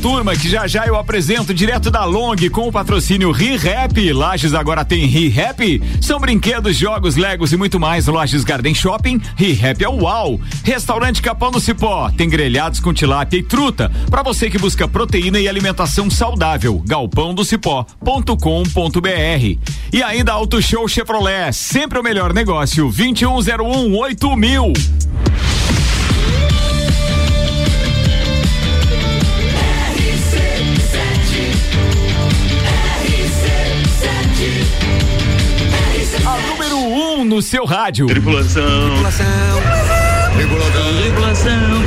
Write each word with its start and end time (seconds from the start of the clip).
turma 0.00 0.36
que 0.36 0.48
já 0.48 0.66
já 0.66 0.86
eu 0.86 0.96
apresento 0.96 1.54
direto 1.54 1.90
da 1.90 2.04
Long 2.04 2.36
com 2.50 2.68
o 2.68 2.72
patrocínio 2.72 3.30
ReHap. 3.30 4.12
Lages 4.12 4.54
agora 4.54 4.84
tem 4.84 5.06
ReHap. 5.06 5.82
São 6.00 6.20
brinquedos, 6.20 6.76
jogos, 6.76 7.16
legos 7.16 7.52
e 7.52 7.56
muito 7.56 7.80
mais. 7.80 8.06
Lages 8.06 8.44
Garden 8.44 8.74
Shopping, 8.74 9.20
ReHap 9.36 9.82
é 9.82 9.88
uau. 9.88 10.40
Restaurante 10.62 11.22
Capão 11.22 11.50
do 11.50 11.60
Cipó, 11.60 12.10
tem 12.10 12.28
grelhados 12.28 12.80
com 12.80 12.92
tilápia 12.92 13.38
e 13.38 13.42
truta. 13.42 13.90
Para 14.10 14.22
você 14.22 14.50
que 14.50 14.58
busca 14.58 14.86
proteína 14.86 15.38
e 15.38 15.48
alimentação 15.48 16.10
saudável, 16.10 16.82
galpãodocipó.com.br. 16.86 19.58
E 19.92 20.02
ainda 20.02 20.32
Auto 20.32 20.60
Show 20.60 20.86
Chevrolet, 20.88 21.52
sempre 21.52 21.98
o 21.98 22.02
melhor 22.02 22.32
negócio, 22.32 22.90
2101 22.90 23.96
8000. 23.96 24.72
No 37.24 37.40
seu 37.40 37.64
rádio. 37.64 38.06
Tripulação. 38.06 38.62
Tripulação. 38.90 39.26
Tripulação. 40.36 41.82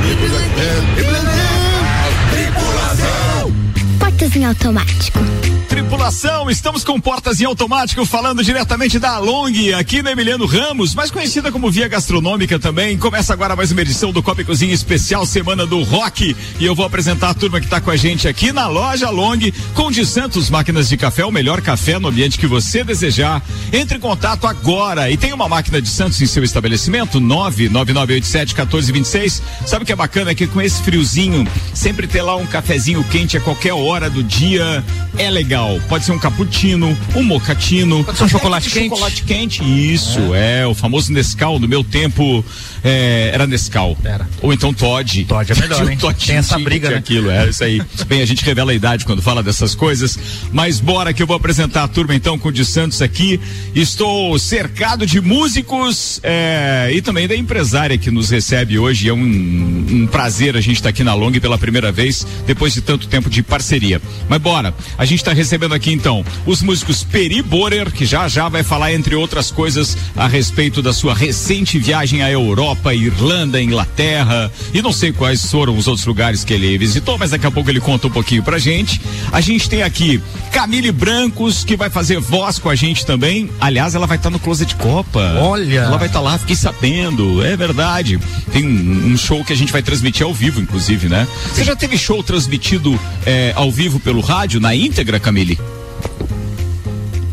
Tripulação. 2.32 3.52
Portas 3.98 4.36
em 4.36 4.44
automático 4.44 5.18
tripulação, 5.68 6.50
estamos 6.50 6.82
com 6.82 6.98
portas 6.98 7.40
em 7.40 7.44
automático 7.44 8.04
falando 8.06 8.42
diretamente 8.42 8.98
da 8.98 9.18
Long, 9.18 9.52
aqui 9.78 10.02
na 10.02 10.12
Emiliano 10.12 10.46
Ramos, 10.46 10.94
mais 10.94 11.10
conhecida 11.10 11.52
como 11.52 11.70
Via 11.70 11.86
Gastronômica 11.86 12.58
também. 12.58 12.96
Começa 12.96 13.34
agora 13.34 13.54
mais 13.54 13.70
uma 13.70 13.82
edição 13.82 14.10
do 14.10 14.22
Copa 14.22 14.42
Cozinha 14.42 14.72
Especial 14.72 15.26
Semana 15.26 15.66
do 15.66 15.82
Rock 15.82 16.34
e 16.58 16.64
eu 16.64 16.74
vou 16.74 16.86
apresentar 16.86 17.30
a 17.30 17.34
turma 17.34 17.60
que 17.60 17.66
está 17.66 17.82
com 17.82 17.90
a 17.90 17.96
gente 17.96 18.26
aqui 18.26 18.50
na 18.50 18.66
loja 18.66 19.10
Long 19.10 19.38
com 19.74 19.90
de 19.90 20.06
Santos 20.06 20.48
Máquinas 20.48 20.88
de 20.88 20.96
Café, 20.96 21.24
o 21.24 21.30
melhor 21.30 21.60
café 21.60 21.98
no 21.98 22.08
ambiente 22.08 22.38
que 22.38 22.46
você 22.46 22.82
desejar. 22.82 23.42
Entre 23.70 23.98
em 23.98 24.00
contato 24.00 24.46
agora 24.46 25.10
e 25.10 25.18
tem 25.18 25.34
uma 25.34 25.48
máquina 25.48 25.82
de 25.82 25.88
Santos 25.88 26.20
em 26.22 26.26
seu 26.26 26.42
estabelecimento? 26.42 27.20
99987 27.20 28.54
1426. 28.54 29.42
Sabe 29.66 29.82
o 29.82 29.86
que 29.86 29.92
é 29.92 29.96
bacana? 29.96 30.30
É 30.30 30.34
que 30.34 30.46
com 30.46 30.62
esse 30.62 30.82
friozinho, 30.82 31.46
sempre 31.74 32.06
ter 32.06 32.22
lá 32.22 32.36
um 32.36 32.46
cafezinho 32.46 33.04
quente 33.04 33.36
a 33.36 33.40
qualquer 33.40 33.74
hora 33.74 34.08
do 34.08 34.22
dia 34.22 34.82
é 35.18 35.30
legal. 35.30 35.57
Pode 35.88 36.04
ser 36.04 36.12
um 36.12 36.18
cappuccino, 36.18 36.96
um 37.14 37.22
mocatino. 37.22 38.04
Pode 38.04 38.18
ser 38.18 38.24
um 38.24 38.28
chocolate 38.28 38.70
quente. 38.70 38.88
Chocolate 38.88 39.22
quente, 39.24 39.62
isso, 39.62 40.34
é. 40.34 40.60
é. 40.60 40.66
o 40.66 40.74
famoso 40.74 41.12
Nescau 41.12 41.58
do 41.58 41.68
meu 41.68 41.82
tempo 41.84 42.44
é, 42.82 43.30
era 43.34 43.46
Nescau. 43.46 43.96
Era. 44.04 44.28
Ou 44.40 44.52
então 44.52 44.72
Todd. 44.72 45.24
Todd 45.24 45.52
é 45.52 45.54
melhor, 45.54 45.86
hein? 45.90 45.98
Tem 46.24 46.36
essa 46.36 46.58
briga, 46.58 46.90
né? 46.90 46.96
Aquilo, 46.96 47.30
é 47.30 47.48
isso 47.48 47.62
aí. 47.64 47.82
Bem, 48.06 48.22
a 48.22 48.26
gente 48.26 48.44
revela 48.44 48.72
a 48.72 48.74
idade 48.74 49.04
quando 49.04 49.20
fala 49.20 49.42
dessas 49.42 49.74
coisas, 49.74 50.18
mas 50.52 50.80
bora 50.80 51.12
que 51.12 51.22
eu 51.22 51.26
vou 51.26 51.36
apresentar 51.36 51.84
a 51.84 51.88
turma 51.88 52.14
então 52.14 52.38
com 52.38 52.48
o 52.48 52.52
de 52.52 52.64
Santos 52.64 53.02
aqui. 53.02 53.40
Estou 53.74 54.38
cercado 54.38 55.04
de 55.06 55.20
músicos 55.20 56.20
é, 56.22 56.90
e 56.92 57.02
também 57.02 57.26
da 57.26 57.36
empresária 57.36 57.98
que 57.98 58.10
nos 58.10 58.30
recebe 58.30 58.78
hoje. 58.78 59.08
É 59.08 59.12
um, 59.12 59.18
um 59.22 60.06
prazer 60.06 60.56
a 60.56 60.60
gente 60.60 60.76
estar 60.76 60.84
tá 60.84 60.90
aqui 60.90 61.04
na 61.04 61.14
Long 61.14 61.32
pela 61.32 61.58
primeira 61.58 61.92
vez, 61.92 62.26
depois 62.46 62.72
de 62.72 62.80
tanto 62.80 63.06
tempo 63.08 63.28
de 63.28 63.42
parceria. 63.42 64.00
Mas 64.28 64.40
bora, 64.40 64.72
a 64.96 65.04
gente 65.04 65.18
está 65.18 65.32
recebendo 65.32 65.47
aqui 65.74 65.92
então 65.92 66.24
os 66.46 66.62
músicos 66.62 67.04
Peri 67.04 67.42
Borer, 67.42 67.90
que 67.92 68.04
já 68.04 68.28
já 68.28 68.48
vai 68.48 68.62
falar, 68.62 68.92
entre 68.92 69.14
outras 69.14 69.50
coisas, 69.50 69.96
a 70.16 70.26
respeito 70.26 70.82
da 70.82 70.92
sua 70.92 71.14
recente 71.14 71.78
viagem 71.78 72.22
à 72.22 72.30
Europa, 72.30 72.94
Irlanda, 72.94 73.60
Inglaterra 73.60 74.50
e 74.72 74.82
não 74.82 74.92
sei 74.92 75.12
quais 75.12 75.50
foram 75.50 75.76
os 75.76 75.86
outros 75.86 76.06
lugares 76.06 76.44
que 76.44 76.52
ele 76.52 76.76
visitou, 76.76 77.18
mas 77.18 77.30
daqui 77.30 77.46
a 77.46 77.50
pouco 77.50 77.70
ele 77.70 77.80
conta 77.80 78.06
um 78.06 78.10
pouquinho 78.10 78.42
pra 78.42 78.58
gente. 78.58 79.00
A 79.32 79.40
gente 79.40 79.68
tem 79.68 79.82
aqui 79.82 80.20
Camille 80.58 80.90
Brancos, 80.90 81.62
que 81.62 81.76
vai 81.76 81.88
fazer 81.88 82.18
voz 82.18 82.58
com 82.58 82.68
a 82.68 82.74
gente 82.74 83.06
também. 83.06 83.48
Aliás, 83.60 83.94
ela 83.94 84.08
vai 84.08 84.16
estar 84.16 84.28
tá 84.28 84.32
no 84.32 84.40
Closet 84.40 84.74
Copa. 84.74 85.20
Olha! 85.40 85.82
Ela 85.82 85.96
vai 85.96 86.08
estar 86.08 86.18
tá 86.18 86.20
lá, 86.20 86.36
fiquei 86.36 86.56
sabendo. 86.56 87.40
É 87.44 87.56
verdade. 87.56 88.18
Tem 88.50 88.66
um, 88.66 89.12
um, 89.12 89.16
show 89.16 89.44
que 89.44 89.52
a 89.52 89.56
gente 89.56 89.70
vai 89.70 89.82
transmitir 89.82 90.26
ao 90.26 90.34
vivo, 90.34 90.60
inclusive, 90.60 91.08
né? 91.08 91.28
Você 91.54 91.62
já 91.62 91.76
teve 91.76 91.96
show 91.96 92.24
transmitido 92.24 92.98
é, 93.24 93.52
ao 93.54 93.70
vivo 93.70 94.00
pelo 94.00 94.20
rádio, 94.20 94.58
na 94.58 94.74
íntegra, 94.74 95.20
Camille? 95.20 95.56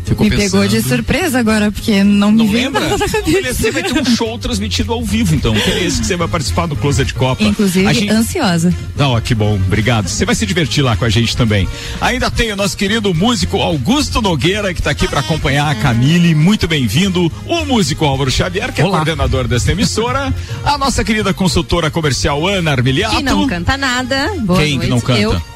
Ficou 0.06 0.24
me 0.24 0.30
pensando. 0.30 0.50
pegou 0.50 0.68
de 0.68 0.82
surpresa 0.82 1.38
agora, 1.40 1.72
porque 1.72 2.04
não, 2.04 2.30
não 2.30 2.44
me 2.46 2.52
lembra? 2.52 2.80
nada 2.80 2.96
na 2.96 3.08
cabeça. 3.08 3.54
Você 3.54 3.72
vai 3.72 3.82
ter 3.82 4.00
um 4.00 4.04
show 4.04 4.38
transmitido 4.38 4.92
ao 4.92 5.04
vivo, 5.04 5.34
então, 5.34 5.52
que 5.52 5.68
é 5.68 5.84
esse 5.84 6.00
que 6.00 6.06
você 6.06 6.16
vai 6.16 6.28
participar 6.28 6.66
do 6.66 6.76
Closet 6.76 7.12
Copa. 7.12 7.42
Inclusive, 7.42 7.92
gente... 7.92 8.10
ansiosa. 8.10 8.72
Ó, 8.98 9.16
oh, 9.16 9.20
que 9.20 9.34
bom, 9.34 9.54
obrigado. 9.56 10.06
Você 10.06 10.24
vai 10.24 10.36
se 10.36 10.46
divertir 10.46 10.82
lá 10.82 10.96
com 10.96 11.04
a 11.04 11.08
gente 11.08 11.36
também. 11.36 11.68
Ainda 12.00 12.30
tem 12.30 12.52
o 12.52 12.56
nosso 12.56 12.76
querido 12.76 13.12
músico 13.12 13.60
Augusto 13.60 14.22
Nogueira, 14.22 14.72
que 14.72 14.80
está 14.80 14.90
aqui 14.90 15.08
para 15.08 15.20
acompanhar 15.20 15.68
a 15.68 15.74
Camille. 15.74 16.34
Muito 16.34 16.68
bem-vindo. 16.68 17.30
O 17.44 17.64
músico 17.64 18.04
Álvaro 18.04 18.30
Xavier, 18.30 18.72
que 18.72 18.80
é 18.80 18.84
Olá. 18.84 18.98
coordenador 18.98 19.48
dessa 19.48 19.72
emissora. 19.72 20.32
A 20.64 20.78
nossa 20.78 21.02
querida 21.02 21.34
consultora 21.34 21.90
comercial 21.90 22.46
Ana 22.46 22.70
Armiliato. 22.70 23.16
Que 23.16 23.22
não 23.22 23.46
canta 23.48 23.76
nada. 23.76 24.32
Boa 24.38 24.60
Quem 24.60 24.76
noite. 24.76 24.90
não 24.90 25.00
canta? 25.00 25.20
Eu. 25.20 25.55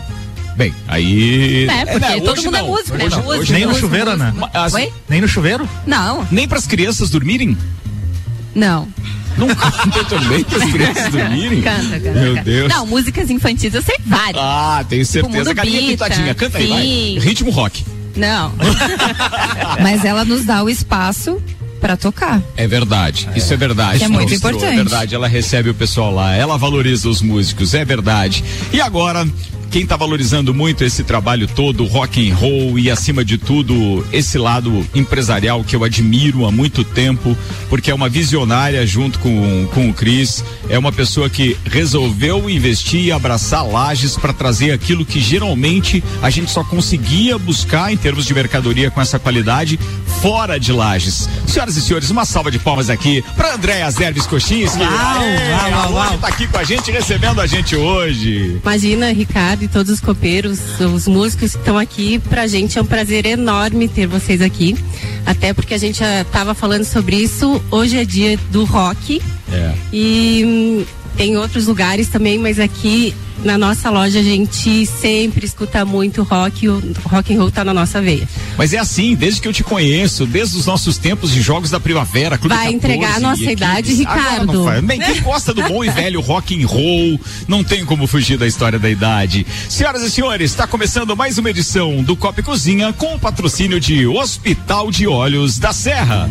Bem, 0.60 0.74
aí. 0.86 1.66
É, 1.70 1.86
porque 1.86 2.04
é, 2.04 2.20
todo 2.20 2.36
mundo 2.42 2.54
é 2.54 2.60
não. 2.60 2.66
é 2.66 2.70
músico, 2.70 2.98
né? 2.98 3.04
Hoje, 3.06 3.16
músico, 3.16 3.32
hoje 3.32 3.52
nem 3.54 3.64
no 3.64 3.74
chuveiro, 3.74 4.14
né? 4.14 4.34
As... 4.52 4.74
Oi? 4.74 4.92
Nem 5.08 5.22
no 5.22 5.26
chuveiro? 5.26 5.66
Não. 5.86 6.28
Nem 6.30 6.46
para 6.46 6.58
as 6.58 6.66
crianças 6.66 7.08
dormirem? 7.08 7.56
Não. 8.54 8.86
Não 9.38 9.48
canta 9.48 10.04
também 10.04 10.44
para 10.44 10.62
as 10.62 10.70
crianças 10.70 11.12
dormirem? 11.12 11.62
Canta, 11.62 11.98
canta. 11.98 12.20
Meu 12.20 12.34
canta. 12.34 12.44
Deus. 12.44 12.68
Não, 12.68 12.86
músicas 12.86 13.30
infantis 13.30 13.72
eu 13.72 13.80
sei 13.80 13.96
várias. 14.04 14.36
Ah, 14.36 14.84
tenho 14.86 15.02
tipo, 15.02 15.12
certeza. 15.12 15.44
Tipo, 15.44 15.56
Galinha 15.56 15.80
pintadinha. 15.92 16.34
Canta 16.34 16.58
sim. 16.58 16.74
aí, 16.74 17.14
vai. 17.18 17.26
Ritmo 17.26 17.50
rock. 17.50 17.82
Não. 18.14 18.52
Mas 19.80 20.04
ela 20.04 20.26
nos 20.26 20.44
dá 20.44 20.62
o 20.62 20.68
espaço 20.68 21.42
para 21.80 21.96
tocar. 21.96 22.42
É 22.54 22.66
verdade, 22.66 23.30
é. 23.32 23.38
isso 23.38 23.54
é 23.54 23.56
verdade. 23.56 24.00
Que 24.00 24.04
é 24.04 24.08
muito 24.08 24.34
importante. 24.34 24.66
É 24.66 24.76
verdade, 24.76 25.14
ela 25.14 25.26
recebe 25.26 25.70
o 25.70 25.74
pessoal 25.74 26.14
lá, 26.14 26.34
ela 26.34 26.58
valoriza 26.58 27.08
os 27.08 27.22
músicos, 27.22 27.72
é 27.72 27.82
verdade. 27.82 28.44
E 28.70 28.78
agora, 28.78 29.26
quem 29.70 29.82
está 29.82 29.96
valorizando 29.96 30.52
muito 30.52 30.82
esse 30.82 31.04
trabalho 31.04 31.46
todo, 31.46 31.84
rock 31.86 32.28
and 32.28 32.34
roll 32.34 32.76
e 32.76 32.90
acima 32.90 33.24
de 33.24 33.38
tudo 33.38 34.04
esse 34.12 34.36
lado 34.36 34.84
empresarial 34.94 35.62
que 35.62 35.76
eu 35.76 35.84
admiro 35.84 36.44
há 36.44 36.50
muito 36.50 36.82
tempo, 36.82 37.36
porque 37.68 37.90
é 37.90 37.94
uma 37.94 38.08
visionária 38.08 38.84
junto 38.84 39.20
com, 39.20 39.68
com 39.72 39.88
o 39.88 39.94
Cris, 39.94 40.44
é 40.68 40.76
uma 40.76 40.90
pessoa 40.90 41.30
que 41.30 41.56
resolveu 41.64 42.50
investir 42.50 43.04
e 43.04 43.12
abraçar 43.12 43.64
lajes 43.64 44.16
para 44.16 44.32
trazer 44.32 44.72
aquilo 44.72 45.04
que 45.04 45.20
geralmente 45.20 46.02
a 46.20 46.30
gente 46.30 46.50
só 46.50 46.64
conseguia 46.64 47.38
buscar 47.38 47.92
em 47.92 47.96
termos 47.96 48.26
de 48.26 48.34
mercadoria 48.34 48.90
com 48.90 49.00
essa 49.00 49.20
qualidade 49.20 49.78
fora 50.20 50.58
de 50.58 50.72
lajes. 50.72 51.28
Senhoras 51.46 51.76
e 51.76 51.80
senhores, 51.80 52.10
uma 52.10 52.24
salva 52.24 52.50
de 52.50 52.58
palmas 52.58 52.90
aqui 52.90 53.24
para 53.36 53.54
Andréa 53.54 53.88
Zerves 53.90 54.26
Coxins, 54.26 54.72
que 54.72 54.82
uau, 54.82 56.18
tá 56.18 56.28
aqui 56.28 56.48
com 56.48 56.58
a 56.58 56.64
gente 56.64 56.90
recebendo 56.90 57.40
a 57.40 57.46
gente 57.46 57.76
hoje. 57.76 58.58
Imagina, 58.62 59.12
Ricardo 59.12 59.59
e 59.62 59.68
todos 59.68 59.92
os 59.92 60.00
copeiros, 60.00 60.58
os 60.80 61.06
músicos 61.06 61.52
que 61.52 61.58
estão 61.58 61.78
aqui. 61.78 62.18
Pra 62.18 62.46
gente 62.46 62.78
é 62.78 62.82
um 62.82 62.86
prazer 62.86 63.26
enorme 63.26 63.88
ter 63.88 64.06
vocês 64.06 64.40
aqui. 64.40 64.76
Até 65.24 65.52
porque 65.52 65.74
a 65.74 65.78
gente 65.78 65.98
já 66.00 66.22
estava 66.22 66.54
falando 66.54 66.84
sobre 66.84 67.16
isso. 67.16 67.62
Hoje 67.70 67.98
é 67.98 68.04
dia 68.04 68.38
do 68.50 68.64
rock. 68.64 69.22
É. 69.52 69.74
E 69.92 70.86
tem 71.20 71.36
outros 71.36 71.66
lugares 71.66 72.08
também, 72.08 72.38
mas 72.38 72.58
aqui 72.58 73.14
na 73.44 73.58
nossa 73.58 73.90
loja 73.90 74.20
a 74.20 74.22
gente 74.22 74.86
sempre 74.86 75.44
escuta 75.44 75.84
muito 75.84 76.22
rock 76.22 76.64
e 76.64 76.68
o 76.70 76.82
rock 77.04 77.34
and 77.34 77.38
roll 77.38 77.50
tá 77.50 77.62
na 77.62 77.74
nossa 77.74 78.00
veia. 78.00 78.26
Mas 78.56 78.72
é 78.72 78.78
assim, 78.78 79.14
desde 79.14 79.38
que 79.38 79.46
eu 79.46 79.52
te 79.52 79.62
conheço, 79.62 80.24
desde 80.24 80.56
os 80.56 80.64
nossos 80.64 80.96
tempos 80.96 81.30
de 81.30 81.42
jogos 81.42 81.70
da 81.70 81.78
primavera, 81.78 82.38
Clube 82.38 82.54
Vai 82.54 82.72
14, 82.72 82.74
entregar 82.74 83.16
a 83.16 83.20
nossa 83.20 83.52
idade, 83.52 83.92
Ricardo. 83.92 84.60
Agora 84.60 84.80
Bem, 84.80 84.98
quem 84.98 85.20
gosta 85.20 85.52
do 85.52 85.62
bom 85.64 85.84
e 85.84 85.90
velho 85.90 86.22
rock 86.22 86.58
and 86.58 86.66
roll, 86.66 87.20
não 87.46 87.62
tem 87.62 87.84
como 87.84 88.06
fugir 88.06 88.38
da 88.38 88.46
história 88.46 88.78
da 88.78 88.88
idade. 88.88 89.46
Senhoras 89.68 90.00
e 90.02 90.10
senhores, 90.10 90.50
está 90.50 90.66
começando 90.66 91.14
mais 91.14 91.36
uma 91.36 91.50
edição 91.50 92.02
do 92.02 92.16
Copa 92.16 92.42
Cozinha 92.42 92.94
com 92.94 93.16
o 93.16 93.18
patrocínio 93.18 93.78
de 93.78 94.06
Hospital 94.06 94.90
de 94.90 95.06
Olhos 95.06 95.58
da 95.58 95.74
Serra. 95.74 96.30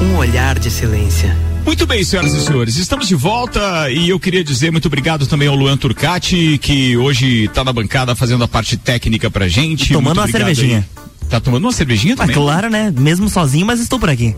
um 0.00 0.16
olhar 0.16 0.58
de 0.58 0.68
excelência. 0.68 1.36
Muito 1.64 1.86
bem, 1.86 2.02
senhoras 2.02 2.32
e 2.32 2.40
senhores, 2.40 2.76
estamos 2.76 3.06
de 3.06 3.14
volta 3.14 3.90
e 3.90 4.08
eu 4.08 4.18
queria 4.18 4.42
dizer 4.42 4.70
muito 4.70 4.86
obrigado 4.86 5.26
também 5.26 5.48
ao 5.48 5.54
Luan 5.54 5.76
Turcati, 5.76 6.58
que 6.58 6.96
hoje 6.96 7.44
está 7.44 7.62
na 7.62 7.72
bancada 7.72 8.14
fazendo 8.14 8.42
a 8.42 8.48
parte 8.48 8.76
técnica 8.76 9.30
pra 9.30 9.48
gente. 9.48 9.90
E 9.90 9.92
tomando 9.92 10.18
uma 10.18 10.28
cervejinha. 10.28 10.78
Aí. 10.78 11.08
Tá 11.28 11.38
tomando 11.38 11.64
uma 11.64 11.72
cervejinha 11.72 12.16
também? 12.16 12.34
Ah, 12.34 12.38
claro, 12.38 12.70
né? 12.70 12.90
Mesmo 12.96 13.28
sozinho, 13.28 13.66
mas 13.66 13.80
estou 13.80 13.98
por 13.98 14.08
aqui. 14.08 14.34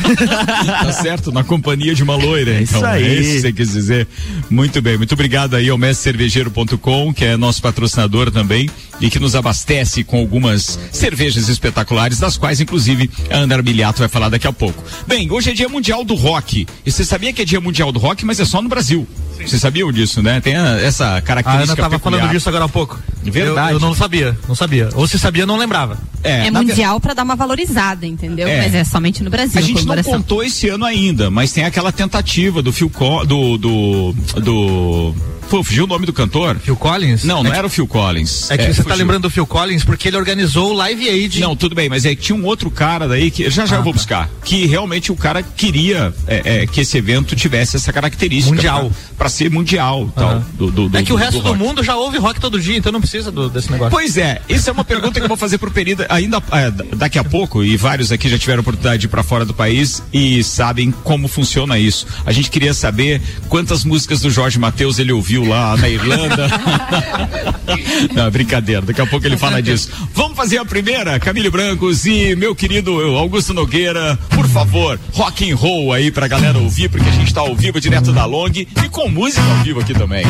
tá 0.66 0.92
certo, 0.92 1.30
na 1.30 1.44
companhia 1.44 1.94
de 1.94 2.02
uma 2.02 2.16
loira. 2.16 2.52
É 2.52 2.62
então, 2.62 2.78
isso 2.78 2.86
aí. 2.86 3.04
É 3.04 3.14
isso 3.20 3.32
que 3.32 3.40
você 3.40 3.52
quis 3.52 3.72
dizer. 3.72 4.08
Muito 4.48 4.80
bem, 4.80 4.96
muito 4.96 5.12
obrigado 5.12 5.54
aí 5.54 5.68
ao 5.68 5.76
mestrecervejeiro.com, 5.76 7.12
que 7.12 7.26
é 7.26 7.36
nosso 7.36 7.60
patrocinador 7.60 8.30
também 8.30 8.70
e 9.00 9.10
que 9.10 9.18
nos 9.18 9.34
abastece 9.34 10.04
com 10.04 10.18
algumas 10.18 10.78
cervejas 10.92 11.48
espetaculares, 11.48 12.18
das 12.18 12.36
quais, 12.36 12.60
inclusive, 12.60 13.10
a 13.30 13.36
Ana 13.36 13.56
Armiliato 13.56 13.98
vai 13.98 14.08
falar 14.08 14.28
daqui 14.28 14.46
a 14.46 14.52
pouco. 14.52 14.82
Bem, 15.06 15.30
hoje 15.30 15.50
é 15.50 15.54
dia 15.54 15.68
mundial 15.68 16.04
do 16.04 16.14
rock. 16.14 16.66
E 16.84 16.90
você 16.90 17.04
sabia 17.04 17.32
que 17.32 17.42
é 17.42 17.44
dia 17.44 17.60
mundial 17.60 17.92
do 17.92 17.98
rock, 17.98 18.24
mas 18.24 18.40
é 18.40 18.44
só 18.44 18.62
no 18.62 18.68
Brasil. 18.68 19.06
Vocês 19.36 19.60
sabiam 19.60 19.92
disso, 19.92 20.22
né? 20.22 20.40
Tem 20.40 20.56
a, 20.56 20.80
essa 20.80 21.20
característica. 21.20 21.50
A 21.50 21.54
Ana 21.54 21.72
estava 21.72 21.98
peculiar. 21.98 22.20
falando 22.20 22.32
disso 22.32 22.48
agora 22.48 22.64
há 22.64 22.68
pouco. 22.68 22.98
Verdade. 23.22 23.72
Eu, 23.72 23.76
eu, 23.76 23.80
não 23.80 23.94
sabia, 23.94 24.36
não 24.46 24.54
sabia. 24.54 24.88
Ou 24.94 25.06
se 25.06 25.18
sabia, 25.18 25.44
não 25.44 25.56
lembrava. 25.56 25.98
É, 26.22 26.46
é 26.46 26.50
mundial 26.50 27.00
para 27.00 27.14
dar 27.14 27.22
uma 27.22 27.36
valorizada, 27.36 28.06
entendeu? 28.06 28.46
É. 28.48 28.62
Mas 28.62 28.74
é 28.74 28.84
somente 28.84 29.22
no 29.22 29.30
Brasil. 29.30 29.58
A 29.58 29.62
gente 29.62 29.84
não 29.84 30.02
contou 30.02 30.42
esse 30.42 30.68
ano 30.68 30.84
ainda, 30.84 31.30
mas 31.30 31.52
tem 31.52 31.64
aquela 31.64 31.92
tentativa 31.92 32.62
do 32.62 32.72
Phil 32.72 32.88
Co 32.88 33.24
do 33.24 33.58
do 33.58 34.12
do 34.40 35.14
fugiu 35.48 35.84
o 35.84 35.86
nome 35.86 36.06
do 36.06 36.12
cantor? 36.12 36.56
Phil 36.58 36.76
Collins? 36.76 37.24
Não, 37.24 37.42
não 37.42 37.52
é 37.52 37.58
era 37.58 37.66
o 37.66 37.70
Phil 37.70 37.86
Collins. 37.86 38.50
É 38.50 38.56
que 38.56 38.64
é, 38.64 38.66
você 38.66 38.72
tá 38.72 38.82
fugiu. 38.82 38.88
tá 38.90 38.94
lembrando 38.94 39.22
do 39.22 39.30
Phil 39.30 39.46
Collins 39.46 39.84
porque 39.84 40.08
ele 40.08 40.16
organizou 40.16 40.70
o 40.70 40.72
Live 40.74 41.08
Aid. 41.08 41.40
Não, 41.40 41.54
tudo 41.54 41.74
bem, 41.74 41.88
mas 41.88 42.04
é 42.04 42.14
que 42.14 42.22
tinha 42.22 42.36
um 42.36 42.44
outro 42.44 42.70
cara 42.70 43.06
daí 43.06 43.30
que 43.30 43.48
já 43.50 43.66
já 43.66 43.76
ah, 43.76 43.78
eu 43.78 43.82
vou 43.82 43.92
tá. 43.92 43.98
buscar. 43.98 44.30
Que 44.44 44.66
realmente 44.66 45.12
o 45.12 45.16
cara 45.16 45.42
queria 45.42 46.12
é, 46.26 46.62
é, 46.62 46.66
que 46.66 46.80
esse 46.80 46.96
evento 46.98 47.36
tivesse 47.36 47.76
essa 47.76 47.92
característica. 47.92 48.54
Mundial. 48.54 48.90
Pra, 49.16 49.28
ser 49.28 49.50
mundial 49.50 50.12
tal. 50.14 50.40
Do, 50.52 50.70
do, 50.70 50.88
do, 50.88 50.98
é 50.98 51.02
que 51.02 51.12
o 51.12 51.16
resto 51.16 51.40
do, 51.40 51.54
mundo 51.54 51.82
já 51.82 51.96
ouve 51.96 52.18
rock 52.18 52.40
todo 52.40 52.60
dia, 52.60 52.76
então 52.76 52.92
não 52.92 53.00
precisa 53.00 53.32
desse 53.48 53.70
negócio. 53.70 53.90
Pois 53.90 54.16
é, 54.16 54.40
isso 54.48 54.68
é 54.68 54.72
uma 54.72 54.84
pergunta 54.84 55.18
que 55.18 55.24
eu 55.24 55.28
vou 55.28 55.36
fazer 55.36 55.58
pro 55.58 55.70
Perida 55.70 56.06
ainda 56.08 56.42
é, 56.52 56.70
daqui 56.94 57.18
a 57.18 57.24
pouco, 57.24 57.64
e 57.64 57.76
vários 57.76 58.12
aqui 58.12 58.28
já 58.28 58.38
tiveram 58.38 58.60
oportunidade 58.60 59.00
de 59.00 59.06
ir 59.06 59.08
pra 59.08 59.22
fora 59.22 59.44
do 59.44 59.54
país 59.54 60.02
e 60.12 60.44
sabem 60.44 60.90
como 60.90 61.26
funciona 61.26 61.78
isso. 61.78 62.06
A 62.24 62.32
gente 62.32 62.50
queria 62.50 62.74
saber 62.74 63.20
quantas 63.48 63.84
músicas 63.84 64.20
do 64.20 64.30
Jorge 64.30 64.58
Matheus 64.58 64.98
ele 64.98 65.12
ouviu 65.12 65.33
lá 65.42 65.76
na 65.76 65.88
Irlanda 65.88 66.48
Não, 68.14 68.30
brincadeira, 68.30 68.82
daqui 68.82 69.00
a 69.00 69.06
pouco 69.06 69.26
ele 69.26 69.36
fala 69.36 69.62
disso. 69.62 69.90
Vamos 70.12 70.36
fazer 70.36 70.58
a 70.58 70.64
primeira, 70.64 71.18
Camille 71.18 71.50
Brancos 71.50 72.04
e 72.06 72.36
meu 72.36 72.54
querido 72.54 72.92
Augusto 73.16 73.54
Nogueira, 73.54 74.18
por 74.30 74.46
favor, 74.48 74.98
rock 75.12 75.50
and 75.50 75.56
roll 75.56 75.92
aí 75.92 76.10
pra 76.10 76.28
galera 76.28 76.58
ouvir, 76.58 76.88
porque 76.88 77.08
a 77.08 77.12
gente 77.12 77.32
tá 77.32 77.40
ao 77.40 77.54
vivo 77.54 77.80
direto 77.80 78.12
da 78.12 78.24
Long 78.24 78.50
e 78.54 78.88
com 78.90 79.08
música 79.08 79.42
ao 79.42 79.64
vivo 79.64 79.80
aqui 79.80 79.94
também. 79.94 80.24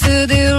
Come 0.00 0.10
to 0.10 0.26
the 0.26 0.49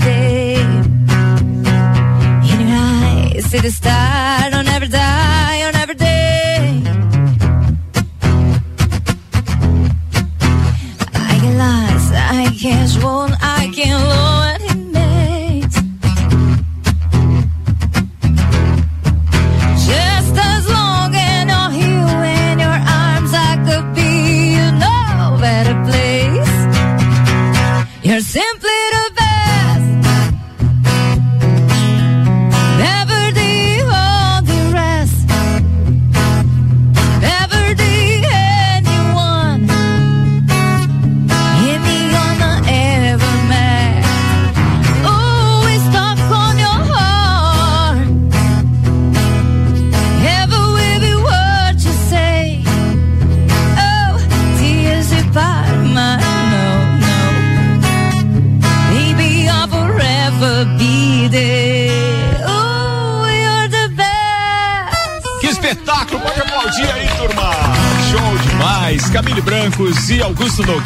there. 0.00 0.70
In 2.50 2.58
your 2.60 2.70
eyes, 2.70 3.44
see 3.50 3.60
the 3.60 3.70
star, 3.70 4.45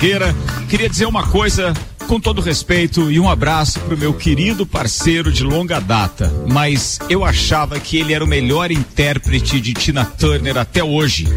Nogueira. 0.00 0.34
Queria 0.66 0.88
dizer 0.88 1.04
uma 1.04 1.26
coisa 1.26 1.74
com 2.08 2.18
todo 2.18 2.40
respeito 2.40 3.12
e 3.12 3.20
um 3.20 3.28
abraço 3.28 3.78
pro 3.80 3.98
meu 3.98 4.14
querido 4.14 4.64
parceiro 4.64 5.30
de 5.30 5.44
longa 5.44 5.78
data, 5.78 6.32
mas 6.48 6.98
eu 7.10 7.22
achava 7.22 7.78
que 7.78 7.98
ele 7.98 8.14
era 8.14 8.24
o 8.24 8.26
melhor 8.26 8.70
intérprete 8.70 9.60
de 9.60 9.74
Tina 9.74 10.06
Turner 10.06 10.56
até 10.56 10.82
hoje. 10.82 11.28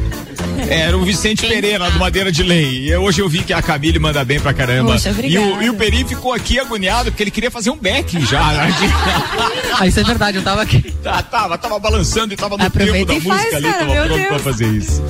Era 0.70 0.98
o 0.98 1.04
Vicente 1.04 1.46
Pereira 1.46 1.92
do 1.92 2.00
Madeira 2.00 2.32
de 2.32 2.42
Lei. 2.42 2.88
E 2.88 2.96
hoje 2.96 3.22
eu 3.22 3.28
vi 3.28 3.40
que 3.44 3.52
a 3.52 3.62
Camille 3.62 4.00
manda 4.00 4.24
bem 4.24 4.40
pra 4.40 4.54
caramba. 4.54 4.94
Poxa, 4.94 5.14
e, 5.22 5.38
o, 5.38 5.62
e 5.62 5.70
o 5.70 5.74
Peri 5.74 6.06
ficou 6.06 6.32
aqui 6.32 6.58
agoniado 6.58 7.12
porque 7.12 7.24
ele 7.24 7.32
queria 7.32 7.52
fazer 7.52 7.70
um 7.70 7.78
backing 7.78 8.26
já. 8.26 8.50
né? 8.54 8.74
Ah, 9.78 9.88
isso 9.88 10.00
é 10.00 10.04
verdade, 10.04 10.38
eu 10.38 10.44
tava 10.44 10.62
aqui. 10.62 10.82
Tá, 11.04 11.22
tava, 11.24 11.58
tava 11.58 11.80
balançando 11.80 12.32
e 12.34 12.38
tava 12.38 12.56
no 12.56 12.64
Aproveita 12.64 12.94
tempo 12.94 13.08
da 13.08 13.16
e 13.16 13.22
faz, 13.22 13.42
música 13.42 13.58
ali, 13.58 13.66
cara, 13.66 13.78
tava 13.80 13.94
pronto 13.94 14.14
Deus. 14.14 14.28
pra 14.28 14.40
fazer 14.40 14.68
isso. 14.68 15.04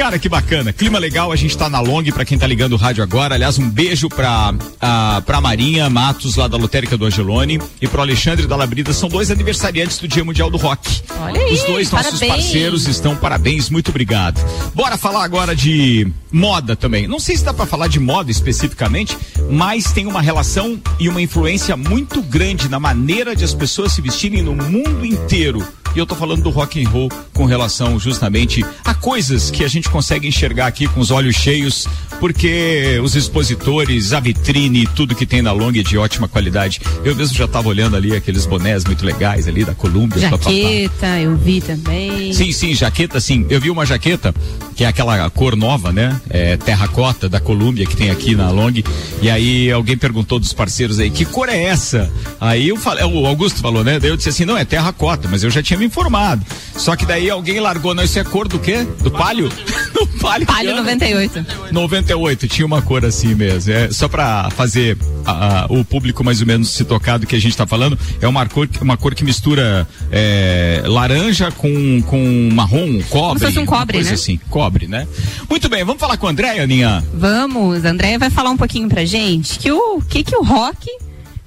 Cara, 0.00 0.18
que 0.18 0.30
bacana. 0.30 0.72
Clima 0.72 0.98
legal, 0.98 1.30
a 1.30 1.36
gente 1.36 1.54
tá 1.58 1.68
na 1.68 1.78
Long 1.78 2.02
para 2.04 2.24
quem 2.24 2.38
tá 2.38 2.46
ligando 2.46 2.72
o 2.72 2.76
rádio 2.76 3.02
agora. 3.02 3.34
Aliás, 3.34 3.58
um 3.58 3.68
beijo 3.68 4.08
pra, 4.08 4.54
a, 4.80 5.22
pra 5.26 5.42
Marinha 5.42 5.90
Matos, 5.90 6.36
lá 6.36 6.48
da 6.48 6.56
Lotérica 6.56 6.96
do 6.96 7.04
Angelone, 7.04 7.60
e 7.82 7.86
pro 7.86 8.00
Alexandre 8.00 8.46
da 8.46 8.56
Labrida. 8.56 8.94
São 8.94 9.10
dois 9.10 9.30
aniversariantes 9.30 9.98
do 9.98 10.08
Dia 10.08 10.24
Mundial 10.24 10.48
do 10.50 10.56
Rock. 10.56 11.02
Olha 11.20 11.38
aí, 11.38 11.52
Os 11.52 11.64
dois 11.64 11.90
nossos 11.90 12.18
parabéns. 12.18 12.32
parceiros 12.32 12.88
estão 12.88 13.14
parabéns, 13.14 13.68
muito 13.68 13.90
obrigado. 13.90 14.42
Bora 14.74 14.96
falar 14.96 15.22
agora 15.22 15.54
de 15.54 16.10
moda 16.32 16.74
também. 16.74 17.06
Não 17.06 17.20
sei 17.20 17.36
se 17.36 17.44
dá 17.44 17.52
para 17.52 17.66
falar 17.66 17.88
de 17.88 18.00
moda 18.00 18.30
especificamente, 18.30 19.18
mas 19.50 19.92
tem 19.92 20.06
uma 20.06 20.22
relação 20.22 20.80
e 20.98 21.10
uma 21.10 21.20
influência 21.20 21.76
muito 21.76 22.22
grande 22.22 22.70
na 22.70 22.80
maneira 22.80 23.36
de 23.36 23.44
as 23.44 23.52
pessoas 23.52 23.92
se 23.92 24.00
vestirem 24.00 24.40
no 24.40 24.54
mundo 24.54 25.04
inteiro. 25.04 25.62
E 25.94 25.98
eu 25.98 26.06
tô 26.06 26.14
falando 26.14 26.42
do 26.42 26.50
rock 26.50 26.82
and 26.82 26.88
roll 26.88 27.08
com 27.34 27.44
relação 27.44 27.98
justamente 27.98 28.64
a 28.84 28.94
coisas 28.94 29.50
que 29.50 29.64
a 29.64 29.68
gente 29.68 29.88
consegue 29.88 30.28
enxergar 30.28 30.66
aqui 30.66 30.86
com 30.86 31.00
os 31.00 31.10
olhos 31.10 31.34
cheios, 31.34 31.86
porque 32.20 33.00
os 33.02 33.16
expositores, 33.16 34.12
a 34.12 34.20
vitrine, 34.20 34.86
tudo 34.86 35.14
que 35.14 35.26
tem 35.26 35.42
na 35.42 35.52
Long 35.52 35.70
é 35.70 35.82
de 35.82 35.98
ótima 35.98 36.28
qualidade. 36.28 36.80
Eu 37.04 37.16
mesmo 37.16 37.36
já 37.36 37.48
tava 37.48 37.68
olhando 37.68 37.96
ali 37.96 38.14
aqueles 38.14 38.46
bonés 38.46 38.84
muito 38.84 39.04
legais 39.04 39.48
ali 39.48 39.64
da 39.64 39.74
Columbia. 39.74 40.20
Jaqueta, 40.20 41.18
eu 41.18 41.36
vi 41.36 41.60
também. 41.60 42.32
Sim, 42.32 42.52
sim, 42.52 42.74
jaqueta, 42.74 43.20
sim. 43.20 43.46
Eu 43.48 43.60
vi 43.60 43.70
uma 43.70 43.86
jaqueta, 43.86 44.34
que 44.76 44.84
é 44.84 44.86
aquela 44.86 45.28
cor 45.30 45.56
nova, 45.56 45.92
né? 45.92 46.20
É, 46.28 46.56
terracota 46.56 47.28
da 47.28 47.40
Colômbia 47.40 47.86
que 47.86 47.96
tem 47.96 48.10
aqui 48.10 48.34
na 48.34 48.50
Long. 48.50 48.74
E 49.22 49.30
aí 49.30 49.70
alguém 49.72 49.96
perguntou 49.96 50.38
dos 50.38 50.52
parceiros 50.52 50.98
aí, 50.98 51.10
que 51.10 51.24
cor 51.24 51.48
é 51.48 51.64
essa? 51.64 52.10
Aí 52.40 52.68
eu 52.68 52.76
falei, 52.76 53.04
o 53.04 53.26
Augusto 53.26 53.60
falou, 53.60 53.82
né? 53.82 53.98
Daí 53.98 54.10
eu 54.10 54.16
disse 54.16 54.28
assim, 54.28 54.44
não, 54.44 54.56
é 54.56 54.64
terracota, 54.64 55.26
mas 55.30 55.42
eu 55.42 55.50
já 55.50 55.62
tinha 55.62 55.79
informado. 55.84 56.44
Só 56.76 56.96
que 56.96 57.04
daí 57.04 57.28
alguém 57.28 57.60
largou, 57.60 57.94
não, 57.94 58.02
isso 58.02 58.18
é 58.18 58.24
cor 58.24 58.48
do 58.48 58.58
quê? 58.58 58.86
Do 59.02 59.10
palio? 59.10 59.48
do 59.92 60.06
palio. 60.18 60.46
Palio 60.46 60.70
ano? 60.70 60.78
98. 60.80 61.46
98, 61.72 62.48
tinha 62.48 62.64
uma 62.66 62.80
cor 62.80 63.04
assim 63.04 63.34
mesmo. 63.34 63.72
É, 63.72 63.90
só 63.90 64.08
pra 64.08 64.48
fazer 64.50 64.96
a- 65.24 65.62
a- 65.62 65.66
o 65.68 65.84
público 65.84 66.24
mais 66.24 66.40
ou 66.40 66.46
menos 66.46 66.70
se 66.70 66.84
tocar 66.84 67.18
do 67.18 67.26
que 67.26 67.36
a 67.36 67.40
gente 67.40 67.56
tá 67.56 67.66
falando, 67.66 67.98
é 68.20 68.26
uma 68.26 68.46
cor, 68.46 68.68
uma 68.80 68.96
cor 68.96 69.14
que 69.14 69.24
mistura 69.24 69.86
é, 70.10 70.82
laranja 70.86 71.50
com, 71.52 72.02
com 72.02 72.48
marrom, 72.52 73.00
cobre. 73.10 73.40
se 73.40 73.46
fosse 73.46 73.58
um 73.58 73.66
cobre, 73.66 74.02
né? 74.02 74.10
assim, 74.12 74.40
cobre, 74.48 74.86
né? 74.86 75.06
Muito 75.48 75.68
bem, 75.68 75.84
vamos 75.84 76.00
falar 76.00 76.16
com 76.16 76.26
a 76.26 76.30
Andréia, 76.30 76.62
Aninha. 76.62 77.04
Vamos, 77.14 77.84
a 77.84 77.90
Andréia 77.90 78.18
vai 78.18 78.30
falar 78.30 78.50
um 78.50 78.56
pouquinho 78.56 78.88
pra 78.88 79.04
gente 79.04 79.58
que 79.58 79.70
o 79.70 80.00
que, 80.08 80.22
que 80.24 80.34
o 80.36 80.42
rock 80.42 80.88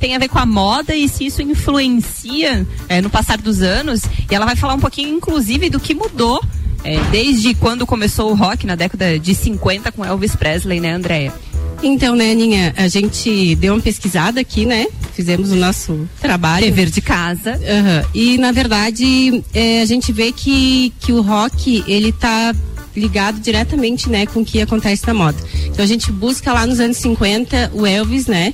tem 0.03 0.17
a 0.17 0.19
ver 0.19 0.27
com 0.27 0.37
a 0.37 0.45
moda 0.45 0.93
e 0.93 1.07
se 1.07 1.27
isso 1.27 1.41
influencia 1.41 2.67
é, 2.89 2.99
no 2.99 3.09
passar 3.09 3.37
dos 3.37 3.61
anos. 3.61 4.01
E 4.29 4.35
ela 4.35 4.45
vai 4.45 4.53
falar 4.53 4.73
um 4.73 4.79
pouquinho, 4.79 5.15
inclusive, 5.15 5.69
do 5.69 5.79
que 5.79 5.95
mudou 5.95 6.43
é, 6.83 6.99
desde 7.09 7.53
quando 7.53 7.87
começou 7.87 8.29
o 8.29 8.35
rock, 8.35 8.67
na 8.67 8.75
década 8.75 9.17
de 9.17 9.33
50, 9.33 9.93
com 9.93 10.03
Elvis 10.03 10.35
Presley, 10.35 10.81
né, 10.81 10.91
Andréia? 10.91 11.33
Então, 11.81 12.17
né, 12.17 12.33
Aninha, 12.33 12.73
a 12.75 12.89
gente 12.89 13.55
deu 13.55 13.75
uma 13.75 13.81
pesquisada 13.81 14.41
aqui, 14.41 14.65
né? 14.65 14.87
Fizemos 15.13 15.53
o 15.53 15.55
nosso 15.55 16.05
trabalho. 16.19 16.65
Dever 16.65 16.89
de 16.89 16.99
casa. 16.99 17.51
Aham. 17.51 18.03
E, 18.13 18.37
na 18.37 18.51
verdade, 18.51 19.41
é, 19.53 19.81
a 19.81 19.85
gente 19.85 20.11
vê 20.11 20.33
que, 20.33 20.91
que 20.99 21.13
o 21.13 21.21
rock, 21.21 21.81
ele 21.87 22.11
tá 22.11 22.53
ligado 22.95 23.39
diretamente, 23.39 24.09
né, 24.09 24.25
com 24.25 24.41
o 24.41 24.45
que 24.45 24.61
acontece 24.61 25.05
na 25.07 25.13
moda. 25.13 25.37
Então, 25.65 25.83
a 25.83 25.87
gente 25.87 26.11
busca 26.11 26.53
lá 26.53 26.65
nos 26.67 26.79
anos 26.79 26.97
50 26.97 27.71
o 27.73 27.85
Elvis, 27.85 28.27
né? 28.27 28.51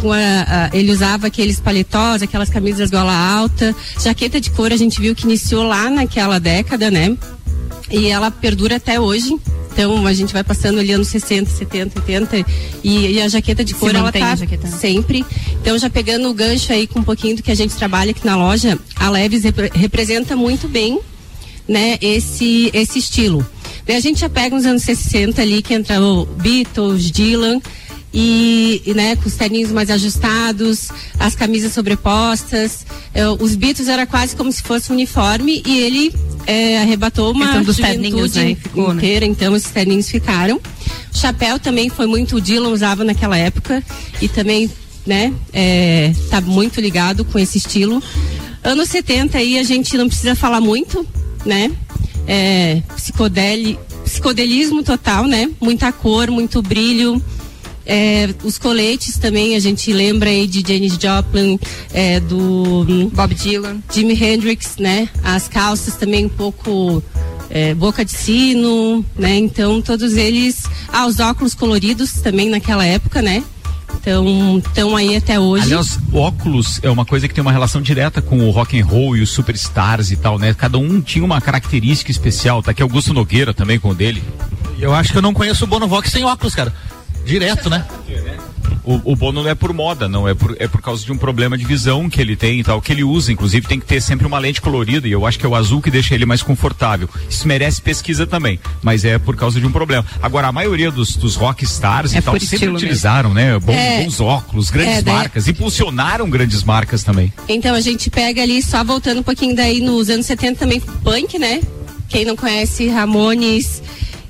Com 0.00 0.12
a, 0.12 0.16
a- 0.18 0.70
ele 0.72 0.90
usava 0.92 1.28
aqueles 1.28 1.60
paletós, 1.60 2.22
aquelas 2.22 2.50
camisas 2.50 2.90
gola 2.90 3.14
alta, 3.14 3.74
jaqueta 4.02 4.40
de 4.40 4.50
couro, 4.50 4.74
a 4.74 4.76
gente 4.76 5.00
viu 5.00 5.14
que 5.14 5.24
iniciou 5.24 5.62
lá 5.62 5.88
naquela 5.88 6.38
década, 6.38 6.90
né? 6.90 7.16
E 7.90 8.08
ela 8.08 8.30
perdura 8.30 8.76
até 8.76 8.98
hoje. 9.00 9.34
Então 9.72 10.06
a 10.06 10.12
gente 10.14 10.32
vai 10.32 10.42
passando 10.42 10.78
ali 10.80 10.90
anos 10.90 11.08
60, 11.08 11.50
70, 11.50 12.00
80 12.00 12.46
e, 12.82 13.12
e 13.12 13.20
a 13.20 13.28
jaqueta 13.28 13.62
de 13.62 13.74
couro 13.74 13.92
ela 14.00 14.10
tá 14.10 14.34
jaqueta. 14.36 14.66
sempre. 14.68 15.24
Então 15.60 15.78
já 15.78 15.90
pegando 15.90 16.30
o 16.30 16.34
gancho 16.34 16.72
aí 16.72 16.86
com 16.86 17.00
um 17.00 17.02
pouquinho 17.04 17.36
do 17.36 17.42
que 17.42 17.50
a 17.50 17.54
gente 17.54 17.74
trabalha 17.76 18.10
aqui 18.12 18.24
na 18.24 18.36
loja, 18.36 18.78
a 18.96 19.10
Leves 19.10 19.44
repre- 19.44 19.70
representa 19.74 20.34
muito 20.34 20.66
bem, 20.66 20.98
né, 21.68 21.98
esse 22.00 22.70
esse 22.72 22.98
estilo. 22.98 23.46
Daí 23.86 23.96
a 23.96 24.00
gente 24.00 24.20
já 24.20 24.28
pega 24.28 24.56
nos 24.56 24.66
anos 24.66 24.82
60 24.82 25.40
ali 25.40 25.62
que 25.62 25.72
entra 25.72 26.00
o 26.02 26.26
Beatles, 26.26 27.10
Dylan 27.10 27.60
e, 28.12 28.82
e, 28.86 28.94
né, 28.94 29.14
com 29.14 29.28
os 29.28 29.34
terninhos 29.34 29.70
mais 29.70 29.90
ajustados, 29.90 30.88
as 31.18 31.34
camisas 31.34 31.72
sobrepostas. 31.72 32.86
É, 33.12 33.28
os 33.28 33.54
Beatles 33.54 33.88
era 33.88 34.06
quase 34.06 34.34
como 34.34 34.50
se 34.50 34.62
fosse 34.62 34.90
um 34.90 34.94
uniforme 34.94 35.62
e 35.66 35.78
ele 35.80 36.14
é, 36.46 36.78
arrebatou 36.78 37.30
uma 37.30 37.44
Questão 37.44 37.62
dos 37.62 37.76
juventude 37.76 38.38
né, 38.38 38.54
ficou, 38.54 38.88
né? 38.88 38.94
inteira, 38.94 39.26
então 39.26 39.54
esses 39.54 39.70
terninhos 39.70 40.08
ficaram. 40.08 40.60
Chapéu 41.12 41.58
também 41.58 41.88
foi 41.88 42.06
muito 42.06 42.36
o 42.36 42.40
Dylan 42.40 42.70
usava 42.70 43.04
naquela 43.04 43.36
época 43.36 43.82
e 44.20 44.28
também, 44.28 44.70
né, 45.06 45.32
é, 45.52 46.12
tá 46.30 46.40
muito 46.40 46.80
ligado 46.80 47.24
com 47.24 47.38
esse 47.38 47.58
estilo. 47.58 48.02
Anos 48.64 48.88
70 48.88 49.38
aí 49.38 49.58
a 49.58 49.62
gente 49.62 49.96
não 49.96 50.08
precisa 50.08 50.34
falar 50.34 50.60
muito, 50.60 51.06
né? 51.44 51.70
É, 52.26 52.82
psicodeli, 52.94 53.78
psicodelismo 54.04 54.82
total, 54.82 55.26
né? 55.26 55.50
Muita 55.60 55.92
cor, 55.92 56.30
muito 56.30 56.60
brilho. 56.62 57.22
É, 57.88 58.28
os 58.42 58.58
coletes 58.58 59.16
também, 59.16 59.54
a 59.54 59.60
gente 59.60 59.92
lembra 59.92 60.28
aí 60.28 60.48
de 60.48 60.64
Janis 60.66 60.98
Joplin, 61.00 61.58
é, 61.92 62.18
do 62.18 63.10
Bob 63.14 63.32
Dylan. 63.34 63.78
Jimi 63.92 64.20
Hendrix, 64.20 64.76
né? 64.78 65.08
As 65.22 65.46
calças 65.46 65.94
também 65.94 66.26
um 66.26 66.28
pouco 66.28 67.00
é, 67.48 67.74
boca 67.74 68.04
de 68.04 68.10
sino, 68.10 69.04
né? 69.16 69.36
Então 69.36 69.80
todos 69.80 70.16
eles, 70.16 70.64
ah, 70.88 71.06
os 71.06 71.20
óculos 71.20 71.54
coloridos 71.54 72.12
também 72.14 72.48
naquela 72.50 72.84
época, 72.84 73.22
né? 73.22 73.44
Então 74.06 74.58
estão 74.58 74.94
aí 74.94 75.16
até 75.16 75.40
hoje. 75.40 75.64
Aliás, 75.64 75.98
óculos 76.12 76.78
é 76.80 76.88
uma 76.88 77.04
coisa 77.04 77.26
que 77.26 77.34
tem 77.34 77.42
uma 77.42 77.50
relação 77.50 77.82
direta 77.82 78.22
com 78.22 78.38
o 78.38 78.52
rock 78.52 78.80
and 78.80 78.86
roll 78.86 79.16
e 79.16 79.20
os 79.20 79.30
superstars 79.30 80.12
e 80.12 80.16
tal, 80.16 80.38
né? 80.38 80.54
Cada 80.54 80.78
um 80.78 81.00
tinha 81.00 81.24
uma 81.24 81.40
característica 81.40 82.08
especial. 82.12 82.62
Tá 82.62 82.70
aqui 82.70 82.80
Augusto 82.80 83.12
Nogueira 83.12 83.52
também 83.52 83.80
com 83.80 83.88
o 83.88 83.94
dele. 83.96 84.22
E 84.78 84.82
eu 84.84 84.94
acho 84.94 85.10
que 85.10 85.18
eu 85.18 85.22
não 85.22 85.34
conheço 85.34 85.64
o 85.64 85.66
Bono 85.66 85.88
Vox 85.88 86.08
sem 86.08 86.22
óculos, 86.22 86.54
cara. 86.54 86.72
Direto, 87.24 87.68
né? 87.68 87.84
O, 88.86 89.12
o 89.12 89.16
Bono 89.16 89.42
não 89.42 89.50
é 89.50 89.54
por 89.54 89.72
moda, 89.72 90.08
não. 90.08 90.28
É 90.28 90.32
por, 90.34 90.56
é 90.60 90.68
por 90.68 90.80
causa 90.80 91.04
de 91.04 91.10
um 91.12 91.18
problema 91.18 91.58
de 91.58 91.64
visão 91.64 92.08
que 92.08 92.20
ele 92.20 92.36
tem 92.36 92.60
e 92.60 92.64
tal, 92.64 92.80
que 92.80 92.92
ele 92.92 93.02
usa. 93.02 93.32
Inclusive, 93.32 93.66
tem 93.66 93.80
que 93.80 93.84
ter 93.86 94.00
sempre 94.00 94.26
uma 94.26 94.38
lente 94.38 94.60
colorida. 94.60 95.08
E 95.08 95.12
eu 95.12 95.26
acho 95.26 95.38
que 95.38 95.44
é 95.44 95.48
o 95.48 95.54
azul 95.56 95.82
que 95.82 95.90
deixa 95.90 96.14
ele 96.14 96.24
mais 96.24 96.40
confortável. 96.40 97.08
Isso 97.28 97.48
merece 97.48 97.82
pesquisa 97.82 98.26
também. 98.26 98.60
Mas 98.82 99.04
é 99.04 99.18
por 99.18 99.34
causa 99.36 99.58
de 99.60 99.66
um 99.66 99.72
problema. 99.72 100.06
Agora, 100.22 100.46
a 100.46 100.52
maioria 100.52 100.90
dos, 100.90 101.16
dos 101.16 101.34
rock 101.34 101.64
stars 101.64 102.14
É 102.14 102.18
e 102.18 102.22
tal 102.22 102.38
sempre 102.38 102.68
utilizaram, 102.68 103.34
né? 103.34 103.58
Bons, 103.58 103.74
É. 103.74 104.04
bons 104.04 104.20
óculos, 104.20 104.70
grandes 104.70 104.98
É, 104.98 105.02
daí- 105.02 105.14
marcas. 105.16 105.48
Impulsionaram 105.48 106.30
grandes 106.30 106.62
marcas 106.62 107.02
também. 107.02 107.32
Então 107.48 107.74
a 107.74 107.80
gente 107.80 108.08
pega 108.08 108.40
ali, 108.42 108.62
só 108.62 108.84
voltando 108.84 109.18
um 109.18 109.22
pouquinho 109.24 109.56
daí 109.56 109.80
nos 109.80 110.08
anos 110.08 110.26
70 110.26 110.60
também, 110.60 110.78
punk, 110.80 111.38
né? 111.40 111.60
Quem 112.08 112.24
não 112.24 112.36
conhece 112.36 112.86
Ramones 112.88 113.82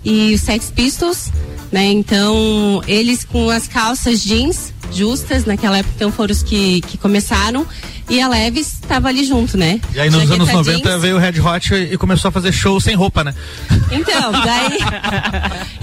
e 0.02 0.32
os 0.34 0.40
Sex 0.40 0.72
Pistols, 0.74 1.30
né? 1.70 1.86
Então, 1.86 2.82
eles 2.86 3.24
com 3.24 3.50
as 3.50 3.66
calças 3.66 4.22
jeans 4.22 4.72
justas, 4.92 5.44
naquela 5.44 5.78
época 5.78 5.94
então 5.96 6.12
foram 6.12 6.32
os 6.32 6.42
que, 6.42 6.80
que 6.82 6.96
começaram, 6.96 7.66
e 8.08 8.20
a 8.20 8.28
Levis 8.28 8.74
estava 8.74 9.08
ali 9.08 9.24
junto, 9.24 9.56
né? 9.56 9.80
E 9.94 10.00
aí 10.00 10.08
nos 10.08 10.22
Jaqueta 10.22 10.42
anos 10.42 10.52
90 10.52 10.88
jeans. 10.88 11.02
veio 11.02 11.16
o 11.16 11.18
Red 11.18 11.40
Hot 11.40 11.74
e 11.74 11.96
começou 11.96 12.28
a 12.28 12.32
fazer 12.32 12.52
show 12.52 12.80
sem 12.80 12.94
roupa, 12.94 13.24
né? 13.24 13.34
Então, 13.90 14.32
daí. 14.32 14.78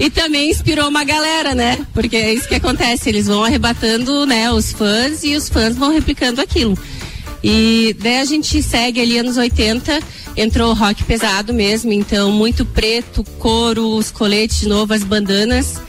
e 0.00 0.10
também 0.10 0.50
inspirou 0.50 0.88
uma 0.88 1.04
galera, 1.04 1.54
né? 1.54 1.78
Porque 1.92 2.16
é 2.16 2.32
isso 2.32 2.48
que 2.48 2.54
acontece, 2.54 3.08
eles 3.08 3.26
vão 3.26 3.44
arrebatando, 3.44 4.24
né, 4.26 4.50
os 4.50 4.72
fãs 4.72 5.22
e 5.22 5.36
os 5.36 5.48
fãs 5.48 5.76
vão 5.76 5.92
replicando 5.92 6.40
aquilo. 6.40 6.78
E 7.42 7.94
daí 8.00 8.20
a 8.20 8.24
gente 8.24 8.62
segue 8.62 9.02
ali 9.02 9.18
anos 9.18 9.36
80, 9.36 10.00
entrou 10.36 10.74
rock 10.74 11.04
pesado 11.04 11.52
mesmo, 11.52 11.92
então 11.92 12.30
muito 12.32 12.64
preto, 12.64 13.24
couro, 13.38 13.96
os 13.96 14.10
coletes 14.10 14.60
de 14.60 14.68
novo, 14.68 14.92
as 14.92 15.04
bandanas. 15.04 15.80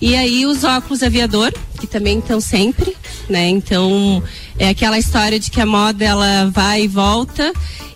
E 0.00 0.14
aí 0.14 0.46
os 0.46 0.62
óculos 0.62 1.02
aviador, 1.02 1.52
que 1.80 1.86
também 1.86 2.18
estão 2.18 2.40
sempre, 2.40 2.96
né? 3.28 3.48
Então 3.48 4.22
é 4.58 4.68
aquela 4.68 4.98
história 4.98 5.38
de 5.40 5.50
que 5.50 5.60
a 5.60 5.66
moda 5.66 6.04
ela 6.04 6.50
vai 6.52 6.84
e 6.84 6.88
volta. 6.88 7.52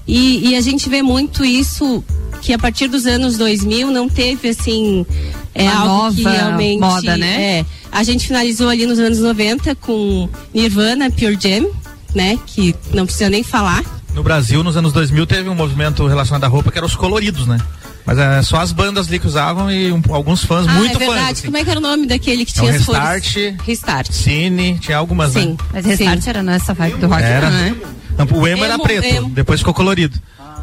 E, 0.06 0.50
e 0.50 0.56
a 0.56 0.60
gente 0.60 0.88
vê 0.88 1.00
muito 1.00 1.44
isso 1.44 2.02
que 2.40 2.52
a 2.52 2.58
partir 2.58 2.88
dos 2.88 3.06
anos 3.06 3.38
2000 3.38 3.90
não 3.90 4.08
teve 4.08 4.48
assim 4.48 5.06
é 5.54 5.62
Uma 5.62 5.74
algo 5.74 6.16
que 6.16 6.22
nova 6.22 6.36
realmente 6.36 6.80
moda, 6.80 7.16
né? 7.16 7.60
é 7.60 7.66
a 7.92 8.02
gente 8.02 8.26
finalizou 8.26 8.70
ali 8.70 8.86
nos 8.86 8.98
anos 8.98 9.18
90 9.18 9.74
com 9.74 10.26
Nirvana, 10.54 11.10
Pure 11.10 11.38
Jam, 11.38 11.70
né? 12.14 12.38
Que 12.46 12.74
não 12.94 13.04
precisa 13.04 13.28
nem 13.28 13.42
falar. 13.42 13.84
No 14.14 14.22
Brasil, 14.22 14.62
nos 14.62 14.76
anos 14.76 14.92
2000, 14.92 15.26
teve 15.26 15.48
um 15.48 15.54
movimento 15.54 16.06
relacionado 16.06 16.44
à 16.44 16.48
roupa 16.48 16.70
que 16.70 16.78
era 16.78 16.86
os 16.86 16.94
coloridos, 16.94 17.46
né? 17.46 17.58
Mas 18.04 18.18
é 18.18 18.42
só 18.42 18.58
as 18.60 18.72
bandas 18.72 19.08
ali 19.08 19.18
que 19.18 19.26
usavam 19.26 19.70
e 19.70 19.92
um- 19.92 20.02
alguns 20.10 20.44
fãs, 20.44 20.66
ah, 20.68 20.72
muito 20.72 20.96
é 20.96 20.98
verdade. 20.98 21.20
fãs. 21.20 21.30
assim. 21.38 21.44
Como 21.46 21.56
é 21.56 21.64
que 21.64 21.70
era 21.70 21.78
o 21.78 21.82
nome 21.82 22.06
daquele 22.06 22.44
que 22.44 22.50
É 22.58 22.62
o 22.62 22.64
tinha 22.66 22.70
as 22.72 22.86
Restart. 22.86 23.32
cores? 23.32 23.54
Restart. 23.64 24.12
Cine, 24.12 24.78
tinha 24.80 24.96
algumas, 24.98 25.32
Sim. 25.32 25.50
né? 25.50 25.56
Mas 25.72 25.86
Restart 25.86 26.26
era 26.26 26.42
nessa 26.42 26.74
vibe 26.74 26.98
do 26.98 27.06
rock, 27.06 27.22
Era. 27.22 27.48
não, 27.48 27.58
né? 27.58 27.76
Não, 28.18 28.26
o 28.38 28.46
emo, 28.46 28.64
era 28.64 28.78
preto, 28.78 29.06
emo. 29.06 29.30
depois 29.30 29.60
ficou 29.60 29.72
colorido. 29.72 30.18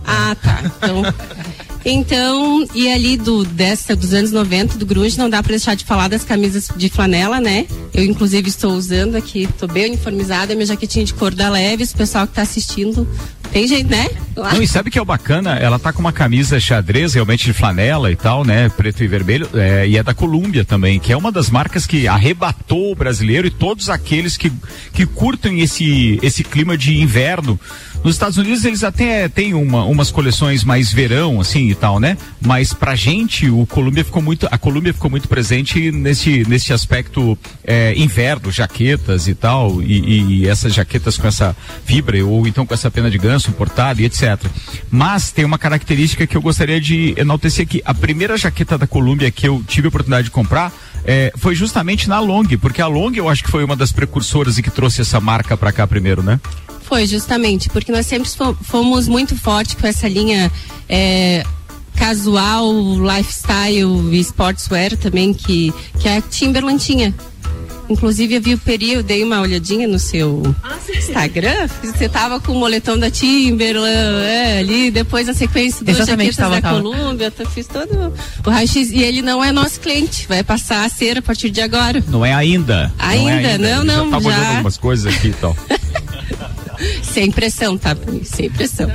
Ah, 0.05 0.35
tá. 0.41 0.61
Então, 0.65 1.03
Então, 1.85 2.67
e 2.75 2.91
ali 2.91 3.15
do 3.15 3.45
dessa 3.45 3.95
dos 3.95 4.13
anos 4.13 4.31
90 4.33 4.77
do 4.77 4.85
grunge, 4.85 5.17
não 5.17 5.29
dá 5.29 5.41
para 5.41 5.51
deixar 5.51 5.75
de 5.75 5.85
falar 5.85 6.09
das 6.09 6.25
camisas 6.25 6.69
de 6.75 6.89
flanela, 6.89 7.39
né? 7.39 7.65
Eu 7.93 8.03
inclusive 8.03 8.49
estou 8.49 8.73
usando 8.73 9.15
aqui, 9.15 9.47
tô 9.57 9.65
bem 9.65 9.85
uniformizada, 9.87 10.53
minha 10.55 10.65
jaquetinha 10.65 11.05
de 11.05 11.13
cor 11.13 11.33
da 11.33 11.49
Leves, 11.49 11.91
o 11.91 11.95
pessoal 11.95 12.27
que 12.27 12.33
tá 12.33 12.41
assistindo 12.41 13.07
tem 13.51 13.67
jeito, 13.67 13.89
né? 13.89 14.09
Não, 14.35 14.61
e 14.61 14.67
sabe 14.67 14.89
que 14.89 14.97
é 14.97 15.01
o 15.01 15.05
bacana? 15.05 15.55
Ela 15.55 15.77
tá 15.77 15.91
com 15.91 15.99
uma 15.99 16.13
camisa 16.13 16.59
xadrez, 16.59 17.13
realmente 17.13 17.45
de 17.45 17.53
flanela 17.53 18.11
e 18.11 18.15
tal, 18.15 18.45
né? 18.45 18.69
Preto 18.69 19.03
e 19.03 19.07
vermelho, 19.07 19.49
é, 19.53 19.87
e 19.87 19.97
é 19.97 20.03
da 20.03 20.13
Colômbia 20.13 20.63
também, 20.63 20.99
que 20.99 21.11
é 21.11 21.17
uma 21.17 21.31
das 21.31 21.49
marcas 21.49 21.85
que 21.85 22.07
arrebatou 22.07 22.91
o 22.91 22.95
brasileiro 22.95 23.47
e 23.47 23.51
todos 23.51 23.89
aqueles 23.89 24.37
que, 24.37 24.51
que 24.93 25.05
curtem 25.05 25.59
esse, 25.59 26.19
esse 26.21 26.43
clima 26.43 26.77
de 26.77 26.97
inverno. 27.01 27.59
Nos 28.03 28.15
Estados 28.15 28.37
Unidos 28.37 28.63
eles 28.63 28.83
até 28.83 29.27
têm 29.27 29.53
uma, 29.53 29.83
umas 29.83 30.09
coleções 30.09 30.63
mais 30.63 30.91
verão, 30.91 31.41
assim 31.41 31.69
e 31.69 31.75
tal, 31.75 31.99
né? 31.99 32.17
Mas 32.41 32.73
pra 32.73 32.95
gente, 32.95 33.49
o 33.49 33.65
Colômbia 33.65 34.05
ficou 34.05 34.21
muito, 34.21 34.47
a 34.49 34.57
Colômbia 34.57 34.93
ficou 34.93 35.11
muito 35.11 35.27
presente 35.27 35.91
nesse, 35.91 36.47
nesse 36.47 36.71
aspecto 36.71 37.37
é, 37.63 37.93
inverno, 37.95 38.51
jaquetas 38.51 39.27
e 39.27 39.35
tal, 39.35 39.81
e, 39.81 40.43
e, 40.43 40.47
essas 40.47 40.73
jaquetas 40.73 41.17
com 41.17 41.27
essa 41.27 41.55
fibra, 41.85 42.25
ou 42.25 42.47
então 42.47 42.65
com 42.65 42.73
essa 42.73 42.89
pena 42.89 43.11
de 43.11 43.17
ganso 43.17 43.49
importada 43.49 44.01
e 44.01 44.05
etc. 44.05 44.45
Mas 44.89 45.31
tem 45.31 45.43
uma 45.43 45.57
característica 45.57 46.25
que 46.25 46.37
eu 46.37 46.41
gostaria 46.41 46.79
de 46.79 47.13
enaltecer 47.17 47.65
aqui. 47.65 47.81
A 47.83 47.93
primeira 47.93 48.37
jaqueta 48.37 48.77
da 48.77 48.87
Colômbia 48.87 49.29
que 49.29 49.47
eu 49.47 49.61
tive 49.67 49.87
a 49.87 49.89
oportunidade 49.89 50.25
de 50.25 50.31
comprar 50.31 50.73
é, 51.05 51.31
foi 51.37 51.55
justamente 51.55 52.07
na 52.07 52.19
Long, 52.19 52.45
porque 52.59 52.81
a 52.81 52.87
Long 52.87 53.11
eu 53.13 53.29
acho 53.29 53.43
que 53.43 53.51
foi 53.51 53.63
uma 53.63 53.75
das 53.75 53.91
precursoras 53.91 54.57
e 54.57 54.63
que 54.63 54.71
trouxe 54.71 55.01
essa 55.01 55.19
marca 55.19 55.55
para 55.57 55.71
cá 55.71 55.85
primeiro, 55.87 56.21
né? 56.21 56.39
Foi, 56.81 57.05
justamente, 57.05 57.69
porque 57.69 57.91
nós 57.91 58.07
sempre 58.07 58.27
fomos 58.63 59.07
muito 59.07 59.35
fortes 59.35 59.75
com 59.75 59.85
essa 59.85 60.07
linha 60.07 60.51
é, 60.87 61.45
casual, 61.95 62.73
lifestyle 62.97 64.15
e 64.15 64.19
sportswear 64.21 64.97
também, 64.97 65.33
que, 65.33 65.73
que 65.99 66.09
a 66.09 66.21
Timberland 66.21 66.83
tinha. 66.83 67.13
Inclusive, 67.89 68.35
eu 68.35 68.41
vi 68.41 68.53
o 68.53 68.57
período, 68.57 69.05
dei 69.05 69.23
uma 69.23 69.41
olhadinha 69.41 69.87
no 69.87 69.97
seu 69.97 70.43
ah, 70.63 70.77
Instagram. 70.95 71.67
Você 71.83 72.07
tava 72.07 72.39
com 72.39 72.51
o 72.51 72.55
moletom 72.55 72.97
da 72.97 73.09
Timberland, 73.09 74.25
é, 74.25 74.59
ali, 74.59 74.91
depois 74.91 75.27
a 75.27 75.33
sequência 75.33 75.83
dos 75.83 75.97
jaquetas 75.97 76.35
da 76.37 76.61
Colômbia, 76.61 77.33
eu 77.37 77.49
fiz 77.49 77.65
todo 77.67 78.13
o 78.45 78.49
raio-x. 78.49 78.91
E 78.91 79.01
ele 79.01 79.21
não 79.21 79.43
é 79.43 79.51
nosso 79.51 79.79
cliente, 79.79 80.27
vai 80.27 80.43
passar 80.43 80.85
a 80.85 80.89
ser 80.89 81.17
a 81.17 81.21
partir 81.21 81.49
de 81.49 81.61
agora. 81.61 82.03
Não 82.07 82.23
é 82.23 82.33
ainda. 82.33 82.93
Ainda, 82.99 83.57
não, 83.57 83.67
é 83.67 83.73
ainda. 83.73 83.83
não, 83.83 84.05
não. 84.05 84.21
Já 84.21 84.29
tá 84.29 84.35
já... 84.37 84.49
algumas 84.49 84.77
coisas 84.77 85.13
aqui 85.13 85.29
e 85.29 85.33
tal. 85.33 85.57
Sem 87.03 87.31
pressão, 87.31 87.77
tá? 87.77 87.95
Sem 88.23 88.49
pressão. 88.49 88.89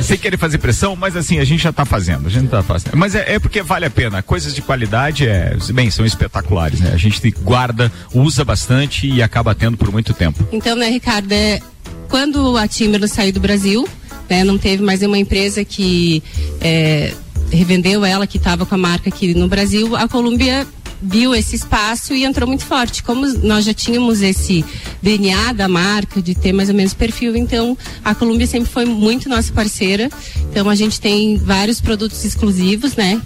Sem 0.00 0.18
querer 0.18 0.36
fazer 0.36 0.58
pressão, 0.58 0.96
mas 0.96 1.16
assim, 1.16 1.38
a 1.38 1.44
gente 1.44 1.62
já 1.62 1.72
tá 1.72 1.84
fazendo. 1.84 2.26
A 2.26 2.30
gente 2.30 2.48
tá 2.48 2.62
fazendo. 2.62 2.96
Mas 2.96 3.14
é, 3.14 3.34
é 3.34 3.38
porque 3.38 3.62
vale 3.62 3.86
a 3.86 3.90
pena. 3.90 4.22
Coisas 4.22 4.54
de 4.54 4.62
qualidade, 4.62 5.26
é, 5.26 5.56
bem, 5.72 5.90
são 5.90 6.04
espetaculares, 6.04 6.80
né? 6.80 6.90
A 6.92 6.96
gente 6.96 7.30
guarda, 7.42 7.90
usa 8.12 8.44
bastante 8.44 9.06
e 9.06 9.22
acaba 9.22 9.54
tendo 9.54 9.76
por 9.76 9.90
muito 9.90 10.12
tempo. 10.12 10.46
Então, 10.52 10.76
né, 10.76 10.88
Ricardo, 10.88 11.32
é, 11.32 11.60
quando 12.08 12.56
a 12.56 12.68
Timberland 12.68 13.12
saiu 13.12 13.32
do 13.32 13.40
Brasil, 13.40 13.88
né, 14.28 14.44
não 14.44 14.58
teve 14.58 14.82
mais 14.82 15.00
nenhuma 15.00 15.18
empresa 15.18 15.64
que 15.64 16.22
é, 16.60 17.14
revendeu 17.50 18.04
ela, 18.04 18.26
que 18.26 18.38
estava 18.38 18.66
com 18.66 18.74
a 18.74 18.78
marca 18.78 19.08
aqui 19.08 19.34
no 19.34 19.48
Brasil, 19.48 19.94
a 19.96 20.08
Columbia 20.08 20.66
viu 21.02 21.34
esse 21.34 21.56
espaço 21.56 22.14
e 22.14 22.24
entrou 22.24 22.46
muito 22.46 22.64
forte. 22.64 23.02
Como 23.02 23.26
nós 23.38 23.64
já 23.64 23.74
tínhamos 23.74 24.22
esse 24.22 24.64
DNA 25.02 25.52
da 25.52 25.68
marca, 25.68 26.22
de 26.22 26.34
ter 26.34 26.52
mais 26.52 26.68
ou 26.68 26.74
menos 26.74 26.94
perfil, 26.94 27.34
então 27.34 27.76
a 28.04 28.14
Columbia 28.14 28.46
sempre 28.46 28.70
foi 28.70 28.84
muito 28.84 29.28
nossa 29.28 29.52
parceira. 29.52 30.08
Então 30.50 30.68
a 30.70 30.74
gente 30.74 31.00
tem 31.00 31.36
vários 31.36 31.80
produtos 31.80 32.24
exclusivos, 32.24 32.94
né? 32.94 33.20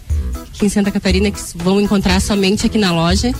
Aqui 0.54 0.64
em 0.64 0.68
Santa 0.68 0.90
Catarina 0.90 1.30
que 1.30 1.40
vão 1.56 1.80
encontrar 1.80 2.20
somente 2.20 2.66
aqui 2.66 2.78
na 2.78 2.92
loja. 2.92 3.32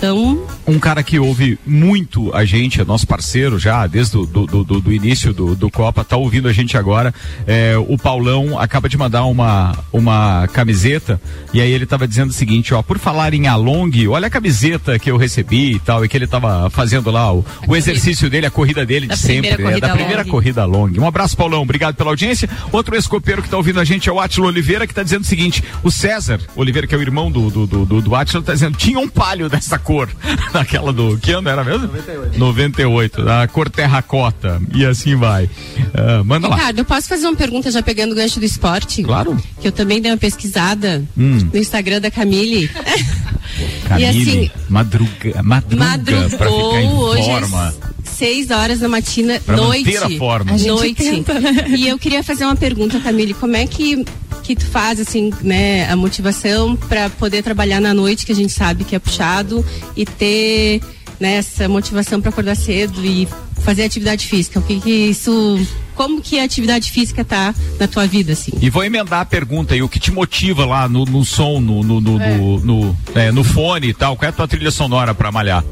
Então. 0.00 0.46
Um 0.66 0.78
cara 0.78 1.02
que 1.02 1.18
ouve 1.18 1.58
muito 1.66 2.34
a 2.34 2.42
gente, 2.46 2.80
é 2.80 2.84
nosso 2.84 3.06
parceiro 3.06 3.58
já, 3.58 3.86
desde 3.86 4.16
o 4.16 4.24
do, 4.24 4.46
do, 4.46 4.64
do, 4.64 4.80
do 4.80 4.92
início 4.92 5.34
do, 5.34 5.54
do 5.54 5.70
Copa, 5.70 6.02
tá 6.02 6.16
ouvindo 6.16 6.48
a 6.48 6.52
gente 6.54 6.74
agora. 6.74 7.12
É, 7.46 7.76
o 7.76 7.98
Paulão 7.98 8.58
acaba 8.58 8.88
de 8.88 8.96
mandar 8.96 9.26
uma, 9.26 9.76
uma 9.92 10.48
camiseta 10.54 11.20
e 11.52 11.60
aí 11.60 11.70
ele 11.70 11.84
tava 11.84 12.08
dizendo 12.08 12.30
o 12.30 12.32
seguinte, 12.32 12.72
ó, 12.72 12.80
por 12.80 12.98
falar 12.98 13.34
em 13.34 13.46
Along, 13.46 14.08
olha 14.08 14.28
a 14.28 14.30
camiseta 14.30 14.98
que 14.98 15.10
eu 15.10 15.18
recebi 15.18 15.72
e 15.72 15.78
tal, 15.78 16.02
e 16.02 16.08
que 16.08 16.16
ele 16.16 16.26
tava 16.26 16.70
fazendo 16.70 17.10
lá 17.10 17.34
o, 17.34 17.44
o 17.68 17.76
exercício 17.76 18.30
dele, 18.30 18.46
a 18.46 18.50
corrida 18.50 18.86
dele 18.86 19.06
da 19.06 19.14
de 19.14 19.20
sempre, 19.20 19.50
é, 19.50 19.80
da 19.80 19.90
primeira 19.90 20.22
long. 20.22 20.30
corrida 20.30 20.64
long. 20.64 20.90
Um 20.98 21.06
abraço, 21.06 21.36
Paulão, 21.36 21.60
obrigado 21.60 21.94
pela 21.94 22.08
audiência. 22.08 22.48
Outro 22.72 22.96
escopeiro 22.96 23.42
que 23.42 23.50
tá 23.50 23.58
ouvindo 23.58 23.78
a 23.78 23.84
gente 23.84 24.08
é 24.08 24.12
o 24.12 24.18
Átilo 24.18 24.46
Oliveira, 24.46 24.86
que 24.86 24.94
tá 24.94 25.02
dizendo 25.02 25.24
o 25.24 25.26
seguinte, 25.26 25.62
o 25.82 25.90
César 25.90 26.40
Oliveira, 26.56 26.86
que 26.86 26.94
é 26.94 26.98
o 26.98 27.02
irmão 27.02 27.30
do, 27.30 27.50
do, 27.50 27.66
do, 27.66 27.84
do, 27.84 28.00
do 28.00 28.10
tá 28.42 28.54
dizendo, 28.54 28.78
tinha 28.78 28.98
um 28.98 29.08
palho 29.08 29.48
dessa 29.48 29.78
cor, 29.90 30.08
naquela 30.54 30.92
do. 30.92 31.18
Que 31.18 31.32
ano 31.32 31.48
era 31.48 31.64
mesmo? 31.64 31.88
98. 31.88 32.38
98, 32.38 33.24
da 33.24 33.48
cor 33.48 33.68
terracota. 33.68 34.62
E 34.72 34.86
assim 34.86 35.16
vai. 35.16 35.46
Uh, 35.46 36.24
manda 36.24 36.46
Ricardo, 36.46 36.50
lá. 36.50 36.56
Ricardo, 36.56 36.78
eu 36.78 36.84
posso 36.84 37.08
fazer 37.08 37.26
uma 37.26 37.36
pergunta 37.36 37.70
já 37.72 37.82
pegando 37.82 38.12
o 38.12 38.14
gancho 38.14 38.38
do 38.38 38.46
esporte? 38.46 39.02
Claro. 39.02 39.36
Que 39.60 39.66
eu 39.66 39.72
também 39.72 40.00
dei 40.00 40.12
uma 40.12 40.16
pesquisada 40.16 41.02
hum. 41.18 41.48
no 41.52 41.58
Instagram 41.58 42.00
da 42.00 42.10
Camille. 42.10 42.70
Camille, 43.88 44.04
e 44.04 44.06
assim. 44.06 44.50
Madruga, 44.68 45.42
madruga 45.42 45.84
madrugou 45.84 46.38
pra 46.38 46.50
ficar 46.50 46.82
em 46.82 46.92
hoje 46.92 47.22
forma. 47.24 47.74
Seis 48.20 48.50
horas 48.50 48.80
da 48.80 48.88
matina, 48.88 49.40
pra 49.40 49.56
noite. 49.56 49.96
a 49.96 50.10
forma. 50.18 50.52
A 50.52 50.58
noite. 50.58 51.02
Tenta, 51.02 51.40
né? 51.40 51.64
E 51.68 51.88
eu 51.88 51.98
queria 51.98 52.22
fazer 52.22 52.44
uma 52.44 52.54
pergunta, 52.54 53.00
Camille, 53.00 53.32
como 53.32 53.56
é 53.56 53.66
que 53.66 54.04
que 54.42 54.54
tu 54.54 54.66
faz 54.66 55.00
assim, 55.00 55.30
né, 55.42 55.88
a 55.88 55.96
motivação 55.96 56.76
para 56.76 57.08
poder 57.08 57.42
trabalhar 57.42 57.80
na 57.80 57.94
noite, 57.94 58.26
que 58.26 58.32
a 58.32 58.34
gente 58.34 58.52
sabe 58.52 58.84
que 58.84 58.94
é 58.94 58.98
puxado 58.98 59.64
e 59.96 60.04
ter 60.04 60.82
né, 61.20 61.36
essa 61.36 61.68
motivação 61.68 62.20
para 62.20 62.30
acordar 62.30 62.56
cedo 62.56 63.04
e 63.04 63.26
fazer 63.62 63.84
atividade 63.84 64.26
física? 64.26 64.58
O 64.58 64.62
que, 64.62 64.80
que 64.80 64.90
isso 64.90 65.58
como 65.94 66.20
que 66.20 66.38
a 66.40 66.44
atividade 66.44 66.90
física 66.90 67.24
tá 67.24 67.54
na 67.78 67.86
tua 67.86 68.06
vida, 68.06 68.32
assim. 68.32 68.52
E 68.60 68.70
vou 68.70 68.82
emendar 68.82 69.20
a 69.20 69.24
pergunta 69.24 69.74
aí, 69.74 69.82
o 69.82 69.88
que 69.88 70.00
te 70.00 70.10
motiva 70.10 70.64
lá 70.64 70.88
no, 70.88 71.04
no 71.04 71.24
som, 71.24 71.60
no, 71.60 71.82
no, 71.82 72.00
no, 72.00 72.20
é. 72.20 72.36
no, 72.36 72.60
no, 72.60 72.98
é, 73.14 73.30
no, 73.30 73.44
fone 73.44 73.88
e 73.88 73.94
tal? 73.94 74.16
Qual 74.16 74.26
é 74.26 74.30
a 74.30 74.32
tua 74.32 74.48
trilha 74.48 74.70
sonora 74.70 75.14
para 75.14 75.30
malhar? 75.30 75.62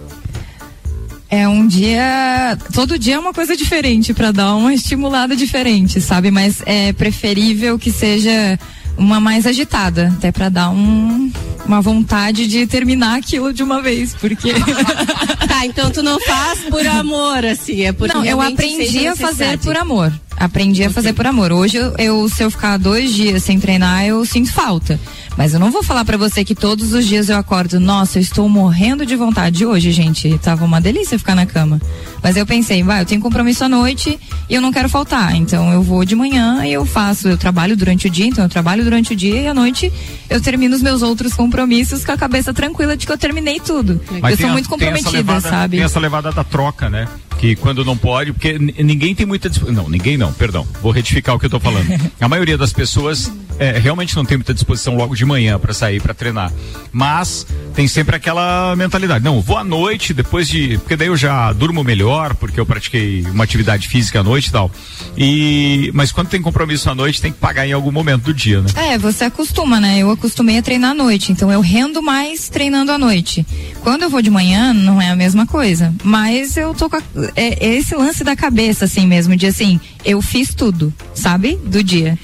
É 1.30 1.46
um 1.46 1.66
dia, 1.66 2.56
todo 2.72 2.98
dia 2.98 3.16
é 3.16 3.18
uma 3.18 3.34
coisa 3.34 3.54
diferente 3.56 4.14
para 4.14 4.32
dar 4.32 4.54
uma 4.54 4.72
estimulada 4.72 5.36
diferente, 5.36 6.00
sabe? 6.00 6.30
Mas 6.30 6.62
é 6.64 6.92
preferível 6.92 7.78
que 7.78 7.92
seja 7.92 8.58
uma 8.96 9.20
mais 9.20 9.46
agitada, 9.46 10.12
até 10.16 10.32
para 10.32 10.48
dar 10.48 10.70
um, 10.70 11.30
uma 11.66 11.80
vontade 11.80 12.46
de 12.46 12.66
terminar 12.66 13.18
aquilo 13.18 13.52
de 13.52 13.62
uma 13.62 13.80
vez, 13.80 14.14
porque 14.14 14.52
Tá, 15.46 15.64
então 15.66 15.90
tu 15.90 16.02
não 16.02 16.18
faz 16.20 16.60
por 16.60 16.86
amor 16.86 17.44
assim, 17.44 17.82
é 17.82 17.92
por 17.92 18.08
Não, 18.08 18.24
eu 18.24 18.40
aprendi 18.40 19.06
a 19.06 19.14
fazer 19.14 19.58
por 19.58 19.76
amor. 19.76 20.12
Aprendi 20.38 20.84
a 20.84 20.90
fazer 20.90 21.12
por 21.14 21.26
amor. 21.26 21.52
Hoje 21.52 21.76
eu, 21.76 21.94
eu 21.98 22.28
se 22.28 22.42
eu 22.42 22.50
ficar 22.50 22.76
dois 22.76 23.12
dias 23.12 23.42
sem 23.42 23.58
treinar, 23.58 24.06
eu 24.06 24.24
sinto 24.24 24.52
falta. 24.52 24.98
Mas 25.36 25.54
eu 25.54 25.60
não 25.60 25.70
vou 25.70 25.84
falar 25.84 26.04
para 26.04 26.16
você 26.16 26.44
que 26.44 26.54
todos 26.54 26.92
os 26.92 27.06
dias 27.06 27.28
eu 27.28 27.36
acordo, 27.36 27.78
nossa, 27.78 28.18
eu 28.18 28.22
estou 28.22 28.48
morrendo 28.48 29.06
de 29.06 29.14
vontade. 29.14 29.64
Hoje, 29.64 29.92
gente, 29.92 30.36
tava 30.38 30.64
uma 30.64 30.80
delícia 30.80 31.18
ficar 31.18 31.34
na 31.36 31.46
cama. 31.46 31.80
Mas 32.22 32.36
eu 32.36 32.44
pensei, 32.44 32.82
vai, 32.82 33.02
eu 33.02 33.06
tenho 33.06 33.20
compromisso 33.20 33.62
à 33.64 33.68
noite 33.68 34.18
e 34.48 34.54
eu 34.54 34.60
não 34.60 34.72
quero 34.72 34.88
faltar. 34.88 35.36
Então 35.36 35.72
eu 35.72 35.82
vou 35.82 36.04
de 36.04 36.16
manhã 36.16 36.64
e 36.64 36.72
eu 36.72 36.84
faço, 36.84 37.28
eu 37.28 37.38
trabalho 37.38 37.76
durante 37.76 38.08
o 38.08 38.10
dia, 38.10 38.26
então 38.26 38.44
eu 38.44 38.48
trabalho 38.48 38.82
durante 38.82 39.12
o 39.12 39.16
dia 39.16 39.42
e 39.42 39.46
à 39.46 39.54
noite 39.54 39.92
eu 40.28 40.40
termino 40.40 40.74
os 40.74 40.82
meus 40.82 41.02
outros 41.02 41.34
compromissos 41.34 42.04
com 42.04 42.12
a 42.12 42.16
cabeça 42.16 42.52
tranquila 42.52 42.96
de 42.96 43.06
que 43.06 43.12
eu 43.12 43.18
terminei 43.18 43.60
tudo. 43.60 44.00
Mas 44.20 44.32
eu 44.32 44.38
sou 44.38 44.50
a, 44.50 44.52
muito 44.52 44.68
comprometida, 44.68 45.18
levada, 45.18 45.40
sabe? 45.40 45.76
Tem 45.76 45.86
essa 45.86 46.00
levada 46.00 46.32
da 46.32 46.42
troca, 46.42 46.90
né? 46.90 47.06
Que 47.38 47.54
quando 47.56 47.84
não 47.84 47.96
pode, 47.96 48.32
porque 48.32 48.58
ninguém 48.58 49.14
tem 49.14 49.24
muita 49.24 49.48
não, 49.70 49.88
ninguém 49.88 50.16
não, 50.16 50.32
perdão, 50.32 50.66
vou 50.82 50.92
retificar 50.92 51.34
o 51.34 51.38
que 51.38 51.46
eu 51.46 51.50
tô 51.50 51.60
falando. 51.60 51.86
A 52.20 52.28
maioria 52.28 52.58
das 52.58 52.72
pessoas 52.72 53.32
é, 53.58 53.78
realmente 53.78 54.14
não 54.16 54.24
tem 54.24 54.36
muita 54.36 54.54
disposição 54.54 54.96
logo 54.96 55.14
de 55.14 55.24
manhã 55.24 55.58
para 55.58 55.72
sair 55.72 56.00
para 56.00 56.14
treinar, 56.14 56.52
mas 56.92 57.46
tem 57.74 57.86
sempre 57.86 58.16
aquela 58.16 58.74
mentalidade, 58.76 59.24
não, 59.24 59.40
vou 59.40 59.56
à 59.56 59.64
noite 59.64 60.12
depois 60.12 60.48
de, 60.48 60.78
porque 60.78 60.96
daí 60.96 61.08
eu 61.08 61.16
já 61.16 61.52
durmo 61.52 61.84
melhor, 61.84 62.34
porque 62.34 62.58
eu 62.58 62.66
pratiquei 62.66 63.24
uma 63.32 63.44
atividade 63.44 63.88
física 63.88 64.20
à 64.20 64.22
noite 64.22 64.48
e 64.48 64.52
tal. 64.52 64.70
E 65.16 65.90
mas 65.94 66.12
quando 66.12 66.28
tem 66.28 66.40
compromisso 66.40 66.90
à 66.90 66.94
noite 66.94 67.20
tem 67.20 67.32
que 67.32 67.38
pagar 67.38 67.66
em 67.66 67.72
algum 67.72 67.92
momento 67.92 68.24
do 68.24 68.34
dia, 68.34 68.60
né? 68.60 68.68
É, 68.74 68.98
você 68.98 69.24
acostuma, 69.24 69.80
né? 69.80 69.98
Eu 69.98 70.10
acostumei 70.10 70.58
a 70.58 70.62
treinar 70.62 70.92
à 70.92 70.94
noite, 70.94 71.32
então 71.32 71.50
eu 71.50 71.60
rendo 71.60 72.02
mais 72.02 72.48
treinando 72.48 72.92
à 72.92 72.98
noite. 72.98 73.46
Quando 73.82 74.02
eu 74.02 74.10
vou 74.10 74.22
de 74.22 74.30
manhã 74.30 74.72
não 74.72 75.00
é 75.00 75.10
a 75.10 75.16
mesma 75.16 75.46
coisa, 75.46 75.94
mas 76.02 76.56
eu 76.56 76.74
tô 76.74 76.88
com 76.88 76.96
a, 76.96 77.02
é, 77.36 77.66
é 77.66 77.74
esse 77.76 77.94
lance 77.94 78.24
da 78.24 78.36
cabeça, 78.36 78.84
assim 78.84 79.06
mesmo, 79.06 79.36
de 79.36 79.46
assim, 79.46 79.80
eu 80.04 80.20
fiz 80.22 80.54
tudo, 80.54 80.92
sabe? 81.14 81.56
Do 81.64 81.82
dia. 81.82 82.18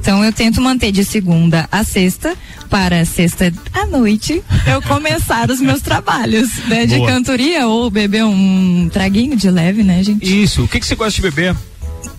Então 0.00 0.24
eu 0.24 0.32
tento 0.32 0.62
manter 0.62 0.90
de 0.90 1.04
segunda 1.04 1.68
a 1.70 1.84
sexta 1.84 2.34
para 2.70 3.04
sexta 3.04 3.52
à 3.70 3.84
noite 3.84 4.42
eu 4.66 4.80
começar 4.80 5.50
os 5.50 5.60
meus 5.60 5.82
trabalhos, 5.82 6.48
né? 6.68 6.86
De 6.86 6.96
Boa. 6.96 7.10
cantoria 7.10 7.66
ou 7.66 7.90
beber 7.90 8.24
um 8.24 8.88
traguinho 8.90 9.36
de 9.36 9.50
leve, 9.50 9.82
né, 9.82 10.02
gente? 10.02 10.42
Isso. 10.42 10.64
O 10.64 10.68
que, 10.68 10.80
que 10.80 10.86
você 10.86 10.94
gosta 10.94 11.12
de 11.12 11.20
beber? 11.20 11.54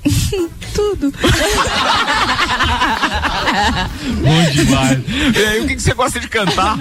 Tudo. 0.76 1.12
Bom 4.22 4.52
demais. 4.52 5.00
E 5.36 5.46
aí, 5.46 5.60
o 5.62 5.68
que, 5.68 5.76
que 5.76 5.82
você 5.82 5.94
gosta 5.94 6.20
de 6.20 6.30
cantar? 6.30 6.80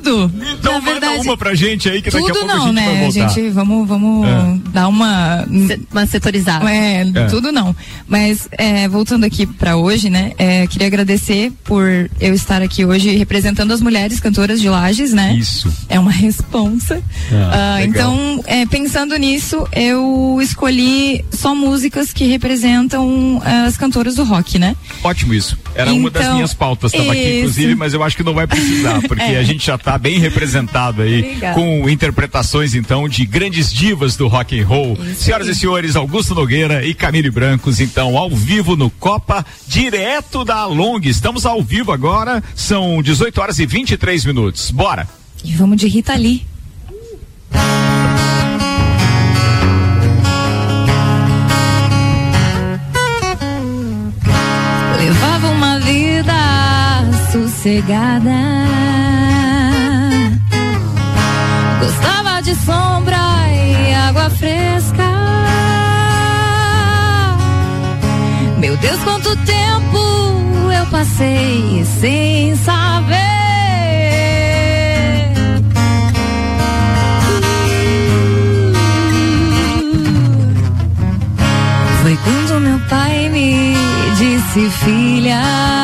Tudo. 0.00 0.32
Então 0.58 0.72
Na 0.74 0.80
manda 0.80 1.00
verdade, 1.00 1.26
uma 1.28 1.36
pra 1.36 1.54
gente 1.54 1.88
aí 1.88 2.02
que 2.02 2.10
daqui 2.10 2.30
a 2.30 2.32
pouco 2.34 2.50
a 2.50 2.54
não, 2.56 2.66
gente 2.66 2.74
vai 2.74 2.84
né? 2.84 2.98
A 2.98 3.00
voltar. 3.04 3.28
gente, 3.28 3.48
vamos, 3.50 3.88
vamos 3.88 4.26
É. 4.26 4.70
dar 4.70 4.88
uma 4.88 5.44
Uma 5.90 6.06
setorizada. 6.06 6.70
É, 6.70 7.02
É. 7.14 7.24
tudo 7.26 7.52
não. 7.52 7.74
Mas 8.08 8.48
é, 8.52 8.88
voltando 8.88 9.24
aqui 9.24 9.46
pra 9.46 9.76
hoje, 9.76 10.10
né? 10.10 10.32
é, 10.38 10.66
queria 10.66 10.86
agradecer 10.86 11.52
por 11.64 11.84
eu 12.20 12.34
estar 12.34 12.60
aqui 12.62 12.84
hoje 12.84 13.16
representando 13.16 13.72
as 13.72 13.80
mulheres 13.80 14.18
cantoras 14.20 14.60
de 14.60 14.68
Lages, 14.68 15.12
né? 15.12 15.34
Isso. 15.38 15.72
É 15.88 15.98
uma 15.98 16.10
responsa. 16.10 17.02
Ah, 17.32 17.74
Ah, 17.76 17.82
então, 17.84 18.42
é, 18.46 18.66
pensando 18.66 19.16
nisso, 19.16 19.66
eu 19.72 20.38
escolhi 20.42 21.24
só 21.30 21.54
músicas 21.54 22.12
que 22.12 22.24
representam 22.26 23.40
ah, 23.44 23.64
as 23.64 23.76
cantoras 23.76 24.16
do 24.16 24.24
rock, 24.24 24.58
né? 24.58 24.74
Ótimo 25.02 25.34
isso. 25.34 25.56
Era 25.74 25.92
uma 25.92 26.10
das 26.10 26.22
Então, 26.22 26.34
minhas 26.36 26.54
pautas, 26.54 26.92
estava 26.92 27.12
aqui 27.12 27.38
inclusive, 27.38 27.74
mas 27.74 27.92
eu 27.94 28.02
acho 28.02 28.16
que 28.16 28.22
não 28.22 28.34
vai 28.34 28.46
precisar, 28.46 29.00
porque 29.08 29.22
É. 29.22 29.38
a 29.38 29.42
gente 29.42 29.66
já 29.66 29.76
está 29.84 29.98
bem 29.98 30.18
representado 30.18 31.02
aí 31.02 31.18
Obrigada. 31.20 31.54
com 31.54 31.90
interpretações 31.90 32.74
então 32.74 33.06
de 33.06 33.26
grandes 33.26 33.70
divas 33.70 34.16
do 34.16 34.26
rock 34.28 34.58
and 34.58 34.66
roll. 34.66 34.98
Senhoras 35.14 35.46
e 35.46 35.54
senhores, 35.54 35.94
Augusto 35.94 36.34
Nogueira 36.34 36.86
e 36.86 36.94
Camille 36.94 37.30
Brancos, 37.30 37.80
então 37.80 38.16
ao 38.16 38.30
vivo 38.30 38.76
no 38.76 38.88
Copa, 38.88 39.44
direto 39.68 40.42
da 40.42 40.64
Long. 40.64 41.00
Estamos 41.02 41.44
ao 41.44 41.62
vivo 41.62 41.92
agora, 41.92 42.42
são 42.54 43.02
18 43.02 43.38
horas 43.38 43.58
e 43.58 43.66
23 43.66 44.24
minutos. 44.24 44.70
Bora. 44.70 45.06
E 45.44 45.52
vamos 45.52 45.76
de 45.76 45.86
Rita 45.86 46.14
Lee. 46.14 46.46
Levava 54.98 55.48
uma 55.48 55.78
vida 55.80 56.32
sossegada. 57.30 58.83
Gostava 61.84 62.40
de 62.40 62.54
sombra 62.54 63.18
e 63.52 63.92
água 63.92 64.30
fresca. 64.30 65.04
Meu 68.58 68.74
Deus, 68.78 68.98
quanto 69.04 69.36
tempo 69.44 69.98
eu 70.72 70.86
passei 70.86 71.84
sem 72.00 72.56
saber. 72.56 73.14
Foi 82.02 82.16
quando 82.24 82.60
meu 82.62 82.80
pai 82.88 83.28
me 83.28 83.74
disse, 84.16 84.70
filha, 84.70 85.83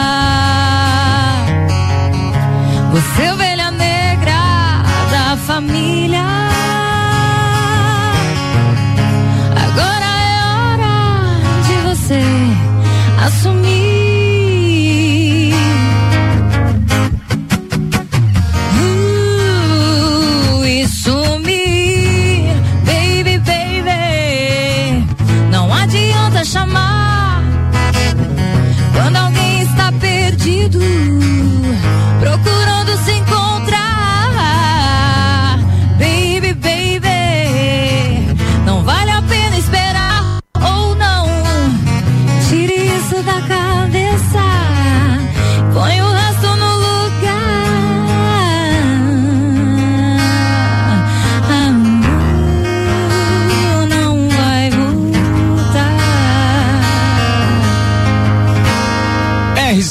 assumir. 13.41 13.81
Uh, 13.81 13.90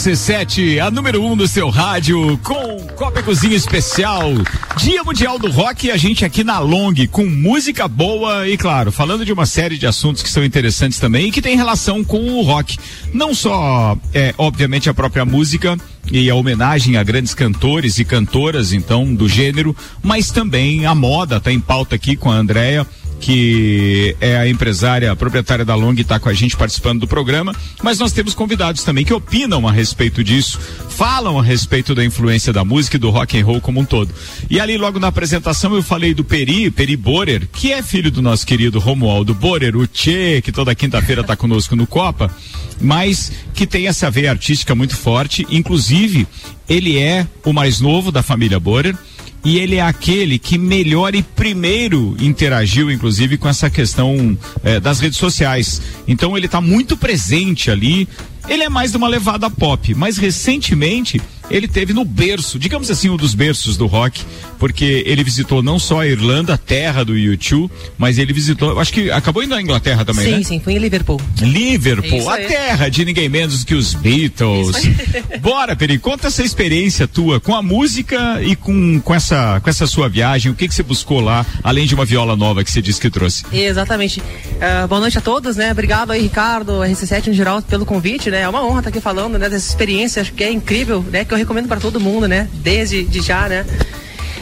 RC7, 0.09 0.79
a 0.79 0.89
número 0.89 1.21
1 1.21 1.31
um 1.31 1.37
do 1.37 1.47
seu 1.47 1.69
rádio, 1.69 2.35
com 2.39 2.87
Copa 2.95 3.19
e 3.19 3.23
Cozinha 3.23 3.55
Especial. 3.55 4.31
Dia 4.77 5.03
Mundial 5.03 5.37
do 5.37 5.51
Rock, 5.51 5.91
a 5.91 5.97
gente 5.97 6.25
aqui 6.25 6.43
na 6.43 6.57
Long, 6.57 6.95
com 7.11 7.27
música 7.27 7.87
boa 7.87 8.47
e, 8.47 8.57
claro, 8.57 8.91
falando 8.91 9.23
de 9.23 9.31
uma 9.31 9.45
série 9.45 9.77
de 9.77 9.85
assuntos 9.85 10.23
que 10.23 10.29
são 10.29 10.43
interessantes 10.43 10.97
também 10.97 11.27
e 11.27 11.31
que 11.31 11.43
tem 11.43 11.55
relação 11.55 12.03
com 12.03 12.19
o 12.19 12.41
rock. 12.41 12.79
Não 13.13 13.35
só, 13.35 13.95
é, 14.11 14.33
obviamente, 14.35 14.89
a 14.89 14.95
própria 14.95 15.25
música 15.25 15.77
e 16.11 16.27
a 16.27 16.33
homenagem 16.33 16.97
a 16.97 17.03
grandes 17.03 17.35
cantores 17.35 17.99
e 17.99 18.05
cantoras, 18.05 18.73
então, 18.73 19.13
do 19.13 19.29
gênero, 19.29 19.75
mas 20.01 20.31
também 20.31 20.87
a 20.87 20.95
moda, 20.95 21.39
tá 21.39 21.51
em 21.51 21.59
pauta 21.59 21.93
aqui 21.93 22.15
com 22.15 22.31
a 22.31 22.35
Andrea 22.35 22.85
que 23.19 24.15
é 24.21 24.37
a 24.37 24.47
empresária, 24.47 25.11
a 25.11 25.15
proprietária 25.15 25.65
da 25.65 25.75
Long, 25.75 25.93
está 25.93 26.19
com 26.19 26.29
a 26.29 26.33
gente 26.33 26.55
participando 26.55 27.01
do 27.01 27.07
programa, 27.07 27.53
mas 27.83 27.99
nós 27.99 28.13
temos 28.13 28.33
convidados 28.33 28.83
também 28.83 29.03
que 29.03 29.13
opinam 29.13 29.67
a 29.67 29.71
respeito 29.71 30.23
disso, 30.23 30.59
falam 30.89 31.37
a 31.37 31.43
respeito 31.43 31.93
da 31.93 32.03
influência 32.03 32.53
da 32.53 32.63
música 32.63 32.95
e 32.95 32.99
do 32.99 33.09
rock 33.09 33.37
and 33.37 33.45
roll 33.45 33.61
como 33.61 33.79
um 33.79 33.85
todo. 33.85 34.13
E 34.49 34.59
ali 34.59 34.77
logo 34.77 34.99
na 34.99 35.07
apresentação 35.07 35.75
eu 35.75 35.83
falei 35.83 36.13
do 36.13 36.23
Peri, 36.23 36.71
Peri 36.71 36.95
Borer, 36.95 37.47
que 37.51 37.71
é 37.71 37.83
filho 37.83 38.11
do 38.11 38.21
nosso 38.21 38.45
querido 38.45 38.79
Romualdo 38.79 39.33
Borer, 39.33 39.75
o 39.75 39.85
Tchê, 39.85 40.41
que 40.41 40.51
toda 40.51 40.75
quinta-feira 40.75 41.21
está 41.21 41.35
conosco 41.35 41.75
no 41.75 41.85
Copa, 41.85 42.33
mas 42.79 43.31
que 43.53 43.67
tem 43.67 43.87
essa 43.87 44.09
veia 44.09 44.31
artística 44.31 44.73
muito 44.73 44.95
forte, 44.95 45.45
inclusive 45.49 46.27
ele 46.67 46.97
é 46.97 47.27
o 47.43 47.51
mais 47.51 47.81
novo 47.81 48.11
da 48.11 48.21
família 48.23 48.59
Borer, 48.59 48.95
e 49.43 49.57
ele 49.57 49.75
é 49.75 49.81
aquele 49.81 50.37
que 50.37 50.57
melhor 50.57 51.15
e 51.15 51.23
primeiro 51.23 52.15
interagiu, 52.19 52.91
inclusive, 52.91 53.37
com 53.37 53.47
essa 53.47 53.69
questão 53.69 54.37
eh, 54.63 54.79
das 54.79 54.99
redes 54.99 55.17
sociais. 55.17 55.81
Então 56.07 56.35
ele 56.35 56.45
está 56.45 56.59
muito 56.59 56.97
presente 56.97 57.71
ali. 57.71 58.07
Ele 58.47 58.63
é 58.63 58.69
mais 58.69 58.91
de 58.91 58.97
uma 58.97 59.07
levada 59.07 59.49
pop, 59.49 59.93
mas 59.93 60.17
recentemente 60.17 61.21
ele 61.49 61.67
teve 61.67 61.93
no 61.93 62.03
berço, 62.03 62.59
digamos 62.59 62.89
assim, 62.91 63.09
um 63.09 63.17
dos 63.17 63.33
berços 63.33 63.77
do 63.77 63.85
rock, 63.85 64.23
porque 64.59 65.03
ele 65.05 65.23
visitou 65.23 65.63
não 65.63 65.79
só 65.79 66.01
a 66.01 66.07
Irlanda, 66.07 66.53
a 66.53 66.57
terra 66.57 67.03
do 67.03 67.13
U2, 67.13 67.69
mas 67.97 68.17
ele 68.17 68.33
visitou, 68.33 68.79
acho 68.79 68.91
que 68.91 69.09
acabou 69.09 69.41
indo 69.41 69.55
à 69.55 69.61
Inglaterra 69.61 70.03
também, 70.03 70.25
sim, 70.25 70.31
né? 70.31 70.43
sim, 70.43 70.59
fui 70.59 70.73
em 70.73 70.77
Liverpool. 70.77 71.19
Liverpool, 71.41 72.19
Isso 72.19 72.29
a 72.29 72.37
terra 72.37 72.89
de 72.89 73.05
ninguém 73.05 73.29
menos 73.29 73.63
que 73.63 73.73
os 73.73 73.93
Beatles. 73.93 74.77
Bora, 75.41 75.75
Peri, 75.75 75.97
conta 75.97 76.27
essa 76.27 76.43
experiência 76.43 77.07
tua 77.07 77.39
com 77.39 77.55
a 77.55 77.61
música 77.61 78.41
e 78.41 78.55
com, 78.55 78.99
com, 78.99 79.15
essa, 79.15 79.59
com 79.61 79.69
essa 79.69 79.87
sua 79.87 80.09
viagem. 80.09 80.51
O 80.51 80.55
que, 80.55 80.67
que 80.67 80.75
você 80.75 80.83
buscou 80.83 81.21
lá, 81.21 81.45
além 81.63 81.87
de 81.87 81.95
uma 81.95 82.05
viola 82.05 82.35
nova 82.35 82.63
que 82.63 82.71
você 82.71 82.81
disse 82.81 82.99
que 82.99 83.09
trouxe? 83.09 83.45
Exatamente. 83.51 84.21
Ah, 84.59 84.87
boa 84.87 84.99
noite 84.99 85.17
a 85.17 85.21
todos, 85.21 85.55
né? 85.55 85.71
Obrigado 85.71 86.11
aí, 86.11 86.21
Ricardo, 86.21 86.79
RC7 86.79 87.27
em 87.27 87.33
geral, 87.33 87.61
pelo 87.61 87.85
convite, 87.85 88.29
né? 88.29 88.41
É 88.41 88.49
uma 88.49 88.65
honra 88.65 88.79
estar 88.79 88.89
aqui 88.89 88.99
falando, 88.99 89.37
né? 89.37 89.47
Dessa 89.49 89.67
experiência, 89.67 90.21
acho 90.21 90.33
que 90.33 90.43
é 90.43 90.51
incrível, 90.51 91.03
né? 91.09 91.23
Que 91.23 91.33
eu 91.33 91.37
recomendo 91.37 91.67
para 91.67 91.79
todo 91.79 91.99
mundo, 91.99 92.27
né? 92.27 92.49
Desde 92.53 93.03
de 93.03 93.21
já, 93.21 93.47
né? 93.47 93.65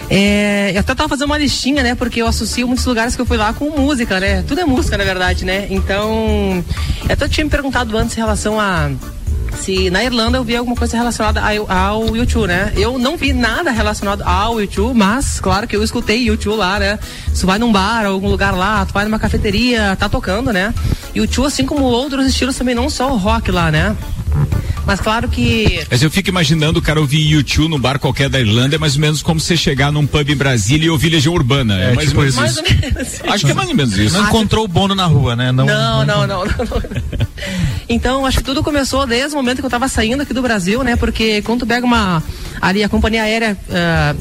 É, 0.09 0.71
eu 0.73 0.79
até 0.79 0.95
tava 0.95 1.09
fazendo 1.09 1.25
uma 1.25 1.37
listinha, 1.37 1.83
né? 1.83 1.95
Porque 1.95 2.21
eu 2.21 2.27
associo 2.27 2.65
muitos 2.67 2.85
lugares 2.85 3.15
que 3.15 3.21
eu 3.21 3.25
fui 3.25 3.37
lá 3.37 3.53
com 3.53 3.69
música, 3.69 4.19
né? 4.19 4.43
Tudo 4.47 4.61
é 4.61 4.65
música, 4.65 4.97
na 4.97 5.03
verdade, 5.03 5.43
né? 5.43 5.67
Então, 5.69 6.63
eu 7.07 7.13
até 7.13 7.27
tinha 7.27 7.43
me 7.43 7.49
perguntado 7.49 7.97
antes 7.97 8.15
em 8.15 8.19
relação 8.19 8.59
a 8.59 8.89
se 9.57 9.89
na 9.89 10.03
Irlanda 10.03 10.37
eu 10.37 10.43
vi 10.43 10.55
alguma 10.55 10.75
coisa 10.75 10.95
relacionada 10.95 11.41
ao, 11.67 12.15
YouTube, 12.15 12.47
né? 12.47 12.71
Eu 12.75 12.97
não 12.99 13.17
vi 13.17 13.33
nada 13.33 13.71
relacionado 13.71 14.21
ao 14.23 14.61
YouTube, 14.61 14.95
mas 14.95 15.39
claro 15.39 15.67
que 15.67 15.75
eu 15.75 15.83
escutei 15.83 16.23
YouTube 16.27 16.57
lá, 16.57 16.79
né? 16.79 16.99
Se 17.33 17.45
vai 17.45 17.57
num 17.57 17.71
bar, 17.71 18.05
algum 18.05 18.29
lugar 18.29 18.55
lá, 18.55 18.85
tu 18.85 18.93
vai 18.93 19.03
numa 19.05 19.19
cafeteria, 19.19 19.95
tá 19.95 20.07
tocando, 20.07 20.53
né? 20.53 20.73
YouTube, 21.15 21.47
assim 21.47 21.65
como 21.65 21.83
outros 21.83 22.27
estilos 22.27 22.55
também, 22.55 22.75
não 22.75 22.89
só 22.89 23.11
o 23.11 23.17
rock 23.17 23.51
lá, 23.51 23.71
né? 23.71 23.95
Mas 24.85 25.01
claro 25.01 25.27
que 25.27 25.85
Mas 25.91 26.01
eu 26.01 26.09
fico 26.09 26.29
imaginando 26.29 26.79
o 26.79 26.81
cara 26.81 26.99
ouvir 26.99 27.19
YouTube 27.19 27.69
num 27.69 27.79
bar 27.79 27.99
qualquer 27.99 28.29
da 28.29 28.39
Irlanda, 28.39 28.75
é 28.75 28.79
mais 28.79 28.95
ou 28.95 29.01
menos 29.01 29.21
como 29.21 29.39
você 29.39 29.57
chegar 29.57 29.91
num 29.91 30.07
pub 30.07 30.29
em 30.29 30.35
Brasília 30.35 30.87
e 30.87 30.89
ouvir 30.89 31.09
Legião 31.09 31.33
Urbana. 31.33 31.77
É, 31.79 31.91
É, 31.91 31.93
mais 31.93 32.09
tipo 32.09 32.21
ou 32.21 32.25
menos 32.25 32.35
isso. 32.35 32.45
isso. 32.45 32.63
mais 32.63 32.73
ou 32.73 32.81
menos. 32.81 33.21
Acho 33.33 33.45
que 33.45 33.51
é 33.51 33.55
mais 33.55 33.69
ou 33.69 33.75
menos 33.75 33.97
isso. 33.97 34.17
Não 34.17 34.27
encontrou 34.27 34.63
o 34.63 34.67
Bono 34.67 34.95
na 34.95 35.05
rua, 35.05 35.35
né? 35.35 35.51
Não, 35.51 35.65
não, 35.65 36.05
não, 36.05 36.27
não, 36.27 36.45
não. 36.45 36.47
Então, 37.89 38.25
acho 38.25 38.37
que 38.37 38.43
tudo 38.43 38.63
começou 38.63 39.05
desde 39.05 39.33
o 39.33 39.37
momento 39.37 39.59
que 39.59 39.65
eu 39.65 39.69
tava 39.69 39.87
saindo 39.87 40.23
aqui 40.23 40.33
do 40.33 40.41
Brasil, 40.41 40.83
né? 40.83 40.95
Porque 40.95 41.41
quando 41.41 41.61
tu 41.61 41.67
pega 41.67 41.85
uma. 41.85 42.23
Ali, 42.61 42.83
a 42.83 42.89
companhia 42.89 43.23
aérea. 43.23 43.57
ah, 43.71 44.15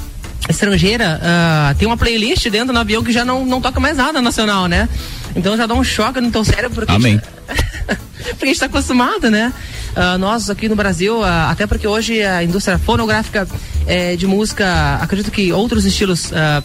estrangeira 0.48 1.20
ah, 1.22 1.74
tem 1.78 1.88
uma 1.88 1.96
playlist 1.96 2.48
dentro 2.48 2.72
do 2.72 2.78
avião 2.78 3.02
que 3.02 3.12
já 3.12 3.24
não, 3.24 3.44
não 3.44 3.60
toca 3.60 3.80
mais 3.80 3.96
nada 3.96 4.20
nacional, 4.22 4.66
né? 4.66 4.88
Então 5.34 5.56
já 5.56 5.66
dá 5.66 5.74
um 5.74 5.84
choque 5.84 6.20
no 6.20 6.30
teu 6.30 6.44
cérebro 6.44 6.70
porque 6.70 6.92
Amém. 6.92 7.20
porque 8.30 8.44
a 8.44 8.46
gente 8.46 8.52
está 8.52 8.66
acostumado, 8.66 9.30
né? 9.30 9.52
Uh, 9.96 10.18
nós 10.18 10.50
aqui 10.50 10.68
no 10.68 10.76
Brasil, 10.76 11.20
uh, 11.20 11.24
até 11.24 11.66
porque 11.66 11.86
hoje 11.86 12.22
a 12.22 12.44
indústria 12.44 12.78
fonográfica 12.78 13.48
eh, 13.86 14.14
de 14.16 14.26
música, 14.26 14.98
acredito 15.00 15.30
que 15.30 15.52
outros 15.52 15.86
estilos 15.86 16.30
uh, 16.32 16.62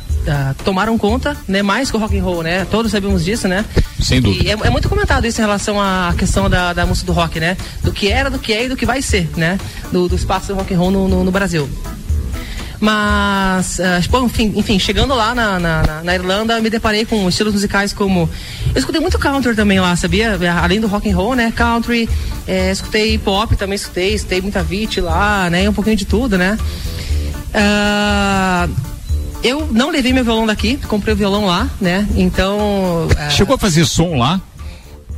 tomaram 0.65 0.98
conta, 0.98 1.38
né? 1.48 1.62
Mais 1.62 1.89
que 1.89 1.96
o 1.96 2.00
rock 2.00 2.17
and 2.17 2.24
roll, 2.24 2.44
né? 2.44 2.65
Todos 2.65 2.91
sabemos 2.91 3.24
disso, 3.24 3.48
né? 3.48 3.63
Sem 4.02 4.20
dúvida. 4.20 4.44
E 4.44 4.50
é, 4.50 4.67
é 4.67 4.70
muito 4.70 4.89
comentado 4.89 5.26
isso 5.26 5.39
em 5.39 5.44
relação 5.44 5.80
à 5.80 6.13
questão 6.17 6.50
da, 6.50 6.74
da 6.74 6.86
música 6.86 7.06
do 7.06 7.13
rock, 7.13 7.39
né? 7.39 7.56
Do 7.84 7.91
que 7.91 8.10
era, 8.10 8.30
do 8.30 8.39
que 8.39 8.52
é 8.52 8.65
e 8.65 8.70
do 8.70 8.76
que 8.76 8.86
vai 8.86 9.02
ser, 9.02 9.30
né? 9.38 9.58
Do, 9.91 10.10
do 10.10 10.15
espaço 10.15 10.48
do 10.48 10.56
rock 10.56 10.74
and 10.74 10.78
roll 10.78 10.91
no, 10.91 11.08
no, 11.08 11.24
no 11.24 11.32
Brasil. 11.32 11.70
Mas, 12.82 13.78
uh, 13.78 14.26
enfim, 14.26 14.54
enfim, 14.56 14.80
chegando 14.80 15.13
lá 15.13 15.36
na, 15.36 15.60
na, 15.60 16.02
na, 16.04 16.15
Irlanda, 16.15 16.60
me 16.60 16.67
deparei 16.67 17.06
com 17.06 17.30
estilos 17.30 17.54
musicais 17.54 17.94
como. 17.94 18.28
Eu 18.74 18.80
escutei 18.80 19.00
muito 19.00 19.20
country 19.20 19.56
também 19.56 19.80
lá, 19.80 19.96
sabia? 19.96 20.36
Além 20.60 20.82
do 20.82 20.88
rock 20.88 21.08
and 21.08 21.15
roll, 21.15 21.36
né? 21.36 21.54
Country, 21.56 22.10
é, 22.48 22.72
escutei 22.72 23.20
pop 23.20 23.56
também, 23.56 23.76
escutei, 23.76 24.15
escutei 24.15 24.41
muita 24.41 24.63
Vit 24.63 25.00
lá, 25.00 25.48
né? 25.52 25.70
Um 25.70 25.74
pouquinho 25.74 25.96
de 25.96 26.06
tudo, 26.06 26.39
né? 26.39 26.58
Uh, 27.54 28.74
eu 29.44 29.67
não 29.72 29.91
levei 29.91 30.12
meu 30.12 30.24
violão 30.24 30.48
daqui, 30.48 30.78
comprei 30.88 31.13
o 31.13 31.17
violão 31.17 31.46
lá, 31.46 31.70
né? 31.80 32.08
Então. 32.15 33.08
Uh, 33.08 33.32
Chegou 33.32 33.56
a 33.56 33.60
fazer 33.60 33.86
som 33.86 34.15
lá? 34.15 34.41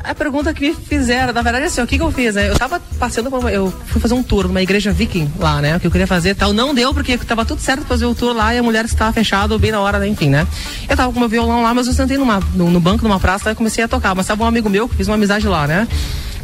A 0.03 0.13
pergunta 0.13 0.53
que 0.53 0.69
me 0.69 0.73
fizeram, 0.73 1.31
na 1.33 1.41
verdade, 1.41 1.65
assim, 1.65 1.81
o 1.81 1.87
que, 1.87 1.97
que 1.97 2.03
eu 2.03 2.11
fiz, 2.11 2.35
né? 2.35 2.49
Eu 2.49 2.55
tava 2.57 2.79
passeando, 2.99 3.29
eu 3.49 3.73
fui 3.87 4.01
fazer 4.01 4.13
um 4.13 4.21
tour 4.21 4.47
numa 4.47 4.61
igreja 4.61 4.91
viking 4.91 5.31
lá, 5.39 5.61
né? 5.61 5.77
O 5.77 5.79
que 5.79 5.87
eu 5.87 5.91
queria 5.91 6.05
fazer 6.05 6.35
tal. 6.35 6.51
Não 6.51 6.73
deu, 6.73 6.93
porque 6.93 7.17
tava 7.17 7.45
tudo 7.45 7.61
certo 7.61 7.79
pra 7.79 7.89
fazer 7.89 8.05
o 8.05 8.13
tour 8.13 8.35
lá 8.35 8.53
e 8.53 8.57
a 8.57 8.63
mulher 8.63 8.85
estava 8.85 9.13
fechada 9.13 9.57
bem 9.57 9.71
na 9.71 9.79
hora, 9.79 9.99
né? 9.99 10.07
enfim, 10.07 10.29
né? 10.29 10.45
Eu 10.89 10.97
tava 10.97 11.11
com 11.11 11.19
meu 11.19 11.29
violão 11.29 11.63
lá, 11.63 11.73
mas 11.73 11.87
eu 11.87 11.93
sentei 11.93 12.17
numa, 12.17 12.39
no, 12.53 12.69
no 12.69 12.79
banco 12.79 13.03
numa 13.03 13.19
praça 13.19 13.51
e 13.51 13.55
comecei 13.55 13.83
a 13.83 13.87
tocar. 13.87 14.13
Mas 14.13 14.27
tava 14.27 14.43
um 14.43 14.47
amigo 14.47 14.69
meu 14.69 14.89
que 14.89 14.95
fiz 14.95 15.07
uma 15.07 15.15
amizade 15.15 15.47
lá, 15.47 15.67
né? 15.67 15.87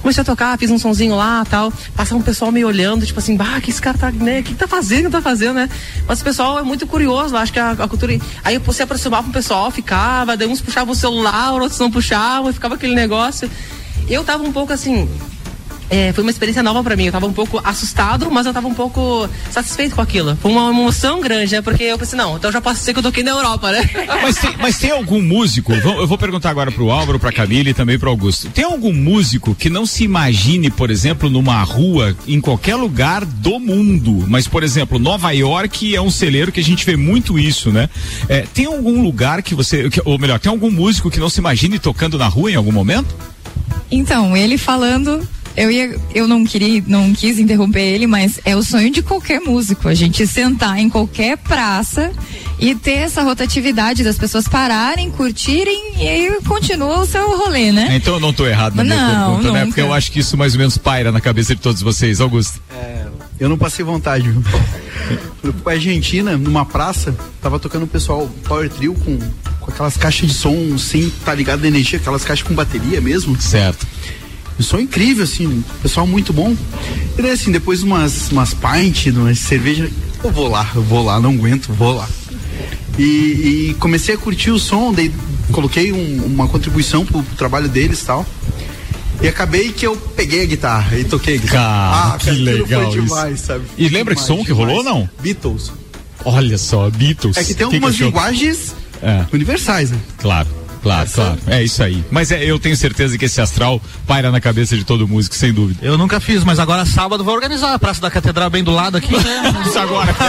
Comecei 0.02 0.22
a 0.22 0.26
tocar, 0.26 0.58
fiz 0.58 0.72
um 0.72 0.78
sonzinho 0.78 1.16
lá 1.16 1.46
tal. 1.50 1.72
Passava 1.96 2.20
um 2.20 2.24
pessoal 2.24 2.52
me 2.52 2.64
olhando, 2.64 3.06
tipo 3.06 3.20
assim, 3.20 3.36
bah, 3.36 3.60
que 3.62 3.70
esse 3.70 3.82
cara 3.82 3.98
tá, 3.98 4.12
né? 4.12 4.40
O 4.40 4.44
que, 4.44 4.54
tá 4.54 4.68
fazendo? 4.68 5.10
tá 5.10 5.22
fazendo, 5.22 5.56
né? 5.56 5.70
Mas 6.08 6.22
o 6.22 6.24
pessoal 6.24 6.60
é 6.60 6.64
muito 6.64 6.88
curioso, 6.88 7.36
acho 7.36 7.52
que 7.52 7.60
a, 7.60 7.72
a 7.72 7.88
cultura. 7.88 8.18
Aí 8.44 8.56
eu 8.56 8.74
se 8.74 8.82
aproximava 8.82 9.24
com 9.24 9.30
o 9.30 9.34
pessoal, 9.34 9.70
ficava, 9.72 10.38
daí 10.38 10.48
uns 10.48 10.62
puxavam 10.62 10.94
o 10.94 10.96
celular, 10.96 11.54
outros 11.54 11.80
não 11.80 11.92
puxavam, 11.92 12.54
ficava 12.54 12.76
aquele 12.76 12.96
negócio. 12.96 13.50
Eu 14.08 14.24
tava 14.24 14.44
um 14.44 14.52
pouco 14.52 14.74
assim, 14.74 15.08
é, 15.90 16.14
foi 16.14 16.24
uma 16.24 16.32
experiência 16.32 16.62
nova 16.62 16.84
para 16.84 16.96
mim. 16.96 17.06
Eu 17.06 17.12
tava 17.12 17.26
um 17.26 17.34
pouco 17.34 17.60
assustado, 17.64 18.30
mas 18.30 18.46
eu 18.46 18.54
tava 18.54 18.68
um 18.68 18.74
pouco 18.74 19.28
satisfeito 19.52 19.96
com 19.96 20.02
aquilo. 20.02 20.36
Foi 20.36 20.52
uma 20.52 20.70
emoção 20.70 21.20
grande, 21.20 21.56
né? 21.56 21.62
Porque 21.62 21.84
eu 21.84 21.98
pensei, 21.98 22.18
não, 22.18 22.38
então 22.38 22.52
já 22.52 22.62
posso 22.62 22.82
ser 22.82 22.94
que 22.94 23.00
eu 23.00 23.04
toquei 23.04 23.24
na 23.24 23.32
Europa, 23.32 23.72
né? 23.72 23.90
Mas 24.22 24.36
tem, 24.36 24.58
mas 24.58 24.78
tem 24.78 24.92
algum 24.92 25.22
músico, 25.22 25.72
eu 25.74 26.06
vou 26.06 26.18
perguntar 26.18 26.50
agora 26.50 26.72
pro 26.72 26.92
Álvaro, 26.92 27.20
pra 27.20 27.32
Camila 27.32 27.70
e 27.70 27.74
também 27.74 27.98
pro 27.98 28.10
Augusto. 28.10 28.50
Tem 28.50 28.66
algum 28.66 28.94
músico 28.94 29.56
que 29.56 29.70
não 29.70 29.86
se 29.86 30.04
imagine, 30.04 30.70
por 30.70 30.92
exemplo, 30.92 31.30
numa 31.30 31.62
rua, 31.64 32.16
em 32.28 32.40
qualquer 32.42 32.76
lugar 32.76 33.24
do 33.24 33.60
mundo, 33.60 34.26
mas, 34.28 34.48
por 34.48 34.64
exemplo, 34.64 35.00
Nova 35.00 35.32
York 35.32 35.96
é 35.96 36.02
um 36.02 36.12
celeiro 36.12 36.52
que 36.52 36.60
a 36.60 36.64
gente 36.64 36.86
vê 36.86 36.96
muito 36.96 37.40
isso, 37.40 37.72
né? 37.72 37.90
É, 38.28 38.42
tem 38.54 38.66
algum 38.66 39.02
lugar 39.02 39.42
que 39.42 39.56
você, 39.56 39.90
ou 40.06 40.20
melhor, 40.20 40.40
tem 40.40 40.52
algum 40.52 40.70
músico 40.70 41.10
que 41.10 41.20
não 41.20 41.30
se 41.30 41.40
imagine 41.40 41.80
tocando 41.80 42.18
na 42.18 42.28
rua 42.28 42.52
em 42.52 42.56
algum 42.56 42.72
momento? 42.72 43.16
Então, 43.92 44.36
ele 44.36 44.58
falando 44.58 45.28
eu 45.56 45.72
ia, 45.72 46.00
eu 46.14 46.28
não 46.28 46.44
queria, 46.44 46.84
não 46.88 47.14
quis 47.14 47.40
interromper 47.40 47.82
ele, 47.82 48.08
mas 48.08 48.40
é 48.46 48.56
o 48.56 48.64
sonho 48.64 48.92
de 48.92 49.02
qualquer 49.02 49.40
músico, 49.40 49.88
a 49.88 49.94
gente 49.94 50.26
sentar 50.26 50.80
em 50.80 50.90
qualquer 50.90 51.38
praça 51.38 52.12
e 52.60 52.76
ter 52.76 53.00
essa 53.00 53.22
rotatividade 53.24 54.04
das 54.04 54.18
pessoas 54.18 54.48
pararem, 54.48 55.10
curtirem 55.12 55.94
e 55.98 56.08
aí 56.08 56.40
continua 56.46 57.00
o 57.02 57.06
seu 57.06 57.38
rolê, 57.38 57.72
né? 57.72 57.96
Então 57.96 58.16
eu 58.16 58.20
não 58.20 58.32
estou 58.32 58.48
errado 58.48 58.76
na 58.76 58.84
não, 58.84 58.96
minha 58.96 59.08
pergunta, 59.08 59.44
nunca. 59.44 59.52
né? 59.52 59.66
Porque 59.66 59.82
eu 59.82 59.94
acho 59.94 60.12
que 60.12 60.20
isso 60.20 60.38
mais 60.38 60.54
ou 60.54 60.60
menos 60.60 60.78
paira 60.78 61.12
na 61.12 61.22
cabeça 61.22 61.56
de 61.56 61.62
todos 61.62 61.82
vocês, 61.82 62.20
Augusto. 62.20 62.62
É, 62.72 63.06
eu 63.40 63.48
não 63.48 63.58
passei 63.58 63.84
vontade. 63.84 64.32
Fui 65.42 65.54
pra 65.64 65.74
Argentina, 65.74 66.38
numa 66.38 66.66
praça, 66.66 67.16
tava 67.42 67.60
tocando 67.60 67.84
o 67.84 67.88
pessoal 67.88 68.30
Power 68.46 68.70
Trio 68.70 68.94
com, 68.94 69.18
com 69.60 69.72
aquelas 69.72 69.96
caixas 69.96 70.30
de 70.30 70.34
som 70.34 70.78
sem 70.78 71.10
tá 71.24 71.34
ligado 71.34 71.62
de 71.62 71.68
energia, 71.68 71.98
aquelas 71.98 72.24
caixas 72.24 72.46
com 72.48 72.54
bateria 72.54 73.00
mesmo. 73.00 73.40
Certo. 73.40 73.88
Som 74.64 74.80
incrível, 74.80 75.24
assim, 75.24 75.64
pessoal 75.82 76.06
muito 76.06 76.34
bom. 76.34 76.56
E 77.18 77.22
daí, 77.22 77.32
assim, 77.32 77.52
depois 77.52 77.84
umas, 77.84 78.32
umas 78.32 78.54
pint, 78.54 79.08
umas 79.08 79.40
cerveja, 79.40 79.90
eu 80.24 80.32
vou 80.32 80.48
lá, 80.48 80.70
eu 80.76 80.84
vou 80.84 81.04
lá, 81.04 81.20
não 81.20 81.32
aguento, 81.32 81.72
vou 81.74 81.96
lá. 81.96 82.08
E, 82.98 83.04
e 83.70 83.76
comecei 83.80 84.16
a 84.16 84.18
curtir 84.18 84.52
o 84.52 84.60
som, 84.60 84.94
daí 84.94 85.12
coloquei 85.52 85.92
um, 85.92 86.26
uma 86.26 86.48
contribuição 86.48 87.06
pro, 87.06 87.24
pro 87.24 87.36
trabalho 87.36 87.70
deles 87.70 88.02
e 88.02 88.06
tal. 88.06 88.26
E 89.22 89.28
acabei 89.28 89.72
que 89.72 89.86
eu 89.86 89.98
peguei 89.98 90.44
a 90.44 90.46
guitarra 90.46 90.98
e 90.98 91.04
toquei 91.04 91.36
a 91.36 91.38
guitarra. 91.38 91.96
Ah, 91.96 92.14
ah 92.14 92.18
que 92.18 92.32
legal 92.32 92.92
foi 92.92 93.02
demais, 93.02 93.36
isso. 93.36 93.48
sabe? 93.48 93.66
E 93.78 93.90
lembra 93.90 94.16
demais, 94.16 94.20
que 94.20 94.38
som 94.38 94.46
que 94.46 94.52
rolou 94.52 94.78
ou 94.78 94.84
não? 94.84 95.10
Beatles. 95.22 95.72
Olha 96.24 96.58
só, 96.58 96.90
Beatles. 96.90 97.38
É 97.38 97.44
que 97.44 97.54
tem 97.54 97.56
que 97.56 97.64
algumas 97.64 97.96
que 97.96 98.04
linguagens 98.04 98.76
é. 99.02 99.26
universais, 99.34 99.92
né? 99.92 100.00
Claro. 100.18 100.48
Claro, 100.82 101.04
Essa... 101.04 101.16
claro. 101.16 101.40
É 101.48 101.64
isso 101.64 101.84
aí. 101.84 102.04
Mas 102.10 102.32
é, 102.32 102.44
eu 102.44 102.60
tenho 102.60 102.76
certeza 102.76 103.18
que 103.18 103.26
esse 103.26 103.40
astral 103.42 103.82
paira 104.08 104.32
na 104.32 104.40
cabeça 104.40 104.78
de 104.78 104.84
todo 104.84 105.08
músico, 105.08 105.36
sem 105.36 105.54
dúvida. 105.54 105.80
Eu 105.84 105.98
nunca 105.98 106.20
fiz, 106.20 106.44
mas 106.44 106.60
agora 106.60 106.86
sábado 106.86 107.24
vou 107.24 107.34
organizar 107.34 107.74
a 107.74 107.80
Praça 107.80 108.02
da 108.02 108.12
Catedral 108.12 108.50
bem 108.50 108.64
do 108.64 108.72
lado 108.72 108.98
aqui. 108.98 109.14
Né? 109.14 109.54
isso 109.68 109.80
agora, 109.80 110.16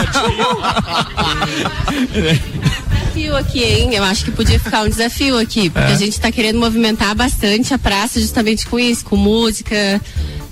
desafio 3.11 3.35
aqui, 3.35 3.63
hein? 3.63 3.93
Eu 3.93 4.03
acho 4.03 4.25
que 4.25 4.31
podia 4.31 4.59
ficar 4.59 4.83
um 4.83 4.89
desafio 4.89 5.37
aqui, 5.37 5.69
porque 5.69 5.91
é. 5.91 5.93
a 5.93 5.97
gente 5.97 6.13
está 6.13 6.31
querendo 6.31 6.59
movimentar 6.59 7.13
bastante 7.13 7.73
a 7.73 7.79
praça 7.79 8.19
justamente 8.19 8.65
com 8.65 8.79
isso, 8.79 9.03
com 9.05 9.15
música, 9.15 10.01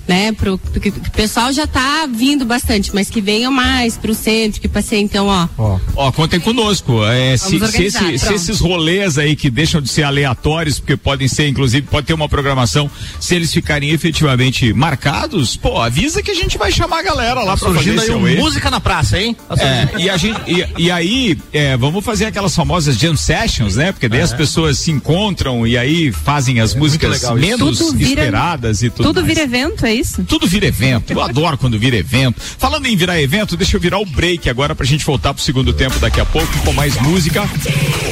né? 0.10 0.32
Pro, 0.32 0.58
porque 0.58 0.90
o 0.90 1.12
pessoal 1.12 1.54
já 1.54 1.68
tá 1.68 2.08
vindo 2.12 2.44
bastante, 2.44 2.90
mas 2.96 3.12
que 3.12 3.22
venham 3.22 3.52
mais 3.52 3.96
pro 3.96 4.16
centro, 4.16 4.60
que 4.60 4.68
passei 4.68 5.00
então, 5.00 5.28
ó. 5.28 5.48
Ó, 5.56 5.80
ó 5.96 6.12
contem 6.12 6.40
conosco. 6.40 7.06
É, 7.06 7.38
se, 7.38 7.60
se, 7.60 7.84
esse, 7.84 8.18
se, 8.18 8.34
esses 8.34 8.60
rolês 8.60 9.20
aí 9.20 9.36
que 9.36 9.52
deixam 9.52 9.80
de 9.80 9.88
ser 9.88 10.02
aleatórios, 10.02 10.80
porque 10.80 10.98
podem 10.98 11.28
ser, 11.28 11.48
inclusive, 11.48 11.86
pode 11.86 12.08
ter 12.08 12.16
uma 12.16 12.28
programação, 12.28 12.90
se 13.20 13.36
eles 13.36 13.54
ficarem 13.54 13.92
efetivamente 13.92 14.74
marcados, 14.74 15.56
pô, 15.56 15.80
avisa 15.80 16.24
que 16.24 16.32
a 16.32 16.36
gente 16.36 16.58
vai 16.58 16.72
chamar 16.72 17.00
a 17.00 17.04
galera 17.04 17.42
lá 17.42 17.56
tá 17.56 17.68
pra 17.68 17.76
fazer 17.76 18.00
aí 18.00 18.12
um 18.12 18.42
música 18.42 18.72
na 18.72 18.80
praça, 18.80 19.22
hein? 19.22 19.38
Tá 19.48 19.64
é, 19.64 19.92
e 20.00 20.10
a 20.10 20.18
gente, 20.18 20.40
e, 20.48 20.86
e 20.86 20.92
aí, 20.92 21.38
é, 21.54 21.78
vamos 21.78 22.04
fazer 22.04 22.26
aquelas 22.26 22.56
famosas 22.56 22.98
jam 22.98 23.16
sessions, 23.16 23.76
né? 23.76 23.92
Porque 23.92 24.10
daí 24.10 24.22
é. 24.22 24.24
as 24.24 24.34
pessoas 24.34 24.80
se 24.80 24.90
encontram 24.90 25.68
e 25.68 25.78
aí 25.78 26.12
fazem 26.12 26.60
as 26.60 26.74
é 26.74 26.80
músicas 26.80 27.30
menos 27.36 27.92
vira, 27.94 28.22
esperadas 28.22 28.82
e 28.82 28.90
tudo 28.90 29.10
Tudo 29.10 29.22
mais. 29.22 29.28
vira 29.28 29.42
evento, 29.44 29.86
é 29.86 29.99
isso? 30.00 30.24
Tudo 30.24 30.48
vira 30.48 30.66
evento. 30.66 31.12
Eu 31.12 31.22
adoro 31.22 31.58
quando 31.58 31.78
vira 31.80 31.96
evento. 31.96 32.42
Falando 32.42 32.86
em 32.86 32.96
virar 32.96 33.22
evento, 33.22 33.58
deixa 33.58 33.78
eu 33.78 33.82
virar 33.82 34.00
o 34.00 34.06
break 34.06 34.50
agora 34.50 34.76
pra 34.76 34.86
gente 34.86 35.06
voltar 35.06 35.34
pro 35.34 35.44
segundo 35.44 35.74
tempo 35.74 36.00
daqui 36.00 36.20
a 36.20 36.26
pouco 36.26 36.58
com 36.60 36.74
mais 36.74 36.96
música. 37.02 37.48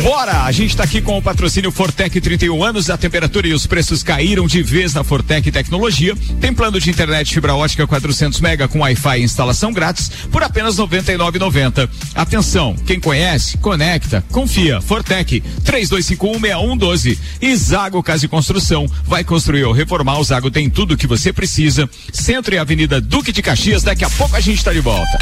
Bora! 0.03 0.43
A 0.43 0.51
gente 0.51 0.75
tá 0.75 0.83
aqui 0.83 1.01
com 1.01 1.17
o 1.17 1.21
patrocínio 1.21 1.71
Fortec 1.71 2.19
31 2.19 2.63
anos, 2.63 2.89
a 2.89 2.97
temperatura 2.97 3.47
e 3.47 3.53
os 3.53 3.65
preços 3.67 4.03
caíram 4.03 4.47
de 4.47 4.61
vez 4.61 4.93
na 4.93 5.03
Fortec 5.03 5.51
Tecnologia. 5.51 6.15
Tem 6.39 6.53
plano 6.53 6.79
de 6.79 6.89
internet 6.89 7.33
fibra 7.33 7.55
ótica 7.55 7.85
400 7.85 8.39
mega 8.41 8.67
com 8.67 8.79
Wi-Fi 8.79 9.19
e 9.19 9.23
instalação 9.23 9.73
grátis 9.73 10.09
por 10.31 10.43
apenas 10.43 10.77
99,90. 10.77 11.89
Atenção, 12.15 12.75
quem 12.85 12.99
conhece, 12.99 13.57
conecta, 13.57 14.23
confia. 14.31 14.81
Fortec 14.81 15.43
32516112. 15.63 17.17
E 17.41 17.55
Zago 17.55 18.01
Casa 18.03 18.25
e 18.25 18.29
Construção. 18.29 18.87
Vai 19.05 19.23
construir 19.23 19.65
ou 19.65 19.73
reformar, 19.73 20.19
o 20.19 20.23
Zago 20.23 20.49
tem 20.49 20.69
tudo 20.69 20.97
que 20.97 21.07
você 21.07 21.31
precisa 21.33 21.76
Centro 22.11 22.55
e 22.55 22.57
Avenida 22.57 23.01
Duque 23.01 23.31
de 23.31 23.41
Caxias. 23.41 23.83
Daqui 23.83 24.05
a 24.05 24.09
pouco 24.09 24.35
a 24.35 24.39
gente 24.39 24.57
está 24.57 24.73
de 24.73 24.79
volta. 24.79 25.17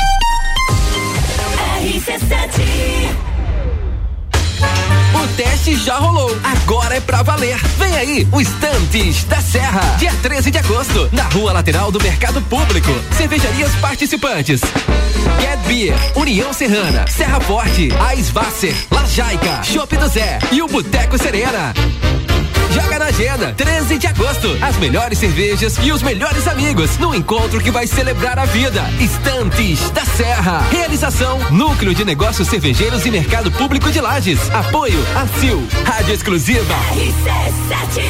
O 5.26 5.28
teste 5.30 5.76
já 5.76 5.96
rolou, 5.96 6.38
agora 6.44 6.98
é 6.98 7.00
pra 7.00 7.24
valer. 7.24 7.58
Vem 7.80 7.96
aí, 7.96 8.28
o 8.32 8.40
Estantes 8.40 9.24
da 9.24 9.42
Serra, 9.42 9.82
dia 9.98 10.14
13 10.22 10.52
de 10.52 10.60
agosto, 10.60 11.10
na 11.12 11.24
rua 11.24 11.52
lateral 11.52 11.92
do 11.92 12.00
Mercado 12.00 12.40
Público. 12.44 12.92
Cervejarias 13.18 13.72
participantes: 13.82 14.62
Get 15.42 15.60
Beer, 15.66 15.98
União 16.16 16.54
Serrana, 16.54 17.08
Serra 17.08 17.40
Forte, 17.40 17.90
Aisvasser, 18.08 18.76
Lajaica, 18.92 19.64
Chopp 19.64 19.98
do 19.98 20.08
Zé 20.08 20.38
e 20.52 20.62
o 20.62 20.68
Boteco 20.68 21.18
Serena. 21.18 21.74
Joga 22.76 23.00
na 23.00 23.06
agenda, 23.06 23.54
13 23.54 23.98
de 23.98 24.06
agosto. 24.08 24.58
As 24.62 24.76
melhores 24.76 25.18
cervejas 25.18 25.78
e 25.82 25.94
os 25.94 26.04
melhores 26.04 26.46
amigos 26.46 26.98
no 26.98 27.16
encontro 27.16 27.62
que 27.62 27.72
vai 27.72 27.88
celebrar 27.88 28.38
a 28.38 28.44
vida. 28.44 28.84
Estantes 29.00 29.90
da 29.92 30.04
Serra. 30.04 30.60
Realização: 30.70 31.40
Núcleo 31.52 31.96
de 31.96 32.04
Negócios 32.04 32.50
Cervejeiros 32.50 33.06
e 33.06 33.12
Mercado 33.12 33.50
Público 33.50 33.90
de 33.92 34.02
Lages. 34.02 34.52
Apoio: 34.52 35.00
ACIL. 35.15 35.65
Rádio 35.86 36.13
Exclusiva. 36.13 36.75
RC7. 36.91 38.04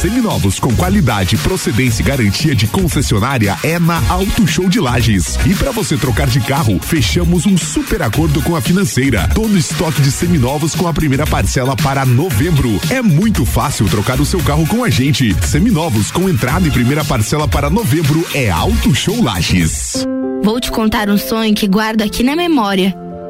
Seminovos 0.00 0.58
com 0.58 0.74
qualidade, 0.76 1.36
procedência 1.38 2.02
e 2.02 2.06
garantia 2.06 2.54
de 2.54 2.66
concessionária 2.66 3.56
é 3.62 3.78
na 3.78 4.02
Auto 4.08 4.46
Show 4.46 4.68
de 4.68 4.80
Lages. 4.80 5.38
E 5.46 5.54
para 5.54 5.70
você 5.70 5.96
trocar 5.96 6.26
de 6.26 6.40
carro, 6.40 6.78
fechamos 6.80 7.44
um 7.44 7.56
super 7.56 8.02
acordo 8.02 8.42
com 8.42 8.56
a 8.56 8.62
financeira. 8.62 9.28
Todo 9.34 9.58
estoque 9.58 10.00
de 10.00 10.10
seminovos 10.10 10.74
com 10.74 10.88
a 10.88 10.92
primeira 10.92 11.26
parcela 11.26 11.76
para 11.76 12.06
novembro. 12.06 12.80
É 12.90 13.02
muito 13.02 13.44
fácil 13.44 13.86
trocar 13.88 14.20
o 14.20 14.26
seu 14.26 14.42
carro 14.42 14.66
com 14.66 14.84
a 14.84 14.88
gente. 14.88 15.34
Seminovos 15.46 16.10
com 16.10 16.28
entrada 16.30 16.66
e 16.66 16.70
primeira 16.70 17.04
parcela 17.04 17.46
para 17.46 17.68
novembro 17.68 18.26
é 18.34 18.50
Auto 18.50 18.94
Show 18.94 19.22
Lages. 19.22 20.06
Vou 20.42 20.60
te 20.60 20.70
contar 20.70 21.10
um 21.10 21.18
sonho 21.18 21.54
que 21.54 21.66
guardo 21.66 22.02
aqui 22.02 22.22
na 22.22 22.36
memória. 22.36 23.03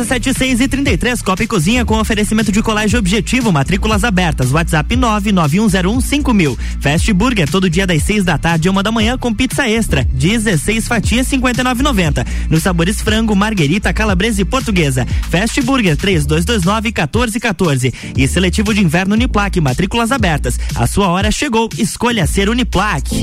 RC76 0.00 0.60
e 0.60 0.68
33, 0.68 1.22
Copa 1.22 1.42
e 1.42 1.46
Cozinha 1.46 1.84
com 1.84 1.98
oferecimento 1.98 2.50
de 2.50 2.62
colégio 2.62 2.98
objetivo, 2.98 3.52
matrículas 3.52 4.02
abertas, 4.02 4.50
WhatsApp 4.50 4.96
991015000. 4.96 6.56
Fast 6.80 7.12
Burger, 7.12 7.48
todo 7.48 7.68
dia 7.68 7.86
das 7.86 8.02
6 8.02 8.24
da 8.24 8.38
tarde 8.38 8.68
e 8.68 8.70
uma 8.70 8.82
da 8.82 8.90
manhã 8.90 9.18
com 9.18 9.32
pizza 9.32 9.68
extra, 9.68 10.04
16 10.12 10.88
fatias 10.88 11.28
59,90. 11.28 12.26
Nos 12.48 12.62
sabores 12.62 13.00
frango, 13.00 13.36
marguerita, 13.36 13.92
calabresa 13.92 14.40
e 14.40 14.44
portuguesa. 14.44 15.06
Fast 15.28 15.60
Burger 15.62 15.96
3229 15.96 16.88
1414. 16.88 17.94
E 18.16 18.26
seletivo 18.26 18.72
de 18.72 18.82
inverno 18.82 19.14
Uniplaque, 19.14 19.60
matrículas 19.60 20.10
abertas. 20.10 20.58
A 20.74 20.86
sua 20.86 21.08
hora 21.08 21.30
chegou, 21.30 21.68
escolha 21.78 22.26
ser 22.26 22.48
Uniplaque. 22.48 23.22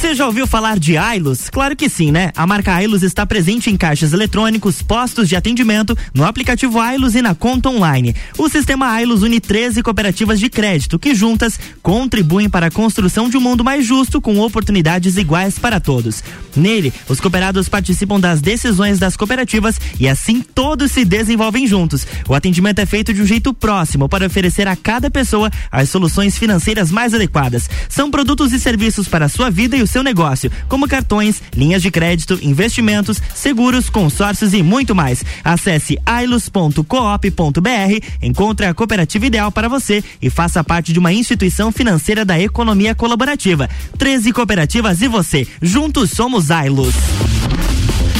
Você 0.00 0.14
já 0.14 0.24
ouviu 0.24 0.46
falar 0.46 0.78
de 0.78 0.96
Ailos? 0.96 1.50
Claro 1.50 1.76
que 1.76 1.86
sim, 1.86 2.10
né? 2.10 2.32
A 2.34 2.46
marca 2.46 2.72
Ailos 2.72 3.02
está 3.02 3.26
presente 3.26 3.68
em 3.68 3.76
caixas 3.76 4.14
eletrônicos, 4.14 4.80
postos 4.80 5.28
de 5.28 5.36
atendimento, 5.36 5.94
no 6.14 6.24
aplicativo 6.24 6.80
Ailos 6.80 7.14
e 7.14 7.20
na 7.20 7.34
conta 7.34 7.68
online. 7.68 8.16
O 8.38 8.48
sistema 8.48 8.88
Ailos 8.88 9.22
une 9.22 9.38
13 9.38 9.82
cooperativas 9.82 10.40
de 10.40 10.48
crédito 10.48 10.98
que 10.98 11.14
juntas 11.14 11.60
contribuem 11.82 12.48
para 12.48 12.68
a 12.68 12.70
construção 12.70 13.28
de 13.28 13.36
um 13.36 13.42
mundo 13.42 13.62
mais 13.62 13.84
justo 13.84 14.22
com 14.22 14.38
oportunidades 14.40 15.18
iguais 15.18 15.58
para 15.58 15.78
todos. 15.78 16.24
Nele, 16.56 16.94
os 17.06 17.20
cooperados 17.20 17.68
participam 17.68 18.18
das 18.18 18.40
decisões 18.40 18.98
das 18.98 19.18
cooperativas 19.18 19.78
e 20.00 20.08
assim 20.08 20.40
todos 20.40 20.92
se 20.92 21.04
desenvolvem 21.04 21.66
juntos. 21.66 22.06
O 22.26 22.34
atendimento 22.34 22.78
é 22.78 22.86
feito 22.86 23.12
de 23.12 23.20
um 23.20 23.26
jeito 23.26 23.52
próximo 23.52 24.08
para 24.08 24.26
oferecer 24.26 24.66
a 24.66 24.74
cada 24.74 25.10
pessoa 25.10 25.50
as 25.70 25.90
soluções 25.90 26.38
financeiras 26.38 26.90
mais 26.90 27.12
adequadas. 27.12 27.68
São 27.86 28.10
produtos 28.10 28.50
e 28.54 28.58
serviços 28.58 29.06
para 29.06 29.26
a 29.26 29.28
sua 29.28 29.50
vida 29.50 29.76
e 29.76 29.82
o 29.82 29.89
seu 29.90 30.02
negócio, 30.02 30.50
como 30.68 30.88
cartões, 30.88 31.42
linhas 31.54 31.82
de 31.82 31.90
crédito, 31.90 32.38
investimentos, 32.42 33.20
seguros, 33.34 33.90
consórcios 33.90 34.54
e 34.54 34.62
muito 34.62 34.94
mais. 34.94 35.22
Acesse 35.44 35.98
ailos.coop.br, 36.06 38.06
encontre 38.22 38.66
a 38.66 38.74
cooperativa 38.74 39.26
ideal 39.26 39.52
para 39.52 39.68
você 39.68 40.02
e 40.22 40.30
faça 40.30 40.64
parte 40.64 40.92
de 40.92 40.98
uma 40.98 41.12
instituição 41.12 41.72
financeira 41.72 42.24
da 42.24 42.40
economia 42.40 42.94
colaborativa. 42.94 43.68
13 43.98 44.32
cooperativas 44.32 45.02
e 45.02 45.08
você. 45.08 45.46
Juntos 45.60 46.10
somos 46.10 46.50
Ailos. 46.50 46.94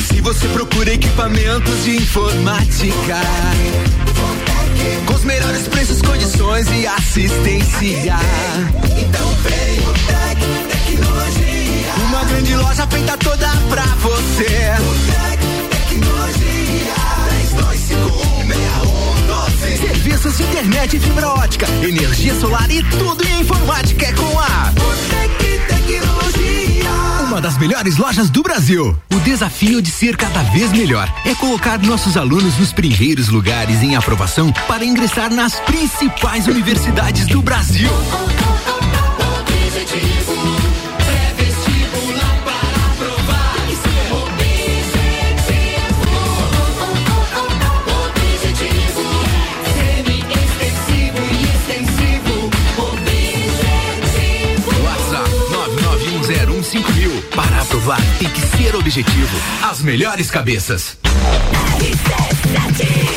Se 0.08 0.20
você 0.20 0.48
procura 0.48 0.92
equipamentos 0.92 1.84
de 1.84 1.96
informática, 1.96 3.20
com 5.06 5.14
os 5.14 5.24
melhores 5.24 5.68
preços, 5.68 6.02
condições 6.02 6.66
e 6.72 6.86
assistência, 6.86 8.16
então 8.98 9.28
vem 9.42 9.59
loja 12.60 12.86
feita 12.86 13.16
toda 13.16 13.48
pra 13.68 13.82
você. 13.82 14.74
O 14.78 14.94
Tec 15.10 15.40
Tecnologia. 15.88 16.94
32516112. 19.66 19.78
Serviços 19.80 20.36
de 20.36 20.42
internet 20.44 21.00
fibra 21.00 21.28
ótica, 21.28 21.66
energia 21.82 22.34
solar 22.38 22.70
e 22.70 22.82
tudo 22.82 23.26
em 23.26 23.40
informática 23.40 24.06
é 24.06 24.12
com 24.12 24.38
a 24.38 24.72
Tec 25.08 25.66
Tecnologia. 25.66 26.90
Uma 27.26 27.40
das 27.40 27.56
melhores 27.58 27.96
lojas 27.96 28.28
do 28.30 28.42
Brasil. 28.42 28.96
O 29.12 29.20
desafio 29.20 29.80
de 29.80 29.90
ser 29.90 30.16
cada 30.16 30.42
vez 30.44 30.72
melhor 30.72 31.12
é 31.24 31.34
colocar 31.34 31.78
nossos 31.78 32.16
alunos 32.16 32.58
nos 32.58 32.72
primeiros 32.72 33.28
lugares 33.28 33.82
em 33.82 33.96
aprovação 33.96 34.52
para 34.66 34.84
ingressar 34.84 35.32
nas 35.32 35.54
principais 35.60 36.46
universidades 36.46 37.26
do 37.26 37.40
Brasil. 37.42 37.90
WhatsApp 39.90 40.59
Para 57.80 57.96
aprovar 57.96 58.00
tem 58.18 58.28
que 58.28 58.40
ser 58.56 58.76
objetivo. 58.76 59.38
As 59.62 59.80
melhores 59.80 60.30
cabeças. 60.30 60.98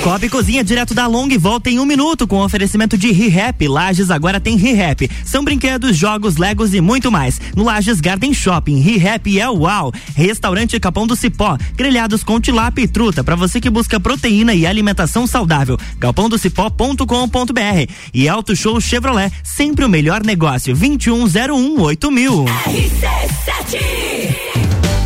Copa 0.03 0.25
e 0.25 0.29
Cozinha 0.29 0.63
direto 0.63 0.93
da 0.93 1.07
Long 1.07 1.29
volta 1.39 1.69
em 1.69 1.79
um 1.79 1.85
minuto 1.85 2.27
com 2.27 2.39
oferecimento 2.43 2.97
de 2.97 3.11
ReHap. 3.11 3.67
Lages 3.67 4.11
agora 4.11 4.39
tem 4.39 4.57
ReHap. 4.57 5.09
São 5.25 5.43
brinquedos, 5.43 5.95
jogos, 5.95 6.37
legos 6.37 6.73
e 6.73 6.81
muito 6.81 7.11
mais. 7.11 7.39
No 7.55 7.63
Lages 7.63 7.99
Garden 7.99 8.33
Shopping, 8.33 8.79
ReHap 8.79 9.39
é 9.39 9.49
uau. 9.49 9.91
Restaurante 10.15 10.79
Capão 10.79 11.07
do 11.07 11.15
Cipó, 11.15 11.57
grelhados 11.75 12.23
com 12.23 12.39
tilápia 12.39 12.83
e 12.83 12.87
truta 12.87 13.23
para 13.23 13.35
você 13.35 13.59
que 13.59 13.69
busca 13.69 13.99
proteína 13.99 14.53
e 14.53 14.65
alimentação 14.65 15.25
saudável. 15.25 15.77
galpãodocipó.com.br 15.99 17.91
e 18.13 18.29
Auto 18.29 18.55
Show 18.55 18.79
Chevrolet, 18.79 19.31
sempre 19.43 19.85
o 19.85 19.89
melhor 19.89 20.23
negócio. 20.23 20.75
2101 20.75 22.11
mil. 22.11 22.45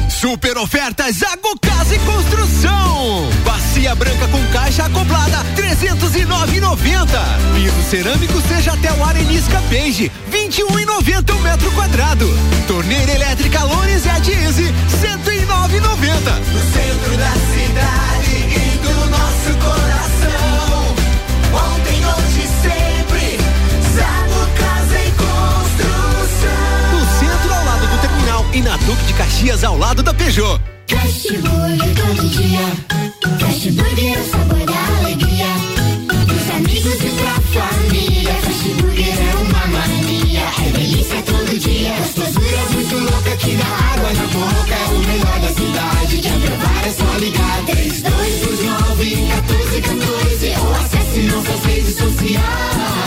Super 0.10 0.58
ofertas 0.58 1.18
Zago 1.18 1.58
Casa 1.62 1.96
e 1.96 2.00
Construção. 2.00 3.30
Bacia 3.46 3.94
branca 3.96 4.28
com 4.28 4.44
caixa 4.52 4.86
acoplada 4.86 5.46
309,90. 5.56 7.08
Piso 7.56 7.90
cerâmico 7.90 8.42
seja 8.48 8.74
até 8.74 8.92
o 8.94 9.04
arenisca 9.04 9.60
beige 9.70 10.12
21,90 10.32 11.36
o 11.36 11.40
metro 11.42 11.72
quadrado. 11.72 12.28
Torneira 12.68 13.12
elétrica 13.12 13.60
e 13.60 14.10
a 14.10 14.20
Dieze 14.20 14.74
109,90. 15.02 16.38
No 16.52 16.62
centro 16.74 17.18
da 17.18 17.32
cidade 17.32 18.27
e 28.58 28.62
na 28.62 28.76
Duque 28.78 29.04
de 29.06 29.14
Caxias 29.14 29.64
ao 29.64 29.78
lado 29.78 30.02
da 30.02 30.12
Peugeot. 30.14 30.60
Cast 30.88 31.32
Burger 31.32 31.94
todo 31.96 32.28
dia. 32.30 32.60
Cast 33.38 33.72
Burger 33.72 34.18
é 34.18 34.20
o 34.20 34.30
sabor 34.32 34.66
da 34.66 34.98
alegria. 34.98 35.46
Dos 36.26 36.50
amigos 36.56 36.96
e 36.96 37.10
pra 37.22 37.62
família. 37.62 38.34
Cast 38.34 38.70
Burger 38.82 39.16
é 39.22 39.36
uma 39.36 39.68
mania. 39.68 40.42
É 40.66 40.72
delícia 40.72 41.22
todo 41.22 41.60
dia. 41.60 41.94
Gostosura 42.00 42.58
é 42.58 42.70
muito 42.74 42.96
louca 42.98 43.38
que 43.38 43.56
dá 43.58 43.68
água 43.94 44.14
na 44.14 44.28
boca. 44.28 44.74
É 44.74 44.88
o 44.88 45.00
melhor 45.06 45.40
da 45.40 45.50
cidade. 45.50 46.18
Quer 46.18 46.40
provar 46.42 46.88
é 46.88 46.92
só 46.92 47.18
ligar. 47.20 47.64
3, 47.68 48.02
2, 48.02 48.64
9, 48.64 49.06
3229 49.46 49.86
1414 49.86 50.54
ou 50.58 50.74
acesse 50.74 51.20
nossas 51.22 51.66
redes 51.66 51.96
sociais. 51.96 53.07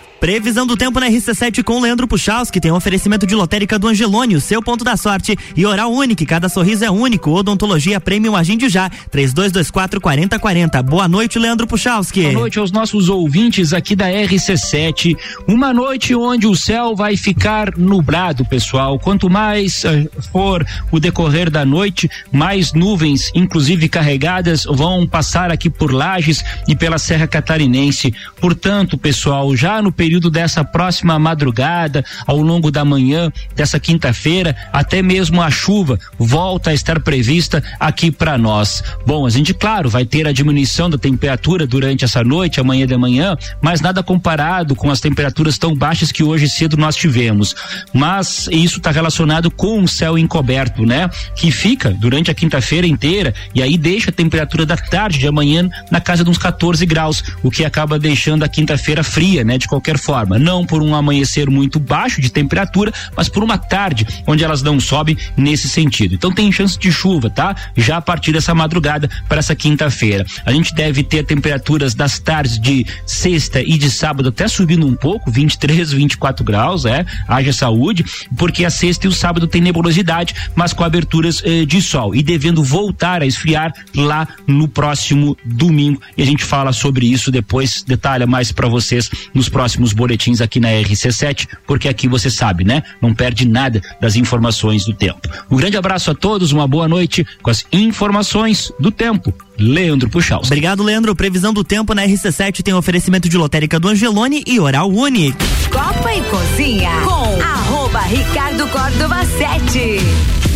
Previsão 0.21 0.67
do 0.67 0.77
tempo 0.77 0.99
na 0.99 1.09
RC7 1.09 1.63
com 1.63 1.81
Leandro 1.81 2.07
Puchalski 2.07 2.61
tem 2.61 2.71
um 2.71 2.75
oferecimento 2.75 3.25
de 3.25 3.33
lotérica 3.33 3.79
do 3.79 3.87
Angelone, 3.87 4.35
o 4.35 4.39
seu 4.39 4.61
ponto 4.61 4.83
da 4.83 4.95
sorte. 4.95 5.35
E 5.57 5.65
oral 5.65 5.91
único, 5.91 6.23
cada 6.27 6.47
sorriso 6.47 6.85
é 6.85 6.91
único. 6.91 7.31
Odontologia 7.31 7.99
Premium 7.99 8.35
Agende 8.35 8.69
já. 8.69 8.87
3224 9.09 9.99
4040. 9.99 10.83
Boa 10.83 11.07
noite, 11.07 11.39
Leandro 11.39 11.65
Puchalski. 11.65 12.21
Boa 12.21 12.33
noite 12.33 12.59
aos 12.59 12.71
nossos 12.71 13.09
ouvintes 13.09 13.73
aqui 13.73 13.95
da 13.95 14.09
RC7. 14.09 15.17
Uma 15.47 15.73
noite 15.73 16.13
onde 16.13 16.45
o 16.45 16.55
céu 16.55 16.95
vai 16.95 17.17
ficar 17.17 17.75
nublado, 17.75 18.45
pessoal. 18.45 18.99
Quanto 18.99 19.27
mais 19.27 19.83
uh, 19.85 20.07
for 20.31 20.63
o 20.91 20.99
decorrer 20.99 21.49
da 21.49 21.65
noite, 21.65 22.07
mais 22.31 22.73
nuvens, 22.73 23.31
inclusive 23.33 23.89
carregadas, 23.89 24.65
vão 24.65 25.07
passar 25.07 25.49
aqui 25.49 25.67
por 25.67 25.91
Lages 25.91 26.43
e 26.67 26.75
pela 26.75 26.99
Serra 26.99 27.25
Catarinense. 27.25 28.13
Portanto, 28.39 28.99
pessoal, 28.99 29.55
já 29.55 29.81
no 29.81 29.91
período 29.91 30.10
período 30.11 30.29
dessa 30.29 30.61
próxima 30.65 31.17
madrugada, 31.17 32.03
ao 32.27 32.41
longo 32.41 32.69
da 32.69 32.83
manhã 32.83 33.31
dessa 33.55 33.79
quinta-feira, 33.79 34.53
até 34.73 35.01
mesmo 35.01 35.41
a 35.41 35.49
chuva 35.49 35.97
volta 36.19 36.71
a 36.71 36.73
estar 36.73 36.99
prevista 36.99 37.63
aqui 37.79 38.11
para 38.11 38.37
nós. 38.37 38.83
Bom, 39.05 39.25
a 39.25 39.29
gente, 39.29 39.53
claro, 39.53 39.89
vai 39.89 40.03
ter 40.03 40.27
a 40.27 40.33
diminuição 40.33 40.89
da 40.89 40.97
temperatura 40.97 41.65
durante 41.65 42.03
essa 42.03 42.25
noite, 42.25 42.59
amanhã 42.59 42.85
de 42.85 42.97
manhã, 42.97 43.37
mas 43.61 43.79
nada 43.79 44.03
comparado 44.03 44.75
com 44.75 44.91
as 44.91 44.99
temperaturas 44.99 45.57
tão 45.57 45.73
baixas 45.73 46.11
que 46.11 46.23
hoje 46.23 46.49
cedo 46.49 46.75
nós 46.75 46.97
tivemos. 46.97 47.55
Mas 47.93 48.49
isso 48.51 48.79
está 48.79 48.91
relacionado 48.91 49.49
com 49.49 49.81
o 49.81 49.87
céu 49.87 50.17
encoberto, 50.17 50.85
né? 50.85 51.09
Que 51.37 51.51
fica 51.51 51.91
durante 51.91 52.29
a 52.29 52.33
quinta-feira 52.33 52.85
inteira 52.85 53.33
e 53.55 53.63
aí 53.63 53.77
deixa 53.77 54.09
a 54.09 54.13
temperatura 54.13 54.65
da 54.65 54.75
tarde 54.75 55.19
de 55.19 55.27
amanhã 55.27 55.69
na 55.89 56.01
casa 56.01 56.21
de 56.21 56.29
uns 56.29 56.37
14 56.37 56.85
graus, 56.85 57.23
o 57.41 57.49
que 57.49 57.63
acaba 57.63 57.97
deixando 57.97 58.43
a 58.43 58.49
quinta-feira 58.49 59.03
fria, 59.05 59.45
né? 59.45 59.57
De 59.57 59.69
qualquer 59.69 60.00
forma, 60.01 60.39
não 60.39 60.65
por 60.65 60.81
um 60.81 60.95
amanhecer 60.95 61.49
muito 61.49 61.79
baixo 61.79 62.21
de 62.21 62.31
temperatura, 62.31 62.91
mas 63.15 63.29
por 63.29 63.43
uma 63.43 63.57
tarde 63.57 64.05
onde 64.27 64.43
elas 64.43 64.61
não 64.61 64.79
sobem 64.79 65.17
nesse 65.37 65.69
sentido. 65.69 66.15
Então 66.15 66.31
tem 66.31 66.51
chance 66.51 66.77
de 66.77 66.91
chuva, 66.91 67.29
tá? 67.29 67.55
Já 67.75 67.97
a 67.97 68.01
partir 68.01 68.31
dessa 68.31 68.53
madrugada 68.53 69.09
para 69.27 69.39
essa 69.39 69.55
quinta-feira. 69.55 70.25
A 70.45 70.51
gente 70.51 70.73
deve 70.73 71.03
ter 71.03 71.25
temperaturas 71.25 71.93
das 71.93 72.19
tardes 72.19 72.59
de 72.59 72.85
sexta 73.05 73.61
e 73.61 73.77
de 73.77 73.89
sábado 73.89 74.29
até 74.29 74.47
subindo 74.47 74.87
um 74.87 74.95
pouco, 74.95 75.31
23, 75.31 75.91
24 75.91 76.43
graus, 76.43 76.85
é, 76.85 77.05
haja 77.27 77.53
saúde, 77.53 78.03
porque 78.37 78.65
a 78.65 78.69
sexta 78.69 79.05
e 79.05 79.09
o 79.09 79.11
sábado 79.11 79.47
tem 79.47 79.61
nebulosidade, 79.61 80.33
mas 80.55 80.73
com 80.73 80.83
aberturas 80.83 81.41
eh, 81.45 81.65
de 81.65 81.81
sol 81.81 82.15
e 82.15 82.23
devendo 82.23 82.63
voltar 82.63 83.21
a 83.21 83.25
esfriar 83.25 83.73
lá 83.95 84.27
no 84.47 84.67
próximo 84.67 85.37
domingo. 85.45 86.01
E 86.17 86.21
a 86.21 86.25
gente 86.25 86.43
fala 86.43 86.73
sobre 86.73 87.05
isso 87.05 87.31
depois, 87.31 87.83
detalha 87.83 88.25
mais 88.25 88.51
para 88.51 88.67
vocês 88.67 89.09
nos 89.33 89.49
próximos 89.49 89.90
boletins 89.91 90.41
aqui 90.41 90.59
na 90.59 90.69
RC7, 90.69 91.47
porque 91.65 91.87
aqui 91.87 92.07
você 92.07 92.29
sabe, 92.29 92.63
né? 92.63 92.83
Não 93.01 93.13
perde 93.13 93.47
nada 93.47 93.81
das 93.99 94.15
informações 94.15 94.85
do 94.85 94.93
tempo. 94.93 95.21
Um 95.49 95.57
grande 95.57 95.77
abraço 95.77 96.11
a 96.11 96.15
todos, 96.15 96.51
uma 96.51 96.67
boa 96.67 96.87
noite 96.87 97.25
com 97.41 97.49
as 97.49 97.65
informações 97.71 98.71
do 98.79 98.91
tempo. 98.91 99.33
Leandro 99.57 100.09
Puxal. 100.09 100.41
Obrigado, 100.43 100.83
Leandro. 100.83 101.15
Previsão 101.15 101.53
do 101.53 101.63
tempo 101.63 101.93
na 101.93 102.03
RC7 102.05 102.63
tem 102.63 102.73
oferecimento 102.73 103.29
de 103.29 103.37
lotérica 103.37 103.79
do 103.79 103.87
Angelone 103.87 104.43
e 104.47 104.59
Oral 104.59 104.89
Unique. 104.89 105.37
Copa 105.69 106.13
e 106.13 106.21
Cozinha 106.23 106.91
com 107.03 107.41
arroba 107.41 108.01
Ricardo 108.01 108.67
Córdova 108.67 109.23
7. 109.25 110.50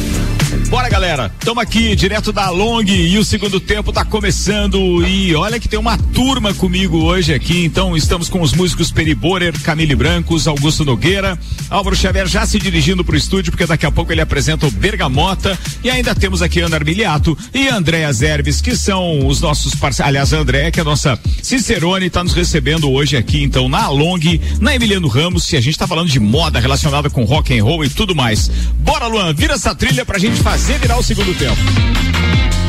Bora, 0.67 0.89
galera. 0.89 1.31
Estamos 1.39 1.61
aqui 1.61 1.95
direto 1.95 2.31
da 2.31 2.49
Long 2.49 2.83
e 2.83 3.17
o 3.19 3.23
segundo 3.23 3.59
tempo 3.59 3.91
está 3.91 4.03
começando. 4.03 5.05
E 5.05 5.35
olha 5.35 5.59
que 5.59 5.67
tem 5.67 5.77
uma 5.77 5.95
turma 5.95 6.53
comigo 6.55 7.03
hoje 7.03 7.33
aqui. 7.33 7.63
Então, 7.63 7.95
estamos 7.95 8.29
com 8.29 8.41
os 8.41 8.51
músicos 8.51 8.91
Peri 8.91 9.13
Borer, 9.13 9.53
Camille 9.61 9.95
Brancos, 9.95 10.47
Augusto 10.47 10.83
Nogueira, 10.83 11.37
Álvaro 11.69 11.95
Xavier 11.95 12.27
já 12.27 12.45
se 12.47 12.57
dirigindo 12.57 13.05
para 13.05 13.13
o 13.13 13.17
estúdio, 13.17 13.51
porque 13.51 13.65
daqui 13.65 13.85
a 13.85 13.91
pouco 13.91 14.11
ele 14.11 14.21
apresenta 14.21 14.65
o 14.65 14.71
Bergamota. 14.71 15.57
E 15.83 15.89
ainda 15.89 16.15
temos 16.15 16.41
aqui 16.41 16.59
Ana 16.59 16.77
Armiliato 16.77 17.37
e 17.53 17.67
Andréa 17.67 18.11
Zerbes, 18.11 18.59
que 18.59 18.75
são 18.75 19.27
os 19.27 19.39
nossos 19.39 19.75
parceiros. 19.75 20.09
Aliás, 20.09 20.33
a 20.33 20.39
Andréa, 20.39 20.71
que 20.71 20.79
é 20.79 20.81
a 20.81 20.85
nossa 20.85 21.17
Cicerone, 21.43 22.07
está 22.07 22.23
nos 22.23 22.33
recebendo 22.33 22.91
hoje 22.91 23.15
aqui, 23.15 23.43
então, 23.43 23.69
na 23.69 23.87
Long, 23.87 24.19
na 24.59 24.75
Emiliano 24.75 25.07
Ramos. 25.07 25.51
E 25.53 25.57
a 25.57 25.61
gente 25.61 25.75
está 25.75 25.87
falando 25.87 26.09
de 26.09 26.19
moda 26.19 26.59
relacionada 26.59 27.07
com 27.07 27.23
rock 27.23 27.57
and 27.57 27.63
roll 27.63 27.85
e 27.85 27.89
tudo 27.89 28.15
mais. 28.15 28.49
Bora, 28.79 29.05
Luan, 29.05 29.31
vira 29.31 29.53
essa 29.53 29.75
trilha 29.75 30.03
pra 30.03 30.17
gente 30.17 30.41
fazer 30.41 30.54
fazer 30.55 30.79
virar 30.79 30.97
o 30.97 31.03
segundo 31.03 31.35
tempo. 31.35 32.64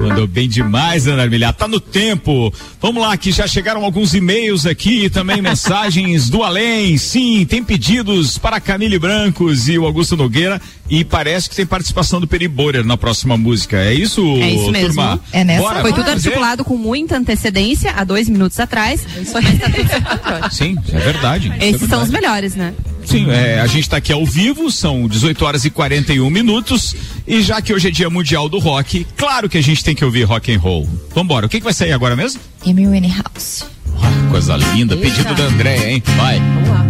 Mandou 0.00 0.26
bem 0.26 0.48
demais, 0.48 1.06
Ana 1.06 1.22
Armilhar. 1.22 1.52
Tá 1.52 1.68
no 1.68 1.78
tempo. 1.80 2.52
Vamos 2.80 3.02
lá, 3.02 3.16
que 3.16 3.30
já 3.30 3.46
chegaram 3.46 3.84
alguns 3.84 4.14
e-mails 4.14 4.64
aqui 4.66 5.04
e 5.04 5.10
também 5.10 5.40
mensagens 5.42 6.28
do 6.30 6.42
além. 6.42 6.96
Sim, 6.96 7.44
tem 7.44 7.62
pedidos 7.62 8.38
para 8.38 8.60
Camille 8.60 8.98
Brancos 8.98 9.68
e 9.68 9.78
o 9.78 9.84
Augusto 9.84 10.16
Nogueira. 10.16 10.60
E 10.88 11.04
parece 11.04 11.48
que 11.48 11.54
tem 11.54 11.64
participação 11.66 12.20
do 12.20 12.26
Peri 12.26 12.48
Borer 12.48 12.84
na 12.84 12.96
próxima 12.96 13.36
música. 13.36 13.76
É 13.76 13.94
isso, 13.94 14.20
É 14.42 14.50
isso 14.50 14.70
mesmo. 14.72 14.88
turma? 14.88 15.20
É 15.32 15.44
nessa. 15.44 15.62
Bora, 15.62 15.80
Foi 15.82 15.92
tudo 15.92 16.04
fazer? 16.06 16.28
articulado 16.28 16.64
com 16.64 16.76
muita 16.76 17.16
antecedência, 17.16 17.92
há 17.96 18.02
dois 18.02 18.28
minutos 18.28 18.58
atrás. 18.58 19.02
Tudo. 19.04 20.50
Sim, 20.50 20.76
é 20.92 20.98
verdade. 20.98 21.52
é 21.60 21.68
Esses 21.68 21.88
são 21.88 22.02
os 22.02 22.08
verdade. 22.10 22.12
melhores, 22.12 22.54
né? 22.56 22.74
Sim, 23.04 23.30
é, 23.30 23.60
a 23.60 23.66
gente 23.66 23.80
está 23.80 23.96
aqui 23.96 24.12
ao 24.12 24.24
vivo, 24.24 24.70
são 24.70 25.08
18 25.08 25.44
horas 25.44 25.64
e 25.64 25.70
41 25.70 26.28
minutos. 26.30 26.94
E 27.26 27.42
já 27.42 27.60
que 27.60 27.72
hoje 27.72 27.88
é 27.88 27.90
dia 27.90 28.08
mundial 28.10 28.48
do 28.48 28.58
rock, 28.58 29.06
claro 29.16 29.48
que 29.48 29.58
a 29.58 29.62
gente 29.62 29.82
tem 29.82 29.94
que 29.94 30.04
ouvir 30.04 30.24
rock 30.24 30.52
and 30.52 30.58
roll. 30.58 30.88
Vambora, 31.14 31.46
o 31.46 31.48
que, 31.48 31.58
que 31.58 31.64
vai 31.64 31.72
sair 31.72 31.92
agora 31.92 32.14
mesmo? 32.14 32.40
Amy 32.66 32.86
Winehouse. 32.86 33.64
Ah, 33.96 34.30
coisa 34.30 34.56
linda, 34.56 34.96
pedido 34.96 35.34
da 35.34 35.44
André, 35.44 35.92
hein? 35.92 36.02
Vai. 36.16 36.38
Vamos 36.38 36.68
lá. 36.68 36.86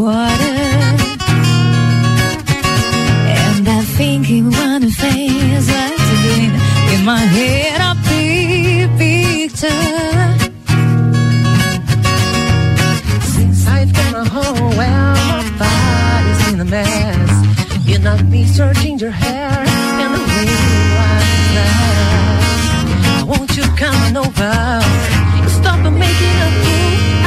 Well, 0.00 0.47
I'm 4.30 4.34
thinking 4.34 4.50
what 4.50 4.82
like 4.82 5.96
to 5.96 6.16
be 6.22 6.36
in 6.94 7.04
my 7.06 7.16
head 7.16 7.80
a 7.80 7.94
big 8.10 8.90
picture. 8.98 9.68
Since 13.22 13.66
I've 13.66 13.90
come 13.94 14.26
home, 14.26 14.76
well, 14.76 15.14
my 15.32 15.48
body's 15.58 16.52
in 16.52 16.60
a 16.60 16.64
mess. 16.66 17.32
You 17.86 17.98
knock 18.00 18.22
me 18.26 18.44
searching 18.44 18.98
your 18.98 19.12
hair 19.12 19.64
and 19.64 20.14
the 20.14 20.20
way 20.20 20.44
you 20.44 20.58
that. 21.56 23.24
Won't 23.26 23.56
you 23.56 23.64
come 23.78 23.96
on 23.96 24.16
over? 24.18 24.82
Stop 25.48 25.90
making 25.90 26.36
a 26.44 26.50
fool 26.60 27.17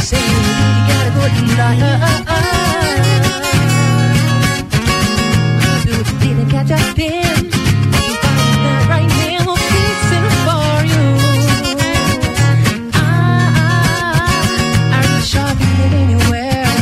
is 0.00 0.12
up 0.12 0.20
for 0.20 0.40
sale. 0.40 0.76
You 0.76 0.82
got 0.88 1.06
a 1.06 1.10
good 1.14 1.58
life. 1.58 2.00
You 5.86 5.96
didn't 6.20 6.48
catch 6.50 6.70
a 6.70 6.94
pin. 6.94 7.44
You 7.44 8.14
find 8.24 8.60
that 8.64 8.86
right 8.88 9.08
man 9.08 9.46
will 9.46 9.56
fix 9.56 10.12
it 10.16 10.32
for 10.46 10.84
you. 10.92 11.06
Ah, 12.94 14.96
are 14.96 15.06
you 15.10 15.20
shopping 15.22 15.92
anywhere? 16.02 16.74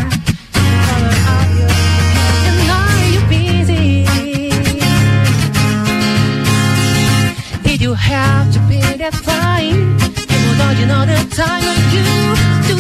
Color 0.87 1.17
are 1.35 1.49
you? 1.59 1.69
And 2.47 2.71
are 2.81 3.07
you 3.15 3.21
busy? 3.29 3.89
Did 7.63 7.81
you 7.81 7.95
have 7.95 8.53
to 8.55 8.59
pay 8.69 8.97
that 8.99 9.15
fine? 9.15 9.97
People 10.31 10.55
don't 10.59 10.77
you 10.79 10.87
know 10.87 11.05
the 11.07 11.19
time 11.35 11.65
of 11.65 11.93
you 11.95 12.05
too 12.67 12.79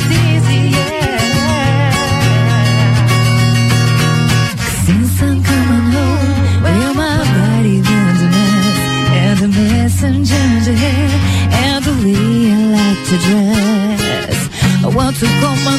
to 15.18 15.26
come 15.26 15.66
on. 15.66 15.78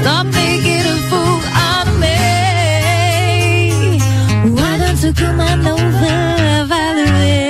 Stop 0.00 0.26
making 0.26 0.84
a 0.94 0.96
fool 1.08 1.38
out 1.54 1.86
of 1.86 1.96
me. 2.00 2.18
Why 4.56 4.72
don't 4.78 5.00
you 5.04 5.12
come 5.12 5.40
on 5.40 5.66
over, 5.66 6.66
Valerie? 6.66 7.46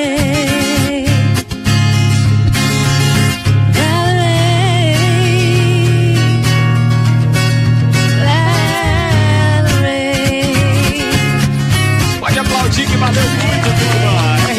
valeu 12.99 13.23
muito. 13.23 13.69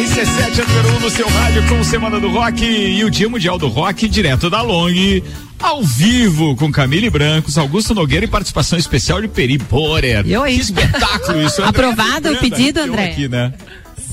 RC7 0.02 0.66
número 0.66 0.96
1 0.96 1.00
no 1.00 1.10
seu 1.10 1.28
rádio 1.28 1.66
com 1.68 1.84
Semana 1.84 2.18
do 2.18 2.30
Rock 2.30 2.64
e 2.64 3.04
o 3.04 3.10
Dia 3.10 3.28
Mundial 3.28 3.58
do 3.58 3.68
Rock 3.68 4.08
direto 4.08 4.48
da 4.48 4.62
Long 4.62 4.88
ao 5.68 5.82
vivo 5.82 6.56
com 6.56 6.72
Camille 6.72 7.10
Brancos, 7.10 7.58
Augusto 7.58 7.94
Nogueira 7.94 8.24
e 8.24 8.28
participação 8.28 8.78
especial 8.78 9.20
de 9.20 9.28
Peri 9.28 9.58
Borer. 9.58 10.26
Eu, 10.26 10.44
Que 10.44 10.52
espetáculo 10.52 11.42
isso. 11.42 11.60
André 11.62 11.68
Aprovado 11.68 12.32
o 12.32 12.36
pedido, 12.38 12.80
André? 12.80 13.10
Aqui, 13.10 13.28
né? 13.28 13.52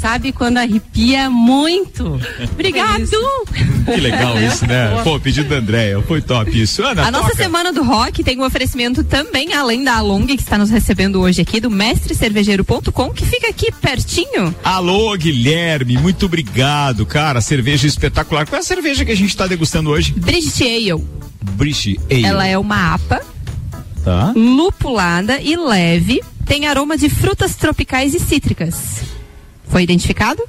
Sabe 0.02 0.34
quando 0.34 0.58
arrepia 0.58 1.30
muito? 1.30 2.20
Obrigado! 2.52 3.08
Que 3.86 4.02
legal 4.02 4.42
isso, 4.42 4.66
né? 4.66 5.00
Pô, 5.04 5.20
pedido 5.20 5.48
da 5.48 5.58
Andréia, 5.58 6.02
foi 6.02 6.20
top 6.20 6.60
isso. 6.60 6.84
Ana, 6.84 7.04
A 7.08 7.12
nossa 7.12 7.30
toca. 7.30 7.44
semana 7.44 7.72
do 7.72 7.84
rock 7.84 8.24
tem 8.24 8.38
um 8.40 8.44
oferecimento 8.44 9.04
também, 9.04 9.54
além 9.54 9.84
da 9.84 9.98
Along, 9.98 10.26
que 10.26 10.34
está 10.42 10.58
nos 10.58 10.72
recebendo 10.72 11.22
hoje 11.22 11.40
aqui, 11.42 11.60
do 11.62 11.70
mestrecervejeiro.com, 11.70 13.12
que 13.12 13.26
fica 13.26 13.48
aqui 13.48 13.72
pertinho. 13.72 14.54
Alô, 14.64 15.16
Guilherme, 15.16 15.98
muito 16.00 16.26
obrigado, 16.26 17.06
cara. 17.06 17.40
Cerveja 17.42 17.86
espetacular. 17.86 18.48
Qual 18.48 18.58
é 18.58 18.60
a 18.60 18.64
cerveja 18.66 19.06
que 19.06 19.12
a 19.12 19.16
gente 19.16 19.38
tá 19.38 19.46
degustando 19.46 19.92
hoje? 19.92 20.12
Brigitte 20.14 20.64
Ale. 20.64 21.04
British 21.52 21.98
Ale. 22.12 22.26
Ela 22.26 22.48
é 22.48 22.58
uma 22.58 22.94
APA, 22.94 23.22
Tá. 24.04 24.34
lupulada 24.36 25.40
e 25.42 25.56
leve, 25.56 26.22
tem 26.46 26.68
aroma 26.68 26.98
de 26.98 27.10
frutas 27.10 27.56
tropicais 27.56 28.14
e 28.14 28.20
cítricas. 28.20 29.02
Foi 29.68 29.82
identificado? 29.84 30.44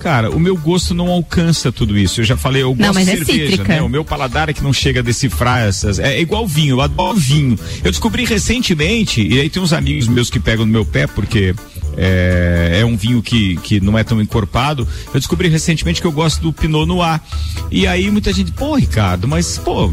Cara, 0.00 0.30
o 0.30 0.40
meu 0.40 0.56
gosto 0.56 0.94
não 0.94 1.08
alcança 1.08 1.70
tudo 1.70 1.96
isso. 1.96 2.20
Eu 2.22 2.24
já 2.24 2.34
falei, 2.36 2.62
eu 2.62 2.70
gosto 2.74 2.86
Não, 2.86 2.94
mas 2.94 3.04
de 3.04 3.12
é 3.12 3.16
cerveja, 3.16 3.50
cítrica. 3.50 3.74
né? 3.74 3.82
O 3.82 3.88
meu 3.88 4.02
paladar 4.02 4.48
é 4.48 4.52
que 4.54 4.62
não 4.62 4.72
chega 4.72 5.00
a 5.00 5.02
decifrar 5.02 5.60
essas. 5.62 5.98
É 5.98 6.18
igual 6.18 6.46
vinho, 6.48 6.76
eu 6.76 6.80
adoro 6.80 7.18
vinho. 7.18 7.58
Eu 7.84 7.90
descobri 7.90 8.24
recentemente, 8.24 9.20
e 9.22 9.38
aí 9.38 9.50
tem 9.50 9.62
uns 9.62 9.74
amigos 9.74 10.08
meus 10.08 10.30
que 10.30 10.40
pegam 10.40 10.64
no 10.64 10.72
meu 10.72 10.86
pé, 10.86 11.06
porque 11.06 11.54
é, 12.02 12.78
é 12.80 12.84
um 12.84 12.96
vinho 12.96 13.22
que, 13.22 13.56
que 13.56 13.78
não 13.80 13.96
é 13.98 14.02
tão 14.02 14.20
encorpado. 14.22 14.88
Eu 15.12 15.20
descobri 15.20 15.48
recentemente 15.48 16.00
que 16.00 16.06
eu 16.06 16.12
gosto 16.12 16.40
do 16.40 16.52
Pinot 16.52 16.86
Noir. 16.86 17.20
E 17.70 17.86
aí 17.86 18.10
muita 18.10 18.32
gente, 18.32 18.52
pô, 18.52 18.74
Ricardo, 18.74 19.28
mas, 19.28 19.58
pô, 19.58 19.92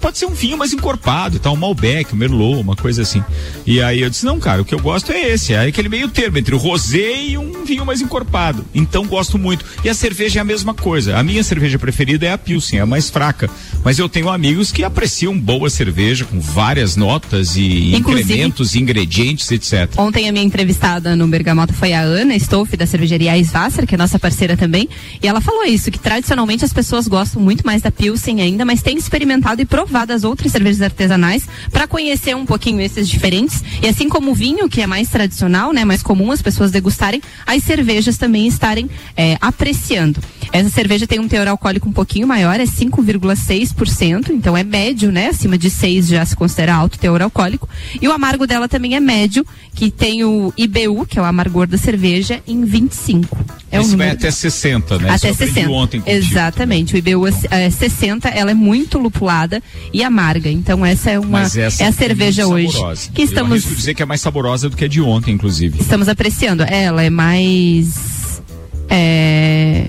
pode 0.00 0.18
ser 0.18 0.26
um 0.26 0.34
vinho 0.34 0.58
mais 0.58 0.72
encorpado 0.72 1.36
e 1.36 1.38
tal, 1.38 1.54
um 1.54 1.56
Malbec, 1.56 2.12
um 2.12 2.16
Merlot, 2.18 2.60
uma 2.60 2.74
coisa 2.76 3.02
assim. 3.02 3.22
E 3.64 3.80
aí 3.80 4.00
eu 4.00 4.10
disse, 4.10 4.24
não, 4.26 4.40
cara, 4.40 4.60
o 4.60 4.64
que 4.64 4.74
eu 4.74 4.80
gosto 4.80 5.12
é 5.12 5.28
esse, 5.32 5.54
é 5.54 5.60
aquele 5.66 5.88
meio 5.88 6.08
termo 6.08 6.36
entre 6.38 6.54
o 6.54 6.58
rosé 6.58 7.22
e 7.24 7.38
um 7.38 7.64
vinho 7.64 7.86
mais 7.86 8.00
encorpado. 8.00 8.64
Então 8.74 9.06
gosto 9.06 9.38
muito. 9.38 9.64
E 9.84 9.88
a 9.88 9.94
cerveja 9.94 10.40
é 10.40 10.42
a 10.42 10.44
mesma 10.44 10.74
coisa. 10.74 11.16
A 11.16 11.22
minha 11.22 11.42
cerveja 11.44 11.78
preferida 11.78 12.26
é 12.26 12.32
a 12.32 12.38
Pilsen, 12.38 12.80
é 12.80 12.82
a 12.82 12.86
mais 12.86 13.08
fraca. 13.08 13.48
Mas 13.84 13.98
eu 13.98 14.08
tenho 14.08 14.28
amigos 14.28 14.72
que 14.72 14.82
apreciam 14.82 15.38
boa 15.38 15.70
cerveja 15.70 16.24
com 16.24 16.40
várias 16.40 16.96
notas 16.96 17.56
e 17.56 17.94
Inclusive- 17.94 18.22
incrementos, 18.32 18.74
ingredientes, 18.74 19.50
etc. 19.52 19.88
Ontem 19.96 20.28
a 20.28 20.32
minha 20.32 20.44
entrevistada 20.44 21.14
no 21.14 21.28
Bergamota 21.36 21.74
foi 21.74 21.92
a 21.92 22.00
Ana 22.00 22.34
Stolf, 22.36 22.72
da 22.76 22.86
cervejaria 22.86 23.36
Eiswasser, 23.36 23.86
que 23.86 23.94
é 23.94 23.98
nossa 23.98 24.18
parceira 24.18 24.56
também, 24.56 24.88
e 25.22 25.28
ela 25.28 25.38
falou 25.38 25.64
isso, 25.64 25.90
que 25.90 25.98
tradicionalmente 25.98 26.64
as 26.64 26.72
pessoas 26.72 27.06
gostam 27.06 27.42
muito 27.42 27.66
mais 27.66 27.82
da 27.82 27.90
Pilsen 27.90 28.40
ainda, 28.40 28.64
mas 28.64 28.80
tem 28.80 28.96
experimentado 28.96 29.60
e 29.60 29.66
provado 29.66 30.14
as 30.14 30.24
outras 30.24 30.50
cervejas 30.50 30.80
artesanais 30.80 31.46
para 31.70 31.86
conhecer 31.86 32.34
um 32.34 32.46
pouquinho 32.46 32.80
esses 32.80 33.06
diferentes. 33.06 33.62
E 33.82 33.86
assim 33.86 34.08
como 34.08 34.30
o 34.30 34.34
vinho, 34.34 34.66
que 34.66 34.80
é 34.80 34.86
mais 34.86 35.10
tradicional, 35.10 35.74
né, 35.74 35.84
mais 35.84 36.02
comum 36.02 36.30
as 36.30 36.40
pessoas 36.40 36.70
degustarem, 36.70 37.20
as 37.46 37.62
cervejas 37.62 38.16
também 38.16 38.46
estarem 38.46 38.88
é, 39.14 39.36
apreciando. 39.38 40.18
Essa 40.50 40.70
cerveja 40.70 41.06
tem 41.06 41.20
um 41.20 41.28
teor 41.28 41.48
alcoólico 41.48 41.86
um 41.86 41.92
pouquinho 41.92 42.26
maior, 42.26 42.58
é 42.58 42.64
5,6%, 42.64 44.30
então 44.30 44.56
é 44.56 44.64
médio, 44.64 45.12
né? 45.12 45.28
Acima 45.28 45.58
de 45.58 45.68
6 45.68 46.08
já 46.08 46.24
se 46.24 46.34
considera 46.34 46.74
alto 46.74 46.98
teor 46.98 47.20
alcoólico. 47.20 47.68
E 48.00 48.08
o 48.08 48.12
amargo 48.12 48.46
dela 48.46 48.68
também 48.68 48.94
é 48.94 49.00
médio, 49.00 49.44
que 49.74 49.90
tem 49.90 50.24
o 50.24 50.52
IBU, 50.56 51.04
que 51.16 51.20
é 51.20 51.22
o 51.22 51.24
amargor 51.24 51.66
da 51.66 51.78
cerveja, 51.78 52.42
em 52.46 52.62
25. 52.62 53.38
É 53.72 53.80
Esse 53.80 53.94
um 53.94 53.96
vai 53.96 54.10
até 54.10 54.30
60, 54.30 54.98
né? 54.98 55.08
Isso 55.08 55.14
até 55.14 55.28
eu 55.28 55.32
aprendi 55.32 55.54
60. 55.54 55.70
ontem 55.70 56.00
contigo. 56.00 56.18
Exatamente. 56.18 56.94
O 56.94 56.98
IBU 56.98 57.26
é, 57.26 57.32
é 57.64 57.70
60, 57.70 58.28
ela 58.28 58.50
é 58.50 58.54
muito 58.54 58.98
lupulada 58.98 59.62
e 59.94 60.04
amarga. 60.04 60.50
Então 60.50 60.84
essa 60.84 61.10
é 61.10 61.18
uma 61.18 61.40
essa 61.40 61.84
é 61.84 61.86
a 61.86 61.92
cerveja 61.92 62.46
muito 62.46 62.66
hoje 62.68 62.72
saborosa. 62.76 63.10
que 63.14 63.22
Eu 63.22 63.24
estamos 63.24 63.52
arrisco 63.52 63.74
dizer 63.74 63.94
que 63.94 64.02
é 64.02 64.04
mais 64.04 64.20
saborosa 64.20 64.68
do 64.68 64.76
que 64.76 64.84
a 64.84 64.88
de 64.88 65.00
ontem, 65.00 65.32
inclusive. 65.32 65.80
estamos 65.80 66.06
apreciando. 66.06 66.62
Ela 66.64 67.02
é 67.02 67.08
mais 67.08 68.42
é 68.90 69.86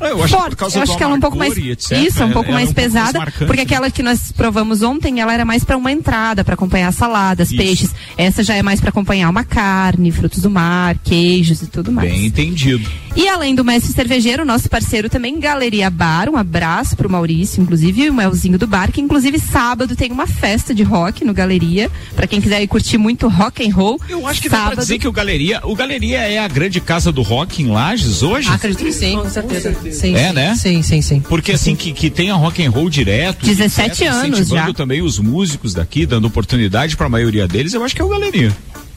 Eu 0.00 0.22
acho 0.22 0.34
que 0.34 0.56
forte. 0.56 0.76
eu 0.76 0.82
acho 0.82 0.96
que 0.96 1.02
ela 1.02 1.12
é 1.12 1.16
um 1.16 1.20
pouco 1.20 1.36
mais 1.36 1.56
etc, 1.56 1.98
isso, 1.98 2.22
é 2.22 2.26
um 2.26 2.32
pouco 2.32 2.50
ela 2.50 2.60
é 2.60 2.64
mais 2.64 2.70
um 2.70 2.74
pouco 2.74 2.82
mais 2.82 2.92
pesada, 2.92 3.18
marcante, 3.18 3.46
porque 3.46 3.60
né? 3.60 3.62
aquela 3.62 3.90
que 3.90 4.02
nós 4.02 4.32
provamos 4.32 4.82
ontem, 4.82 5.20
ela 5.20 5.32
era 5.32 5.44
mais 5.44 5.64
para 5.64 5.76
uma 5.76 5.90
entrada, 5.92 6.44
para 6.44 6.54
acompanhar 6.54 6.92
saladas, 6.92 7.50
Isso. 7.50 7.56
peixes. 7.56 7.90
Essa 8.16 8.42
já 8.42 8.54
é 8.54 8.62
mais 8.62 8.80
para 8.80 8.90
acompanhar 8.90 9.28
uma 9.28 9.44
carne, 9.44 10.10
frutos 10.10 10.42
do 10.42 10.50
mar, 10.50 10.96
queijos 11.02 11.62
e 11.62 11.66
tudo 11.66 11.90
mais. 11.90 12.10
Bem 12.10 12.26
entendido. 12.26 12.88
E 13.16 13.28
além 13.28 13.54
do 13.54 13.64
mestre 13.64 13.92
cervejeiro, 13.92 14.44
nosso 14.44 14.68
parceiro 14.68 15.08
também, 15.10 15.40
Galeria 15.40 15.90
Bar, 15.90 16.28
um 16.28 16.36
abraço 16.36 16.96
pro 16.96 17.10
Maurício, 17.10 17.60
inclusive, 17.60 18.02
e 18.02 18.10
o 18.10 18.14
Melzinho 18.14 18.58
do 18.58 18.66
Bar, 18.66 18.92
que 18.92 19.00
inclusive 19.00 19.38
sábado 19.38 19.96
tem 19.96 20.12
uma 20.12 20.26
festa 20.26 20.74
de 20.74 20.82
rock 20.82 21.24
no 21.24 21.34
Galeria, 21.34 21.90
pra 22.14 22.26
quem 22.26 22.40
quiser 22.40 22.62
ir 22.62 22.68
curtir 22.68 22.98
muito 22.98 23.26
rock 23.26 23.66
and 23.66 23.74
roll. 23.74 24.00
Eu 24.08 24.26
acho 24.26 24.40
que 24.40 24.48
dá 24.48 24.58
sábado, 24.58 24.74
pra 24.74 24.82
dizer 24.82 24.98
que 24.98 25.08
o 25.08 25.12
Galeria, 25.12 25.60
o 25.64 25.74
Galeria 25.74 26.18
é 26.18 26.38
a 26.38 26.46
grande 26.46 26.80
casa 26.80 27.10
do 27.10 27.22
rock 27.22 27.62
em 27.62 27.66
Lages 27.66 28.22
hoje? 28.22 28.48
Acredito 28.48 28.84
que 28.84 28.92
sim, 28.92 29.16
com 29.16 29.28
certeza. 29.28 29.74
Sim, 29.92 30.14
É, 30.14 30.32
né? 30.32 30.54
Sim, 30.54 30.82
sim, 30.82 31.02
sim. 31.02 31.20
Porque 31.20 31.52
assim, 31.52 31.74
que, 31.76 31.92
que 31.92 32.10
tenha 32.10 32.34
rock 32.34 32.64
and 32.64 32.70
roll 32.70 32.88
direto. 32.90 33.44
17 33.44 33.90
etc, 33.90 34.12
anos 34.12 34.38
incentivando 34.40 34.68
já. 34.68 34.74
também 34.74 35.02
os 35.02 35.18
músicos 35.18 35.74
daqui, 35.74 36.06
dando 36.06 36.26
oportunidade 36.26 36.96
pra 36.96 37.08
maioria 37.08 37.46
deles, 37.48 37.74
eu 37.74 37.82
acho 37.84 37.94
que 37.94 38.02
é 38.02 38.04
o 38.04 38.08
Galeria. 38.08 38.54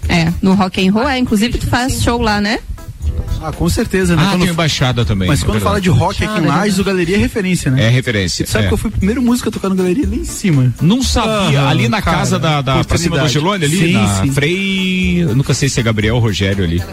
É, 0.09 0.31
no 0.41 0.53
rock 0.53 0.85
and 0.85 0.91
roll, 0.91 1.07
é, 1.07 1.17
inclusive 1.17 1.57
tu 1.57 1.67
faz 1.67 2.01
show 2.01 2.19
lá, 2.21 2.41
né? 2.41 2.59
Ah, 3.43 3.51
com 3.51 3.67
certeza, 3.67 4.15
né? 4.15 4.21
Ah, 4.23 4.31
Quando- 4.31 4.41
tem 4.41 4.49
embaixada 4.51 5.03
também. 5.03 5.27
Mas 5.27 5.41
é 5.41 5.45
quando 5.45 5.59
fala 5.59 5.79
verdade. 5.79 5.95
de 5.95 5.99
rock 5.99 6.23
aqui 6.23 6.39
em 6.41 6.45
Lages, 6.45 6.77
o 6.77 6.83
Galeria 6.83 7.15
é 7.15 7.19
referência, 7.19 7.71
né? 7.71 7.85
É 7.85 7.89
referência. 7.89 8.45
Sabe 8.45 8.65
é. 8.65 8.67
que 8.67 8.73
eu 8.73 8.77
fui 8.77 8.89
o 8.89 8.93
primeiro 8.93 9.19
músico 9.21 9.49
a 9.49 9.51
tocar 9.51 9.67
no 9.69 9.75
Galeria 9.75 10.03
ali 10.03 10.19
em 10.19 10.25
cima? 10.25 10.71
Não 10.79 11.01
sabia. 11.01 11.59
Aham, 11.59 11.69
ali 11.69 11.89
na 11.89 12.01
cara, 12.01 12.17
casa 12.17 12.37
da, 12.37 12.61
da 12.61 12.83
pra 12.83 12.97
cima 12.99 13.17
do. 13.17 13.25
Angelone, 13.25 13.65
ali, 13.65 13.77
Sim, 13.77 13.93
na 13.93 14.21
sim. 14.21 14.31
Frei. 14.31 15.23
Eu 15.23 15.35
nunca 15.35 15.53
sei 15.55 15.69
se 15.69 15.79
é 15.79 15.83
Gabriel 15.83 16.15
ou 16.15 16.21
Rogério 16.21 16.63
ali. 16.63 16.83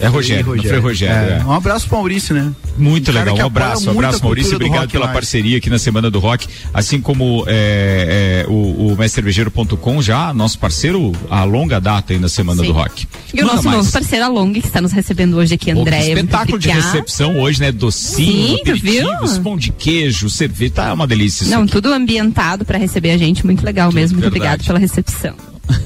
É 0.00 0.08
Rogério, 0.08 0.44
Frei 0.60 0.80
Rogério. 0.80 1.34
É, 1.34 1.38
é. 1.38 1.44
Um 1.44 1.52
abraço 1.52 1.86
pro 1.86 1.98
Maurício, 1.98 2.34
né? 2.34 2.50
Muito 2.76 3.10
Um 3.10 3.14
legal, 3.14 3.36
um 3.36 3.46
abraço, 3.46 3.88
um 3.88 3.92
abraço 3.92 4.18
a 4.18 4.24
Maurício, 4.24 4.56
obrigado 4.56 4.90
pela 4.90 5.06
lá. 5.06 5.12
parceria 5.12 5.58
aqui 5.58 5.70
na 5.70 5.78
Semana 5.78 6.10
do 6.10 6.18
Rock, 6.18 6.48
assim 6.74 7.00
como 7.00 7.44
é, 7.46 8.44
é, 8.44 8.50
o, 8.50 8.88
o 8.92 8.96
mestrevejeiro.com 8.98 10.02
já, 10.02 10.32
nosso 10.34 10.58
parceiro 10.58 11.12
a 11.30 11.44
longa 11.44 11.80
data 11.80 12.12
aí 12.12 12.18
na 12.18 12.28
Semana 12.28 12.62
Sim. 12.62 12.68
do 12.68 12.72
Rock. 12.72 13.06
E 13.32 13.42
o 13.42 13.46
nosso 13.46 13.64
mais. 13.64 13.76
novo 13.78 13.92
parceiro, 13.92 14.24
a 14.24 14.28
Long, 14.28 14.52
que 14.52 14.58
está 14.60 14.80
nos 14.80 14.90
recebendo 14.92 15.36
hoje 15.36 15.54
aqui, 15.54 15.61
Que 15.62 15.70
André. 15.70 16.08
espetáculo 16.12 16.58
de 16.58 16.68
recepção 16.68 17.38
hoje, 17.40 17.60
né? 17.60 17.70
Docinho, 17.70 18.56
Sim, 18.58 18.62
tu 18.64 18.74
viu? 18.74 19.04
aperitivos, 19.08 19.38
pão 19.38 19.56
de 19.56 19.70
queijo, 19.70 20.28
cerveja, 20.28 20.72
tá 20.74 20.92
uma 20.92 21.06
delícia 21.06 21.46
Não, 21.46 21.62
aqui. 21.62 21.72
tudo 21.72 21.92
ambientado 21.92 22.64
para 22.64 22.78
receber 22.78 23.12
a 23.12 23.16
gente, 23.18 23.46
muito 23.46 23.64
legal 23.64 23.92
mesmo. 23.92 24.18
Muito 24.18 24.30
verdade. 24.30 24.54
obrigado 24.54 24.66
pela 24.66 24.78
recepção. 24.78 25.34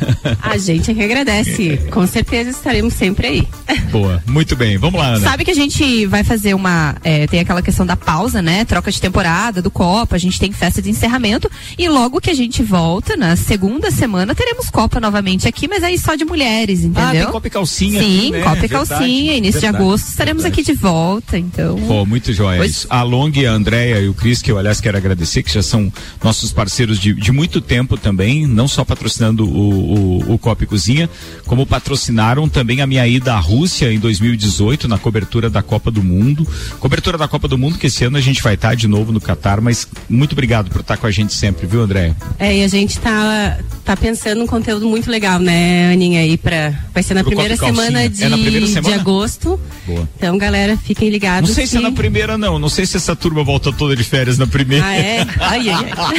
A 0.43 0.59
gente 0.59 0.91
é 0.91 0.95
que 0.95 1.03
agradece. 1.03 1.79
Com 1.91 2.07
certeza 2.07 2.51
estaremos 2.51 2.95
sempre 2.95 3.27
aí. 3.27 3.49
Boa, 3.91 4.23
muito 4.27 4.57
bem, 4.57 4.77
vamos 4.79 4.99
lá, 4.99 5.09
Ana. 5.09 5.21
Sabe 5.21 5.45
que 5.45 5.51
a 5.51 5.55
gente 5.55 6.07
vai 6.07 6.23
fazer 6.25 6.55
uma. 6.55 6.97
é, 7.03 7.27
tem 7.27 7.41
aquela 7.41 7.63
questão 7.63 7.85
da 7.85 7.97
pausa, 7.97 8.41
né? 8.43 8.65
Troca 8.65 8.91
de 8.91 9.01
temporada, 9.01 9.61
do 9.61 9.71
Copa, 9.71 10.17
a 10.17 10.19
gente 10.19 10.39
tem 10.39 10.53
festa 10.53 10.81
de 10.81 10.91
encerramento. 10.91 11.51
E 11.79 11.89
logo 11.89 12.21
que 12.21 12.31
a 12.31 12.35
gente 12.35 12.63
volta, 12.63 13.17
na 13.17 13.37
segunda 13.37 13.91
semana, 13.91 14.35
teremos 14.35 14.71
Copa 14.71 15.01
novamente 15.01 15.49
aqui, 15.49 15.69
mas 15.69 15.83
aí 15.83 15.99
só 15.99 16.15
de 16.15 16.25
mulheres, 16.25 16.81
entendeu? 16.81 17.03
Ah, 17.03 17.13
tem 17.13 17.27
Copa 17.27 17.47
e 17.47 17.51
Calcinha 17.51 18.01
Sim, 18.01 18.19
aqui, 18.19 18.31
né? 18.31 18.43
Copa 18.43 18.57
e 18.65 18.67
Verdade, 18.69 18.89
Calcinha, 18.89 19.37
início 19.37 19.61
verdade, 19.61 19.79
de 19.79 19.83
agosto, 19.83 20.09
estaremos 20.09 20.43
verdade. 20.43 20.61
aqui 20.61 20.73
de 20.73 20.79
volta, 20.79 21.39
então. 21.39 21.77
Pô, 21.87 22.05
muito 22.05 22.33
joia. 22.33 22.59
Pois-. 22.59 22.87
A 22.91 23.03
Long, 23.03 23.33
a 23.49 23.51
Andréia 23.51 24.01
e 24.01 24.09
o 24.09 24.15
Cris, 24.15 24.43
que 24.43 24.51
eu 24.51 24.59
aliás 24.59 24.81
quero 24.81 24.97
agradecer, 24.97 25.43
que 25.43 25.53
já 25.53 25.63
são 25.63 25.93
nossos 26.23 26.53
parceiros 26.53 26.99
de, 26.99 27.15
de 27.15 27.33
muito 27.33 27.61
tempo 27.61 27.97
também, 27.97 28.47
não 28.47 28.69
só 28.69 28.85
patrocinando 28.85 29.47
o, 29.49 29.86
o, 29.87 30.35
o 30.35 30.39
Copa 30.39 30.65
e 30.65 30.67
Cozinha, 30.67 31.09
como 31.47 31.67
patrocinaram 31.67 32.49
também 32.49 32.81
a 32.81 32.87
minha 32.87 33.07
ida 33.07 33.35
à 33.35 33.39
Rússia 33.39 33.93
em 33.93 33.99
2018, 33.99 34.89
na 34.89 34.99
cobertura 34.99 35.49
da 35.49 35.63
Copa 35.63 35.91
do 35.91 36.03
Mundo. 36.03 36.47
Cobertura 36.81 37.17
da 37.17 37.29
Copa 37.29 37.47
do 37.49 37.57
Mundo, 37.57 37.79
que 37.79 37.87
esse 37.87 38.05
ano 38.05 38.17
a 38.17 38.21
gente 38.21 38.43
vai 38.43 38.55
estar 38.55 38.75
de 38.75 38.87
novo 38.89 39.13
no 39.13 39.21
Catar, 39.21 39.61
mas 39.61 39.87
muito 40.09 40.33
obrigado 40.33 40.71
por 40.71 40.81
estar 40.81 40.97
com 40.97 41.07
a 41.07 41.11
gente 41.11 41.33
sempre, 41.35 41.67
viu, 41.67 41.83
Andréia? 41.83 42.17
É, 42.39 42.59
e 42.59 42.65
a 42.65 42.69
gente 42.69 42.99
tá, 42.99 43.59
tá 43.85 43.97
pensando 43.97 44.43
um 44.43 44.47
conteúdo 44.47 44.89
muito 44.89 45.11
legal, 45.11 45.39
né, 45.39 45.93
Aninha? 45.93 46.21
Aí 46.21 46.37
pra, 46.37 46.73
vai 46.93 47.03
ser 47.03 47.15
na 47.15 47.23
primeira 47.25 47.57
de, 47.57 48.25
É 48.25 48.29
na 48.29 48.37
primeira 48.37 48.67
de 48.67 48.73
semana? 48.73 48.97
agosto. 48.97 49.59
Boa. 49.87 50.09
Então, 50.17 50.37
galera, 50.39 50.77
fiquem 50.77 51.09
ligados. 51.11 51.49
Não 51.51 51.55
sei 51.55 51.67
se 51.67 51.77
é 51.77 51.81
que- 51.81 51.85
na 51.85 51.93
primeira, 51.93 52.37
não. 52.37 52.59
Não 52.59 52.69
sei 52.69 52.85
se 52.87 52.97
essa 52.97 53.15
turma 53.15 53.45
volta 53.45 53.73
toda 53.73 53.95
de 53.95 54.03
férias 54.05 54.37
na 54.39 54.47
primeira. 54.47 54.85
Ah, 54.85 54.97
é? 54.97 55.27
Ai, 55.41 55.69
ai, 55.71 55.87
ai. 55.97 56.15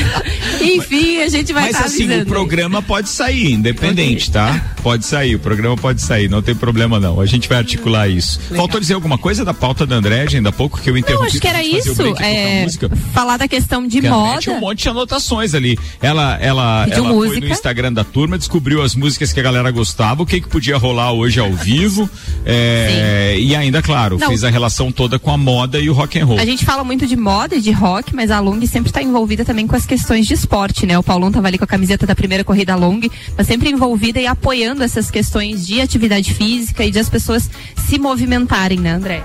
Enfim, 0.76 1.22
a 1.22 1.28
gente 1.30 1.52
vai 1.54 1.64
Mas 1.64 1.72
estar 1.76 1.86
assim, 1.86 2.04
avisando. 2.06 2.24
o 2.24 2.26
programa 2.28 2.82
pode 2.82 3.10
sair, 3.10 3.57
independente, 3.60 4.32
tá? 4.32 4.76
Pode 4.82 5.06
sair, 5.06 5.36
o 5.36 5.40
programa 5.40 5.76
pode 5.76 6.02
sair, 6.02 6.30
não 6.30 6.42
tem 6.42 6.56
problema 6.56 7.00
não. 7.00 7.20
A 7.20 7.26
gente 7.26 7.48
vai 7.48 7.58
articular 7.58 8.08
isso. 8.08 8.40
Legal. 8.50 8.58
Faltou 8.58 8.80
dizer 8.80 8.94
alguma 8.94 9.18
coisa 9.18 9.44
da 9.44 9.54
pauta 9.54 9.86
da 9.86 9.96
André, 9.96 10.28
ainda 10.34 10.50
há 10.50 10.52
pouco 10.52 10.80
que 10.80 10.90
eu 10.90 10.98
interrompi. 10.98 11.22
Não, 11.22 11.28
acho 11.28 11.40
que 11.40 11.48
era 11.48 11.64
isso, 11.64 12.02
é, 12.20 12.68
falar 13.14 13.38
da 13.38 13.48
questão 13.48 13.88
de 13.88 14.02
Porque 14.02 14.10
moda. 14.10 14.42
Tinha 14.42 14.56
um 14.56 14.60
monte 14.60 14.84
de 14.84 14.90
anotações 14.90 15.54
ali. 15.54 15.78
Ela, 16.02 16.38
ela, 16.40 16.88
ela 16.90 17.10
foi 17.10 17.40
no 17.40 17.48
Instagram 17.48 17.94
da 17.94 18.04
turma, 18.04 18.38
descobriu 18.38 18.82
as 18.82 18.96
músicas 18.96 19.34
que 19.34 19.40
a 19.40 19.44
galera 19.44 19.72
gostava, 19.72 20.24
o 20.24 20.26
que 20.26 20.42
que 20.42 20.48
podia 20.48 20.78
rolar 20.78 21.12
hoje 21.12 21.40
ao 21.40 21.52
vivo, 21.52 22.10
é, 22.46 23.36
e 23.40 23.56
ainda, 23.56 23.82
claro, 23.82 24.18
não. 24.20 24.28
fez 24.28 24.44
a 24.44 24.50
relação 24.50 24.92
toda 24.92 25.20
com 25.20 25.32
a 25.32 25.38
moda 25.38 25.80
e 25.80 25.90
o 25.90 25.94
rock 25.94 26.20
and 26.20 26.26
roll. 26.26 26.40
A 26.40 26.46
gente 26.46 26.66
fala 26.66 26.84
muito 26.84 27.06
de 27.06 27.16
moda 27.16 27.56
e 27.56 27.62
de 27.62 27.72
rock, 27.72 28.16
mas 28.16 28.32
a 28.32 28.40
Long 28.40 28.66
sempre 28.66 28.90
está 28.90 29.02
envolvida 29.02 29.44
também 29.44 29.68
com 29.68 29.76
as 29.76 29.86
questões 29.86 30.28
de 30.28 30.34
esporte, 30.34 30.86
né? 30.86 30.98
O 30.98 31.04
Paulão 31.04 31.32
tava 31.32 31.48
ali 31.48 31.58
com 31.58 31.64
a 31.64 31.68
camiseta 31.68 32.06
da 32.06 32.16
primeira 32.16 32.44
corrida 32.44 32.76
Long, 32.76 33.02
tá 33.36 33.44
sempre 33.48 33.70
envolvida 33.70 34.20
e 34.20 34.28
apoiando 34.28 34.84
essas 34.84 35.10
questões 35.10 35.66
de 35.66 35.80
atividade 35.80 36.34
física 36.34 36.84
e 36.84 36.92
de 36.92 37.00
as 37.00 37.10
pessoas 37.10 37.50
se 37.88 37.98
movimentarem, 37.98 38.78
né, 38.78 38.92
André? 38.92 39.24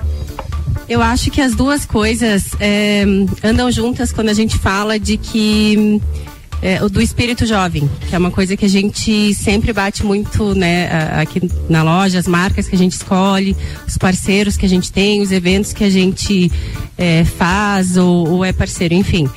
Eu 0.89 1.03
acho 1.03 1.29
que 1.31 1.41
as 1.41 1.57
duas 1.57 1.85
coisas 1.85 2.51
é, 2.61 3.05
andam 3.43 3.71
juntas 3.71 4.13
quando 4.13 4.29
a 4.29 4.35
gente 4.35 4.57
fala 4.57 4.99
de 4.99 5.17
que 5.17 6.01
é, 6.61 6.79
do 6.89 7.01
espírito 7.01 7.45
jovem, 7.45 7.91
que 8.09 8.15
é 8.15 8.19
uma 8.19 8.31
coisa 8.31 8.57
que 8.57 8.65
a 8.65 8.69
gente 8.69 9.35
sempre 9.35 9.73
bate 9.73 10.05
muito, 10.05 10.55
né, 10.55 10.89
aqui 11.21 11.41
na 11.69 11.83
loja, 11.83 12.21
as 12.21 12.29
marcas 12.29 12.69
que 12.69 12.77
a 12.77 12.79
gente 12.79 12.93
escolhe, 12.93 13.57
os 13.89 13.99
parceiros 13.99 14.57
que 14.57 14.65
a 14.65 14.69
gente 14.69 14.93
tem, 14.93 15.21
os 15.21 15.33
eventos 15.33 15.73
que 15.73 15.83
a 15.83 15.91
gente 15.91 16.53
é, 16.97 17.25
faz 17.25 17.97
ou, 17.97 18.29
ou, 18.29 18.45
é 18.45 18.53
parceiro, 18.53 18.95
enfim. 18.95 19.29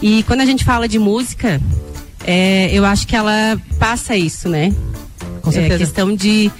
E 0.00 0.24
quando 0.24 0.40
a 0.40 0.46
gente 0.46 0.64
fala 0.64 0.88
de 0.88 0.98
música, 0.98 1.60
é, 2.24 2.70
eu 2.72 2.84
acho 2.84 3.06
que 3.06 3.16
ela 3.16 3.60
passa 3.78 4.16
isso, 4.16 4.48
né? 4.48 4.72
Com 5.42 5.50
certeza. 5.50 5.74
É 5.74 5.78
questão 5.78 6.14
de, 6.14 6.50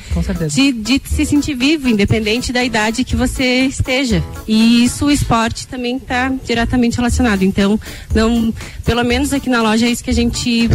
de, 0.51 0.73
de, 0.73 1.01
se 1.05 1.25
sentir 1.25 1.55
vivo, 1.55 1.89
independente 1.89 2.53
da 2.53 2.65
idade 2.65 3.05
que 3.05 3.15
você 3.15 3.61
esteja. 3.67 4.23
E 4.47 4.85
isso 4.85 5.07
o 5.07 5.11
esporte 5.11 5.69
também 5.69 5.97
está 5.97 6.33
diretamente 6.45 6.97
relacionado. 6.97 7.45
Então, 7.45 7.79
não, 8.13 8.53
pelo 8.85 9.05
menos 9.05 9.33
aqui 9.33 9.49
na 9.49 9.63
loja 9.63 9.87
é 9.87 9.91
isso 9.91 10.03
que 10.03 10.11
a 10.11 10.15
gente 10.15 10.69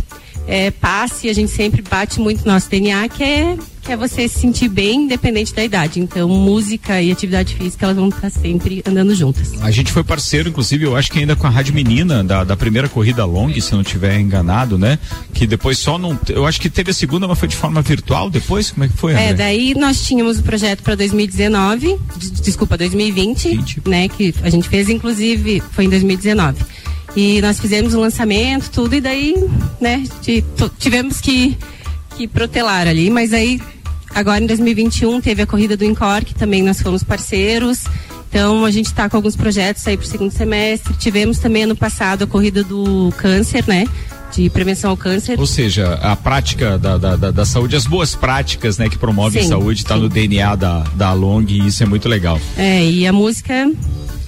é, 0.47 0.71
passa 0.71 1.27
e 1.27 1.29
a 1.29 1.33
gente 1.33 1.51
sempre 1.51 1.81
bate 1.81 2.19
muito 2.19 2.45
no 2.45 2.53
nosso 2.53 2.69
DNA, 2.69 3.09
que 3.09 3.23
é 3.23 3.57
que 3.87 3.93
é 3.93 3.95
você 3.95 4.27
se 4.27 4.39
sentir 4.39 4.67
bem 4.67 5.03
independente 5.03 5.55
da 5.55 5.63
idade. 5.63 6.01
Então, 6.01 6.27
música 6.27 7.01
e 7.01 7.09
atividade 7.09 7.55
física, 7.55 7.85
elas 7.85 7.95
vão 7.95 8.09
estar 8.09 8.29
sempre 8.29 8.83
andando 8.85 9.15
juntas. 9.15 9.53
A 9.61 9.71
gente 9.71 9.93
foi 9.93 10.03
parceiro, 10.03 10.49
inclusive, 10.49 10.83
eu 10.83 10.93
acho 10.97 11.09
que 11.09 11.19
ainda 11.19 11.37
com 11.37 11.47
a 11.47 11.49
Rádio 11.49 11.73
Menina, 11.73 12.21
da, 12.21 12.43
da 12.43 12.57
primeira 12.57 12.89
corrida 12.89 13.23
long, 13.23 13.49
se 13.61 13.71
não 13.71 13.85
tiver 13.85 14.19
enganado, 14.19 14.77
né? 14.77 14.99
Que 15.33 15.47
depois 15.47 15.79
só 15.79 15.97
não. 15.97 16.19
Eu 16.27 16.45
acho 16.45 16.59
que 16.59 16.69
teve 16.69 16.91
a 16.91 16.93
segunda, 16.93 17.29
mas 17.29 17.39
foi 17.39 17.47
de 17.47 17.55
forma 17.55 17.81
virtual 17.81 18.29
depois? 18.29 18.71
Como 18.71 18.83
é 18.83 18.89
que 18.89 18.97
foi? 18.97 19.13
André? 19.13 19.29
É, 19.29 19.33
daí 19.33 19.73
nós 19.73 20.05
tínhamos 20.05 20.37
o 20.37 20.43
projeto 20.43 20.83
para 20.83 20.95
2019, 20.95 21.97
desculpa, 22.43 22.77
2020, 22.77 23.49
20. 23.55 23.81
né? 23.87 24.09
Que 24.09 24.35
a 24.43 24.49
gente 24.49 24.67
fez, 24.67 24.89
inclusive, 24.89 25.63
foi 25.71 25.85
em 25.85 25.89
2019. 25.89 26.57
E 27.17 27.41
nós 27.41 27.59
fizemos 27.59 27.93
o 27.93 27.99
lançamento, 27.99 28.69
tudo, 28.69 28.95
e 28.95 29.01
daí, 29.01 29.35
né, 29.81 30.03
tivemos 30.77 31.19
que, 31.19 31.57
que 32.15 32.27
protelar 32.27 32.87
ali, 32.87 33.09
mas 33.09 33.33
aí 33.33 33.59
Agora 34.17 34.43
em 34.43 34.47
2021 34.47 35.21
teve 35.21 35.43
a 35.43 35.45
corrida 35.45 35.77
do 35.77 35.83
Incor, 35.85 36.25
que 36.25 36.33
também 36.33 36.63
nós 36.63 36.81
fomos 36.81 37.03
parceiros. 37.03 37.83
Então 38.29 38.65
a 38.65 38.71
gente 38.71 38.87
está 38.87 39.07
com 39.07 39.15
alguns 39.15 39.35
projetos 39.35 39.87
aí 39.87 39.95
para 39.95 40.05
o 40.05 40.07
segundo 40.07 40.31
semestre. 40.31 40.93
Tivemos 40.95 41.37
também 41.37 41.63
ano 41.63 41.75
passado 41.75 42.23
a 42.23 42.27
corrida 42.27 42.63
do 42.63 43.13
câncer, 43.17 43.63
né? 43.67 43.85
de 44.35 44.49
prevenção 44.49 44.89
ao 44.89 44.97
câncer. 44.97 45.39
Ou 45.39 45.45
seja, 45.45 45.93
a 46.01 46.15
prática 46.15 46.77
da, 46.77 46.97
da, 46.97 47.15
da, 47.15 47.31
da 47.31 47.45
saúde, 47.45 47.75
as 47.75 47.85
boas 47.85 48.13
práticas, 48.13 48.77
né, 48.77 48.89
que 48.89 48.97
promovem 48.97 49.41
sim, 49.41 49.49
saúde, 49.49 49.83
está 49.83 49.95
no 49.95 50.09
DNA 50.09 50.53
da, 50.55 50.79
da 50.95 51.13
Long 51.13 51.45
e 51.47 51.65
isso 51.65 51.81
é 51.81 51.85
muito 51.85 52.09
legal. 52.09 52.39
É, 52.57 52.83
e 52.83 53.07
a 53.07 53.13
música 53.13 53.71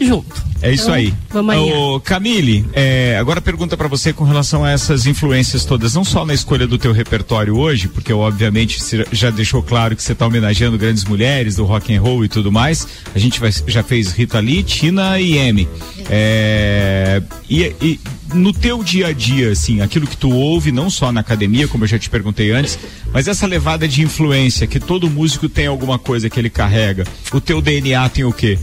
junto. 0.06 0.50
É 0.62 0.72
isso 0.72 0.84
então, 0.84 0.94
aí. 0.94 1.14
Vamos 1.30 1.56
aí. 1.56 1.60
Ô, 1.60 2.00
Camille, 2.00 2.66
é, 2.74 3.18
agora 3.20 3.40
pergunta 3.42 3.78
para 3.78 3.88
você 3.88 4.12
com 4.12 4.24
relação 4.24 4.64
a 4.64 4.72
essas 4.72 5.06
influências 5.06 5.64
todas, 5.64 5.94
não 5.94 6.04
só 6.04 6.26
na 6.26 6.34
escolha 6.34 6.68
do 6.68 6.78
teu 6.78 6.92
repertório 6.92 7.58
hoje, 7.58 7.88
porque 7.88 8.12
obviamente 8.12 8.82
você 8.82 9.06
já 9.12 9.30
deixou 9.30 9.64
claro 9.64 9.96
que 9.96 10.04
você 10.04 10.12
está 10.12 10.26
homenageando 10.28 10.78
grandes 10.78 11.06
mulheres 11.06 11.56
do 11.56 11.64
rock 11.64 11.96
and 11.96 12.02
roll 12.02 12.26
e 12.26 12.30
tudo 12.30 12.52
mais. 12.52 12.88
A 13.16 13.20
gente 13.20 13.40
vai, 13.40 13.52
já 13.68 13.84
fez 13.84 14.12
Rita 14.12 14.40
Lee, 14.40 14.64
Tina 14.64 15.20
e 15.20 15.40
Amy. 15.40 15.68
É, 16.10 17.22
e, 17.50 17.74
e 17.82 18.00
no 18.34 18.54
teu 18.54 18.84
dia 18.84 19.08
a 19.08 19.14
dia, 19.14 19.52
assim, 19.52 19.82
aquilo 19.82 20.06
que 20.06 20.18
tu 20.18 20.30
ouve, 20.30 20.72
não 20.72 20.90
só 20.90 21.12
na 21.12 21.22
academia, 21.22 21.68
como 21.68 21.84
eu 21.84 21.88
já 21.88 21.98
te 21.98 22.10
perguntei 22.10 22.52
antes, 22.52 22.78
mas 23.14 23.28
essa 23.28 23.48
levada 23.48 23.88
de 23.88 24.02
influência, 24.02 24.68
que 24.68 24.80
todo 24.80 25.10
músico 25.10 25.48
tem 25.48 25.68
alguma 25.68 25.98
coisa 25.98 26.30
que 26.30 26.40
ele 26.40 26.50
carrega. 26.50 27.06
O 27.32 27.42
teu 27.42 27.62
DNA 27.62 28.08
tem 28.10 28.26
o 28.26 28.34
quê? 28.34 28.60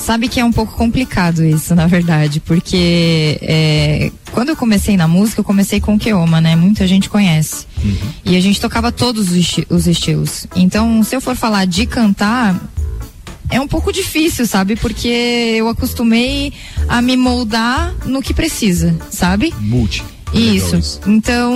Sabe 0.00 0.28
que 0.28 0.40
é 0.40 0.44
um 0.44 0.50
pouco 0.50 0.72
complicado 0.74 1.44
isso, 1.44 1.74
na 1.74 1.86
verdade, 1.86 2.40
porque 2.40 3.38
é, 3.42 4.10
quando 4.32 4.48
eu 4.48 4.56
comecei 4.56 4.96
na 4.96 5.06
música, 5.06 5.40
eu 5.40 5.44
comecei 5.44 5.78
com 5.78 5.94
o 5.94 5.98
Keoma, 5.98 6.40
né? 6.40 6.56
Muita 6.56 6.86
gente 6.86 7.08
conhece. 7.10 7.66
Uhum. 7.84 7.96
E 8.24 8.34
a 8.34 8.40
gente 8.40 8.58
tocava 8.58 8.90
todos 8.90 9.30
os, 9.30 9.36
esti 9.36 9.66
os 9.68 9.86
estilos. 9.86 10.46
Então, 10.56 11.02
se 11.04 11.14
eu 11.14 11.20
for 11.20 11.36
falar 11.36 11.66
de 11.66 11.84
cantar, 11.84 12.58
é 13.50 13.60
um 13.60 13.68
pouco 13.68 13.92
difícil, 13.92 14.46
sabe? 14.46 14.74
Porque 14.74 15.54
eu 15.58 15.68
acostumei 15.68 16.52
a 16.88 17.02
me 17.02 17.16
moldar 17.16 17.94
no 18.06 18.22
que 18.22 18.32
precisa, 18.32 18.96
sabe? 19.10 19.52
Multi. 19.60 20.02
Isso. 20.32 21.00
Então, 21.06 21.52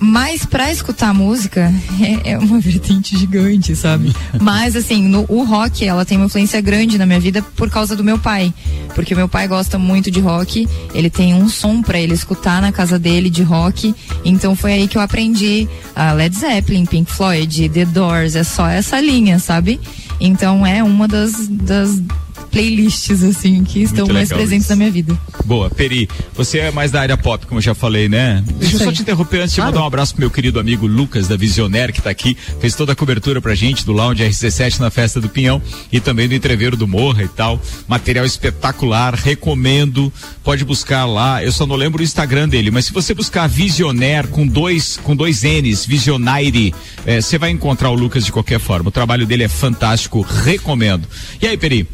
mas 0.00 0.44
para 0.44 0.72
escutar 0.72 1.14
música 1.14 1.72
é, 2.00 2.32
é, 2.32 2.38
uma 2.38 2.58
vertente 2.60 3.16
gigante, 3.16 3.76
sabe? 3.76 4.14
mas 4.40 4.76
assim, 4.76 5.06
no, 5.06 5.24
o 5.28 5.44
rock, 5.44 5.84
ela 5.84 6.04
tem 6.04 6.16
uma 6.16 6.26
influência 6.26 6.60
grande 6.60 6.98
na 6.98 7.06
minha 7.06 7.20
vida 7.20 7.42
por 7.56 7.70
causa 7.70 7.94
do 7.94 8.02
meu 8.02 8.18
pai, 8.18 8.52
porque 8.94 9.14
o 9.14 9.16
meu 9.16 9.28
pai 9.28 9.46
gosta 9.46 9.78
muito 9.78 10.10
de 10.10 10.20
rock. 10.20 10.68
Ele 10.94 11.10
tem 11.10 11.34
um 11.34 11.48
som 11.48 11.80
para 11.82 11.98
ele 11.98 12.14
escutar 12.14 12.60
na 12.60 12.72
casa 12.72 12.98
dele 12.98 13.30
de 13.30 13.42
rock. 13.42 13.94
Então 14.24 14.56
foi 14.56 14.72
aí 14.72 14.88
que 14.88 14.96
eu 14.96 15.02
aprendi 15.02 15.68
a 15.94 16.12
Led 16.12 16.36
Zeppelin, 16.36 16.86
Pink 16.86 17.10
Floyd, 17.10 17.68
The 17.68 17.84
Doors, 17.84 18.34
é 18.34 18.44
só 18.44 18.66
essa 18.68 19.00
linha, 19.00 19.38
sabe? 19.38 19.80
Então 20.20 20.66
é 20.66 20.82
uma 20.82 21.06
das, 21.06 21.46
das 21.46 22.02
playlists, 22.50 23.22
assim, 23.22 23.62
que 23.64 23.82
estão 23.82 24.06
mais 24.08 24.28
presentes 24.28 24.64
isso. 24.64 24.70
na 24.70 24.76
minha 24.76 24.90
vida. 24.90 25.18
Boa, 25.44 25.70
Peri, 25.70 26.08
você 26.34 26.58
é 26.58 26.70
mais 26.70 26.90
da 26.90 27.00
área 27.00 27.16
pop, 27.16 27.46
como 27.46 27.58
eu 27.58 27.62
já 27.62 27.74
falei, 27.74 28.08
né? 28.08 28.42
Deixa 28.58 28.76
eu 28.76 28.80
só 28.80 28.92
te 28.92 29.02
interromper 29.02 29.40
antes 29.40 29.54
claro. 29.54 29.70
de 29.70 29.74
mandar 29.74 29.84
um 29.84 29.86
abraço 29.86 30.14
pro 30.14 30.20
meu 30.20 30.30
querido 30.30 30.58
amigo 30.58 30.86
Lucas, 30.86 31.28
da 31.28 31.36
Visionaire, 31.36 31.92
que 31.92 32.02
tá 32.02 32.10
aqui, 32.10 32.36
fez 32.60 32.74
toda 32.74 32.92
a 32.92 32.96
cobertura 32.96 33.40
pra 33.40 33.54
gente 33.54 33.84
do 33.84 33.92
Lounge 33.92 34.22
RC7 34.22 34.80
na 34.80 34.90
festa 34.90 35.20
do 35.20 35.28
Pinhão 35.28 35.62
e 35.92 36.00
também 36.00 36.28
do 36.28 36.34
Entreveiro 36.34 36.76
do 36.76 36.86
Morra 36.86 37.22
e 37.22 37.28
tal. 37.28 37.60
Material 37.86 38.24
espetacular, 38.24 39.14
recomendo, 39.14 40.12
pode 40.42 40.64
buscar 40.64 41.04
lá, 41.04 41.42
eu 41.42 41.52
só 41.52 41.66
não 41.66 41.76
lembro 41.76 42.00
o 42.00 42.04
Instagram 42.04 42.48
dele, 42.48 42.70
mas 42.70 42.86
se 42.86 42.92
você 42.92 43.14
buscar 43.14 43.46
Visionaire 43.46 44.28
com 44.28 44.46
dois, 44.46 44.96
com 45.02 45.14
dois 45.14 45.42
N's, 45.42 45.84
Visionaire, 45.86 46.74
eh, 47.06 47.20
você 47.20 47.38
vai 47.38 47.50
encontrar 47.50 47.90
o 47.90 47.94
Lucas 47.94 48.24
de 48.24 48.32
qualquer 48.32 48.58
forma. 48.58 48.88
O 48.88 48.92
trabalho 48.92 49.26
dele 49.26 49.44
é 49.44 49.48
fantástico, 49.48 50.20
recomendo. 50.20 51.06
E 51.40 51.46
aí, 51.46 51.56
Peri? 51.56 51.86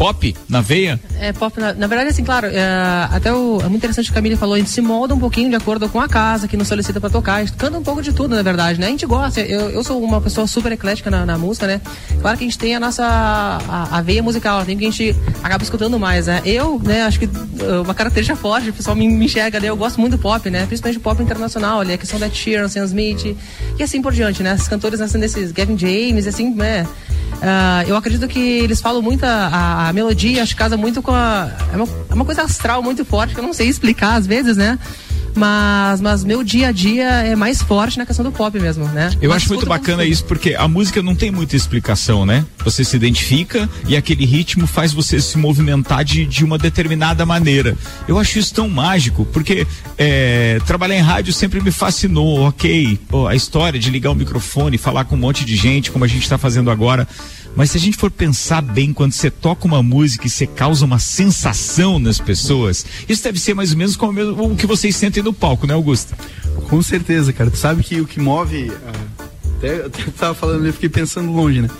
Pop 0.00 0.34
na 0.48 0.62
veia? 0.62 0.98
É, 1.20 1.30
pop 1.30 1.60
na, 1.60 1.74
na 1.74 1.86
verdade, 1.86 2.08
assim, 2.08 2.24
claro, 2.24 2.46
é, 2.46 2.58
até 3.10 3.30
o, 3.34 3.60
é 3.60 3.64
muito 3.64 3.76
interessante 3.76 4.08
o 4.08 4.12
que 4.12 4.18
a 4.18 4.22
Camila 4.22 4.34
falou, 4.38 4.54
a 4.54 4.58
gente 4.58 4.70
se 4.70 4.80
molda 4.80 5.14
um 5.14 5.18
pouquinho 5.18 5.50
de 5.50 5.56
acordo 5.56 5.86
com 5.90 6.00
a 6.00 6.08
casa 6.08 6.48
que 6.48 6.56
nos 6.56 6.68
solicita 6.68 6.98
para 6.98 7.10
tocar, 7.10 7.34
a 7.34 7.44
gente 7.44 7.54
canta 7.54 7.76
um 7.76 7.82
pouco 7.82 8.00
de 8.00 8.10
tudo, 8.10 8.34
na 8.34 8.40
verdade, 8.40 8.80
né? 8.80 8.86
A 8.86 8.90
gente 8.90 9.04
gosta, 9.04 9.42
eu, 9.42 9.68
eu 9.68 9.84
sou 9.84 10.02
uma 10.02 10.18
pessoa 10.18 10.46
super 10.46 10.72
eclética 10.72 11.10
na, 11.10 11.26
na 11.26 11.36
música, 11.36 11.66
né? 11.66 11.82
Claro 12.22 12.38
que 12.38 12.44
a 12.44 12.46
gente 12.46 12.58
tem 12.58 12.74
a 12.74 12.80
nossa 12.80 13.04
a, 13.04 13.98
a 13.98 14.00
veia 14.00 14.22
musical, 14.22 14.64
tem 14.64 14.78
que 14.78 14.86
a 14.86 14.90
gente 14.90 15.14
acaba 15.44 15.62
escutando 15.62 15.98
mais, 15.98 16.28
né? 16.28 16.40
Eu, 16.46 16.80
né, 16.82 17.02
acho 17.02 17.18
que 17.18 17.26
uh, 17.26 17.82
uma 17.84 17.92
característica 17.92 18.34
forte, 18.34 18.70
o 18.70 18.72
pessoal 18.72 18.96
me, 18.96 19.06
me 19.06 19.26
enxerga, 19.26 19.60
né? 19.60 19.68
Eu 19.68 19.76
gosto 19.76 20.00
muito 20.00 20.16
do 20.16 20.18
pop, 20.18 20.48
né? 20.48 20.64
Principalmente 20.64 20.98
pop 20.98 21.22
internacional, 21.22 21.78
ali, 21.80 21.92
a 21.92 21.98
questão 21.98 22.18
da 22.18 22.30
Sheeran, 22.30 22.68
Sam 22.68 22.86
Smith 22.86 23.36
e 23.78 23.82
assim 23.82 24.00
por 24.00 24.14
diante, 24.14 24.42
né? 24.42 24.52
As 24.52 24.66
cantores 24.66 24.98
assim, 25.02 25.20
desses 25.20 25.52
Gavin 25.52 25.76
James, 25.76 26.26
assim, 26.26 26.54
né? 26.54 26.86
Uh, 27.40 27.88
eu 27.88 27.96
acredito 27.96 28.28
que 28.28 28.38
eles 28.38 28.80
falam 28.80 29.00
muito 29.00 29.24
a, 29.24 29.88
a 29.88 29.89
melodia, 29.92 30.42
acho 30.42 30.54
que 30.54 30.58
casa 30.58 30.76
muito 30.76 31.02
com 31.02 31.12
a. 31.12 31.50
É 31.72 31.76
uma, 31.76 31.88
é 32.10 32.14
uma 32.14 32.24
coisa 32.24 32.42
astral 32.42 32.82
muito 32.82 33.04
forte, 33.04 33.34
que 33.34 33.40
eu 33.40 33.44
não 33.44 33.52
sei 33.52 33.68
explicar 33.68 34.14
às 34.14 34.26
vezes, 34.26 34.56
né? 34.56 34.78
mas, 35.34 36.00
mas 36.00 36.24
meu 36.24 36.42
dia 36.42 36.68
a 36.68 36.72
dia 36.72 37.08
é 37.08 37.36
mais 37.36 37.62
forte 37.62 37.98
na 37.98 38.06
questão 38.06 38.24
do 38.24 38.32
pop 38.32 38.58
mesmo, 38.58 38.84
né? 38.86 39.10
Eu 39.20 39.30
mas 39.30 39.42
acho 39.42 39.48
muito 39.48 39.66
bacana 39.66 40.04
isso 40.04 40.24
porque 40.24 40.54
a 40.54 40.66
música 40.66 41.02
não 41.02 41.14
tem 41.14 41.30
muita 41.30 41.56
explicação, 41.56 42.26
né? 42.26 42.44
Você 42.64 42.84
se 42.84 42.96
identifica 42.96 43.68
e 43.86 43.96
aquele 43.96 44.24
ritmo 44.24 44.66
faz 44.66 44.92
você 44.92 45.20
se 45.20 45.38
movimentar 45.38 46.04
de, 46.04 46.26
de 46.26 46.44
uma 46.44 46.58
determinada 46.58 47.24
maneira. 47.24 47.76
Eu 48.08 48.18
acho 48.18 48.38
isso 48.38 48.54
tão 48.54 48.68
mágico 48.68 49.24
porque 49.26 49.66
é, 49.96 50.60
trabalhar 50.66 50.96
em 50.96 51.02
rádio 51.02 51.32
sempre 51.32 51.60
me 51.60 51.70
fascinou, 51.70 52.48
ok? 52.48 52.98
A 53.28 53.34
história 53.34 53.78
de 53.78 53.90
ligar 53.90 54.10
o 54.10 54.14
microfone, 54.14 54.78
falar 54.78 55.04
com 55.04 55.14
um 55.14 55.18
monte 55.18 55.44
de 55.44 55.56
gente, 55.56 55.90
como 55.90 56.04
a 56.04 56.08
gente 56.08 56.22
está 56.22 56.38
fazendo 56.38 56.70
agora. 56.70 57.06
Mas 57.56 57.72
se 57.72 57.76
a 57.76 57.80
gente 57.80 57.96
for 57.96 58.10
pensar 58.10 58.62
bem, 58.62 58.92
quando 58.92 59.12
você 59.12 59.30
toca 59.30 59.66
uma 59.66 59.82
música 59.82 60.26
e 60.26 60.30
você 60.30 60.46
causa 60.46 60.84
uma 60.84 60.98
sensação 60.98 61.98
nas 61.98 62.18
pessoas, 62.18 62.86
isso 63.08 63.22
deve 63.22 63.38
ser 63.38 63.54
mais 63.54 63.72
ou 63.72 63.78
menos 63.78 63.96
como 63.96 64.20
o 64.52 64.56
que 64.56 64.66
vocês 64.66 64.94
sentem 64.96 65.22
no 65.22 65.32
palco, 65.32 65.66
né, 65.66 65.74
Augusto? 65.74 66.14
Com 66.68 66.80
certeza, 66.82 67.32
cara. 67.32 67.50
Tu 67.50 67.56
sabe 67.58 67.82
que 67.82 68.00
o 68.00 68.06
que 68.06 68.20
move. 68.20 68.70
ah, 68.86 69.24
Até, 69.58 69.80
eu 69.80 69.90
tava 70.16 70.34
falando, 70.34 70.66
eu 70.66 70.72
fiquei 70.72 70.88
pensando 70.88 71.32
longe, 71.32 71.60
né? 71.62 71.70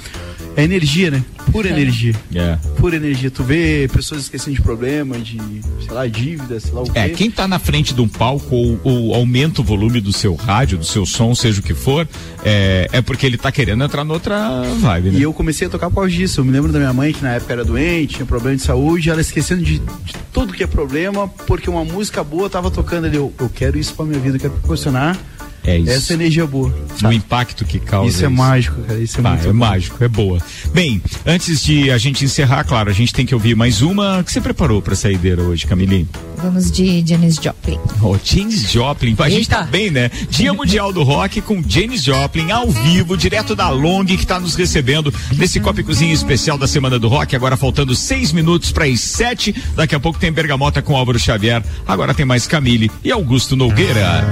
É 0.60 0.64
energia, 0.64 1.10
né? 1.10 1.24
Pura 1.50 1.68
energia. 1.70 2.14
É. 2.34 2.56
Pura 2.76 2.94
energia. 2.96 3.30
Tu 3.30 3.42
vê 3.42 3.88
pessoas 3.92 4.22
esquecendo 4.22 4.54
de 4.56 4.62
problema, 4.62 5.16
de, 5.18 5.38
sei 5.80 5.90
lá, 5.90 6.06
dívida, 6.06 6.60
sei 6.60 6.72
lá 6.72 6.82
o 6.82 6.86
É, 6.94 7.08
quê. 7.08 7.14
quem 7.16 7.30
tá 7.30 7.48
na 7.48 7.58
frente 7.58 7.94
de 7.94 8.00
um 8.00 8.06
palco 8.08 8.54
ou, 8.54 8.78
ou 8.84 9.14
aumenta 9.14 9.62
o 9.62 9.64
volume 9.64 10.00
do 10.00 10.12
seu 10.12 10.34
rádio, 10.34 10.76
do 10.76 10.84
seu 10.84 11.06
som, 11.06 11.34
seja 11.34 11.60
o 11.60 11.62
que 11.62 11.72
for, 11.74 12.06
é, 12.44 12.88
é 12.92 13.00
porque 13.00 13.24
ele 13.24 13.38
tá 13.38 13.50
querendo 13.50 13.82
entrar 13.82 14.04
noutra 14.04 14.62
vibe, 14.78 15.10
né? 15.12 15.18
E 15.18 15.22
eu 15.22 15.32
comecei 15.32 15.66
a 15.66 15.70
tocar 15.70 15.88
por 15.88 15.96
causa 15.96 16.10
disso. 16.10 16.40
Eu 16.40 16.44
me 16.44 16.52
lembro 16.52 16.70
da 16.70 16.78
minha 16.78 16.92
mãe 16.92 17.12
que 17.12 17.22
na 17.22 17.32
época 17.32 17.52
era 17.54 17.64
doente, 17.64 18.16
tinha 18.16 18.26
problema 18.26 18.56
de 18.56 18.62
saúde, 18.62 19.08
ela 19.10 19.20
esquecendo 19.20 19.62
de, 19.62 19.78
de 19.78 20.14
tudo 20.32 20.52
que 20.52 20.62
é 20.62 20.66
problema, 20.66 21.26
porque 21.46 21.70
uma 21.70 21.84
música 21.84 22.22
boa 22.22 22.50
tava 22.50 22.70
tocando 22.70 23.06
ali. 23.06 23.16
Eu, 23.16 23.32
eu 23.40 23.48
quero 23.48 23.78
isso 23.78 23.94
pra 23.94 24.04
minha 24.04 24.20
vida, 24.20 24.36
eu 24.36 24.40
quero 24.40 24.52
proporcionar 24.52 25.18
É 25.64 25.78
isso. 25.78 25.90
essa 25.90 26.14
energia 26.14 26.46
boa. 26.46 26.74
O 27.04 27.12
impacto 27.12 27.64
que 27.64 27.78
causa. 27.78 28.08
Isso 28.08 28.24
é 28.24 28.28
mágico, 28.28 28.80
cara. 28.82 28.98
Isso 28.98 29.18
é 29.20 29.22
Tá, 29.22 29.30
muito 29.30 29.44
é 29.44 29.52
bom. 29.52 29.54
mágico, 29.58 30.04
é 30.04 30.08
boa. 30.08 30.38
Bem, 30.72 31.02
antes 31.26 31.62
de 31.62 31.90
a 31.90 31.98
gente 31.98 32.24
encerrar, 32.24 32.64
claro, 32.64 32.90
a 32.90 32.92
gente 32.92 33.12
tem 33.12 33.26
que 33.26 33.34
ouvir 33.34 33.54
mais 33.54 33.82
uma. 33.82 34.18
O 34.20 34.24
que 34.24 34.32
você 34.32 34.40
preparou 34.40 34.80
pra 34.80 34.94
saideira 34.94 35.42
hoje, 35.42 35.66
Camilinho? 35.66 36.08
Vamos 36.38 36.70
de 36.70 37.04
Janis 37.06 37.36
Joplin. 37.36 37.78
Oh, 38.00 38.16
James 38.24 38.70
Joplin, 38.70 39.14
a 39.18 39.28
gente 39.28 39.48
tá 39.48 39.62
bem, 39.62 39.90
né? 39.90 40.10
Dia 40.30 40.54
Mundial 40.54 40.90
do 40.92 41.02
Rock 41.02 41.42
com 41.42 41.62
James 41.66 42.02
Joplin 42.02 42.50
ao 42.50 42.70
vivo, 42.70 43.14
direto 43.16 43.54
da 43.54 43.68
Long, 43.68 44.06
que 44.06 44.24
tá 44.26 44.40
nos 44.40 44.54
recebendo 44.54 45.12
nesse 45.36 45.60
Copa 45.60 45.80
e 45.80 45.84
Cozinha 45.84 46.14
especial 46.14 46.56
da 46.56 46.66
Semana 46.66 46.98
do 46.98 47.08
Rock. 47.08 47.36
Agora 47.36 47.58
faltando 47.58 47.94
seis 47.94 48.32
minutos 48.32 48.72
para 48.72 48.86
as 48.86 49.00
sete. 49.00 49.54
Daqui 49.76 49.94
a 49.94 50.00
pouco 50.00 50.18
tem 50.18 50.32
Bergamota 50.32 50.80
com 50.80 50.96
Álvaro 50.96 51.18
Xavier. 51.18 51.62
Agora 51.86 52.14
tem 52.14 52.24
mais 52.24 52.46
Camille 52.46 52.90
e 53.04 53.12
Augusto 53.12 53.54
Nogueira. 53.54 54.24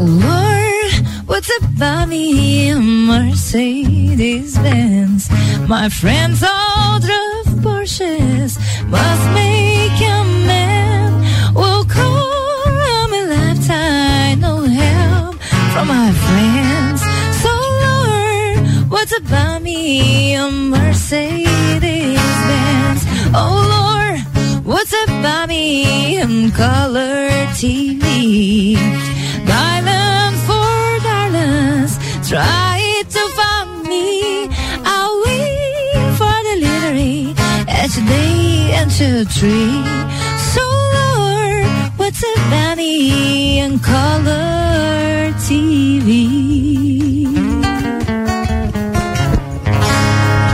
Oh 0.00 0.04
Lord, 0.04 1.26
what's 1.26 1.50
about 1.58 2.08
me 2.08 2.68
in 2.68 3.06
Mercedes 3.06 4.56
Benz? 4.56 5.28
My 5.66 5.88
friends 5.88 6.40
all 6.40 7.00
drove 7.00 7.46
Porsches, 7.64 8.52
must 8.86 9.24
make 9.34 9.98
a 10.00 10.22
man. 10.46 11.10
Will 11.52 11.84
call 11.84 13.08
me 13.10 13.26
lifetime, 13.26 14.38
no 14.38 14.60
help 14.60 15.34
from 15.72 15.88
my 15.88 16.12
friends. 16.12 17.00
So 17.42 17.52
Lord, 17.86 18.90
what's 18.92 19.18
about 19.18 19.62
me 19.62 20.34
in 20.34 20.70
Mercedes 20.70 22.36
Benz? 22.46 23.02
Oh 23.34 23.66
Lord, 23.74 24.64
what's 24.64 24.94
about 25.08 25.48
me 25.48 26.20
in 26.20 26.52
color 26.52 27.30
TV? 27.58 29.07
Try 32.28 33.02
to 33.08 33.22
find 33.38 33.88
me. 33.88 34.48
I'll 34.84 35.22
wait 35.24 36.12
for 36.18 36.36
delivery 36.52 37.32
each 37.80 37.96
day 38.04 38.74
and 38.76 38.90
two, 38.90 39.24
three. 39.24 39.72
So 40.52 40.60
Lord, 40.60 41.64
what's 41.96 42.22
about 42.22 42.76
me 42.76 43.60
in 43.60 43.78
color 43.78 45.32
TV? 45.46 46.28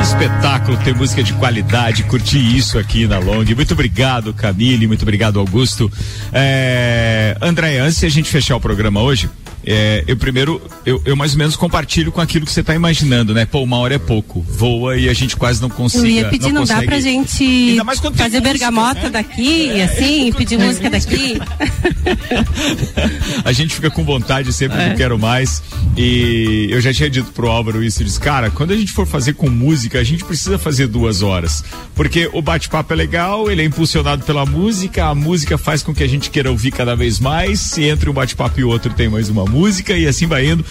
Espetáculo 0.00 0.76
ter 0.84 0.94
música 0.94 1.24
de 1.24 1.32
qualidade, 1.32 2.04
curtir 2.04 2.56
isso 2.56 2.78
aqui 2.78 3.08
na 3.08 3.18
Long. 3.18 3.44
Muito 3.44 3.74
obrigado, 3.74 4.32
Camille, 4.32 4.86
muito 4.86 5.02
obrigado, 5.02 5.40
Augusto. 5.40 5.90
É, 6.32 7.36
André, 7.42 7.78
antes 7.78 7.98
de 7.98 8.06
a 8.06 8.10
gente 8.10 8.30
fechar 8.30 8.54
o 8.54 8.60
programa 8.60 9.02
hoje, 9.02 9.28
é, 9.66 10.04
eu 10.06 10.16
primeiro, 10.16 10.60
eu, 10.84 11.00
eu 11.04 11.16
mais 11.16 11.32
ou 11.32 11.38
menos 11.38 11.56
compartilho 11.56 12.12
com 12.12 12.20
aquilo 12.20 12.44
que 12.46 12.52
você 12.52 12.60
está 12.60 12.74
imaginando, 12.74 13.32
né? 13.34 13.44
Pô, 13.46 13.62
uma 13.62 13.78
hora 13.78 13.94
é 13.94 13.98
pouco, 13.98 14.40
voa 14.42 14.96
e 14.96 15.08
a 15.08 15.14
gente 15.14 15.36
quase 15.36 15.60
não 15.60 15.70
consiga. 15.70 16.04
Eu 16.06 16.10
ia 16.10 16.28
pedir, 16.28 16.52
não, 16.52 16.64
dá 16.64 16.74
consegue- 16.74 16.86
pra 16.86 17.00
gente 17.00 17.44
Ainda 17.44 17.84
mais 17.84 18.00
quando 18.00 18.14
tem 18.16 18.24
fazer 18.24 18.40
música, 18.40 18.52
bergamota 18.58 19.00
né? 19.04 19.10
daqui, 19.10 19.80
assim, 19.80 20.32
pedir 20.32 20.58
música 20.58 20.90
daqui. 20.90 21.38
a 23.44 23.52
gente 23.52 23.74
fica 23.74 23.90
com 23.90 24.04
vontade 24.04 24.52
sempre 24.52 24.78
É. 24.80 24.90
do 24.90 24.96
quero 24.96 25.18
mais. 25.18 25.62
E 25.96 26.68
eu 26.70 26.80
já 26.80 26.92
tinha 26.92 27.08
dito 27.08 27.30
pro 27.32 27.48
Álvaro 27.48 27.82
isso, 27.82 28.00
ele 28.00 28.08
disse, 28.08 28.20
cara, 28.20 28.50
quando 28.50 28.72
a 28.72 28.76
gente 28.76 28.92
for 28.92 29.06
fazer 29.06 29.34
com 29.34 29.48
música, 29.48 29.98
a 29.98 30.04
gente 30.04 30.24
precisa 30.24 30.58
fazer 30.58 30.86
duas 30.86 31.22
horas. 31.22 31.64
Porque 31.94 32.28
o 32.32 32.42
bate-papo 32.42 32.92
é 32.92 32.96
legal, 32.96 33.50
ele 33.50 33.62
é 33.62 33.64
impulsionado 33.64 34.24
pela 34.24 34.44
música, 34.44 35.06
a 35.06 35.14
música 35.14 35.56
faz 35.56 35.82
com 35.82 35.94
que 35.94 36.02
a 36.02 36.08
gente 36.08 36.30
queira 36.30 36.50
ouvir 36.50 36.72
cada 36.72 36.94
vez 36.96 37.20
mais. 37.20 37.60
Se 37.60 37.84
entre 37.84 38.10
um 38.10 38.12
bate-papo 38.12 38.60
e 38.60 38.64
outro 38.64 38.92
tem 38.92 39.08
mais 39.08 39.28
uma 39.28 39.44
música 39.44 39.53
e 39.96 40.06
assim 40.06 40.26
vai 40.26 40.46
indo. 40.46 40.64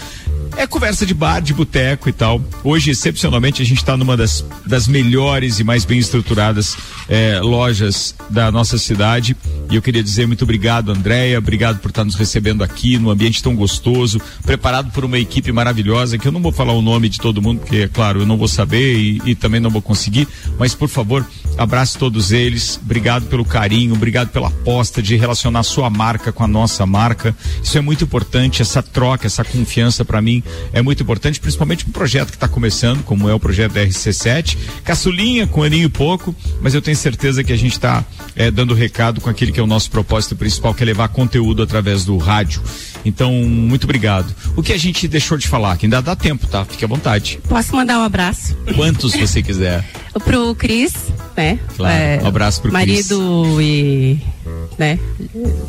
É 0.56 0.68
conversa 0.68 1.04
de 1.04 1.12
bar, 1.12 1.40
de 1.40 1.52
boteco 1.52 2.08
e 2.08 2.12
tal. 2.12 2.40
Hoje, 2.62 2.92
excepcionalmente, 2.92 3.60
a 3.60 3.64
gente 3.64 3.78
está 3.78 3.96
numa 3.96 4.16
das, 4.16 4.44
das 4.64 4.86
melhores 4.86 5.58
e 5.58 5.64
mais 5.64 5.84
bem 5.84 5.98
estruturadas 5.98 6.76
eh, 7.08 7.40
lojas 7.40 8.14
da 8.30 8.52
nossa 8.52 8.78
cidade. 8.78 9.36
E 9.68 9.74
eu 9.74 9.82
queria 9.82 10.02
dizer 10.02 10.26
muito 10.28 10.44
obrigado, 10.44 10.92
Andréia. 10.92 11.38
Obrigado 11.38 11.80
por 11.80 11.88
estar 11.88 12.04
nos 12.04 12.14
recebendo 12.14 12.62
aqui 12.62 12.96
num 12.98 13.10
ambiente 13.10 13.42
tão 13.42 13.56
gostoso, 13.56 14.20
preparado 14.44 14.92
por 14.92 15.04
uma 15.04 15.18
equipe 15.18 15.50
maravilhosa, 15.50 16.18
que 16.18 16.28
eu 16.28 16.32
não 16.32 16.40
vou 16.40 16.52
falar 16.52 16.72
o 16.72 16.80
nome 16.80 17.08
de 17.08 17.18
todo 17.18 17.42
mundo, 17.42 17.60
porque, 17.60 17.78
é 17.78 17.88
claro, 17.88 18.20
eu 18.20 18.26
não 18.26 18.36
vou 18.36 18.48
saber 18.48 18.96
e, 18.96 19.20
e 19.26 19.34
também 19.34 19.60
não 19.60 19.70
vou 19.70 19.82
conseguir. 19.82 20.28
Mas, 20.56 20.72
por 20.72 20.88
favor, 20.88 21.26
abraço 21.58 21.98
todos 21.98 22.30
eles. 22.30 22.78
Obrigado 22.82 23.26
pelo 23.26 23.44
carinho, 23.44 23.94
obrigado 23.94 24.28
pela 24.28 24.48
aposta 24.48 25.02
de 25.02 25.16
relacionar 25.16 25.64
sua 25.64 25.90
marca 25.90 26.30
com 26.30 26.44
a 26.44 26.48
nossa 26.48 26.86
marca. 26.86 27.36
Isso 27.60 27.76
é 27.76 27.80
muito 27.80 28.04
importante, 28.04 28.62
essa 28.62 28.82
troca, 28.82 29.26
essa 29.26 29.44
confiança 29.44 30.04
para 30.04 30.22
mim 30.22 30.43
é 30.72 30.82
muito 30.82 31.02
importante, 31.02 31.40
principalmente 31.40 31.86
um 31.88 31.92
projeto 31.92 32.30
que 32.30 32.36
está 32.36 32.48
começando, 32.48 33.02
como 33.02 33.28
é 33.28 33.34
o 33.34 33.40
projeto 33.40 33.72
da 33.72 33.84
RC7. 33.84 34.56
Caçulinha, 34.84 35.46
com 35.46 35.62
aninho 35.62 35.86
e 35.86 35.88
pouco, 35.88 36.34
mas 36.60 36.74
eu 36.74 36.82
tenho 36.82 36.96
certeza 36.96 37.42
que 37.44 37.52
a 37.52 37.56
gente 37.56 37.72
está 37.72 38.04
dando 38.52 38.74
recado 38.74 39.20
com 39.20 39.30
aquele 39.30 39.52
que 39.52 39.60
é 39.60 39.62
o 39.62 39.66
nosso 39.66 39.90
propósito 39.90 40.36
principal, 40.36 40.74
que 40.74 40.82
é 40.82 40.86
levar 40.86 41.08
conteúdo 41.08 41.62
através 41.62 42.04
do 42.04 42.16
rádio. 42.16 42.62
Então, 43.04 43.32
muito 43.32 43.84
obrigado. 43.84 44.34
O 44.56 44.62
que 44.62 44.72
a 44.72 44.78
gente 44.78 45.06
deixou 45.06 45.36
de 45.36 45.46
falar, 45.48 45.76
que 45.76 45.86
ainda 45.86 46.00
dá 46.00 46.16
tempo, 46.16 46.46
tá? 46.46 46.64
Fique 46.64 46.84
à 46.84 46.88
vontade. 46.88 47.38
Posso 47.48 47.74
mandar 47.76 47.98
um 47.98 48.02
abraço 48.02 48.56
Quantos 48.74 49.12
você 49.16 49.42
quiser. 49.42 49.84
pro 50.24 50.54
Cris, 50.54 50.92
né? 51.36 51.58
Claro, 51.76 52.24
um 52.24 52.26
abraço 52.28 52.62
pro 52.62 52.70
Cris. 52.72 53.10
Marido 53.10 53.60
e, 53.60 54.18
né, 54.78 54.98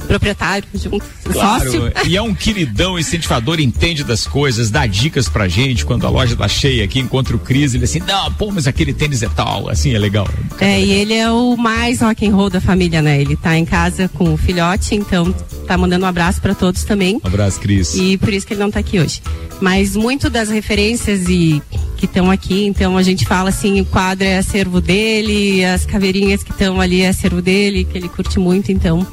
proprietário 0.07 0.67
junto, 0.73 1.03
Claro, 1.31 1.71
sócio. 1.71 1.91
e 2.07 2.15
é 2.15 2.21
um 2.21 2.33
queridão, 2.33 2.97
incentivador, 2.97 3.59
entende 3.59 4.03
das 4.03 4.25
coisas, 4.27 4.69
dá 4.69 4.85
dicas 4.85 5.27
pra 5.27 5.47
gente 5.47 5.85
quando 5.85 6.05
a 6.05 6.09
loja 6.09 6.35
tá 6.35 6.47
cheia 6.47 6.83
aqui, 6.83 6.99
encontra 6.99 7.35
o 7.35 7.39
Cris, 7.39 7.73
ele 7.73 7.83
assim, 7.85 7.99
não, 7.99 8.31
pô, 8.33 8.51
mas 8.51 8.67
aquele 8.67 8.93
tênis 8.93 9.23
é 9.23 9.29
tal, 9.29 9.69
assim, 9.69 9.93
é 9.93 9.99
legal. 9.99 10.27
É, 10.59 10.79
e 10.79 10.91
ele 10.91 11.13
é 11.13 11.29
o 11.29 11.55
mais 11.57 12.01
rock 12.01 12.25
and 12.27 12.35
roll 12.35 12.49
da 12.49 12.61
família, 12.61 13.01
né? 13.01 13.19
Ele 13.19 13.35
tá 13.35 13.57
em 13.57 13.65
casa 13.65 14.07
com 14.09 14.33
o 14.33 14.37
filhote, 14.37 14.95
então 14.95 15.31
tá 15.67 15.77
mandando 15.77 16.05
um 16.05 16.07
abraço 16.07 16.39
pra 16.41 16.53
todos 16.53 16.83
também. 16.83 17.19
Um 17.25 17.27
abraço, 17.27 17.59
Cris. 17.59 17.95
E 17.95 18.19
por 18.19 18.31
isso 18.31 18.45
que 18.45 18.53
ele 18.53 18.61
não 18.61 18.69
tá 18.69 18.79
aqui 18.79 18.99
hoje. 18.99 19.19
Mas 19.59 19.95
muito 19.95 20.29
das 20.29 20.49
referências 20.49 21.27
e 21.27 21.59
que 21.97 22.05
estão 22.05 22.29
aqui, 22.29 22.65
então 22.67 22.95
a 22.95 23.01
gente 23.01 23.25
fala 23.25 23.49
assim, 23.49 23.81
o 23.81 23.85
quadro 23.85 24.27
é 24.27 24.37
acervo 24.37 24.79
dele, 24.79 25.65
as 25.65 25.85
caveirinhas 25.85 26.43
que 26.43 26.51
estão 26.51 26.79
ali 26.79 27.01
é 27.01 27.09
acervo 27.09 27.41
dele, 27.41 27.83
que 27.83 27.97
ele 27.97 28.07
curte 28.09 28.37
muito, 28.37 28.71
então. 28.71 29.05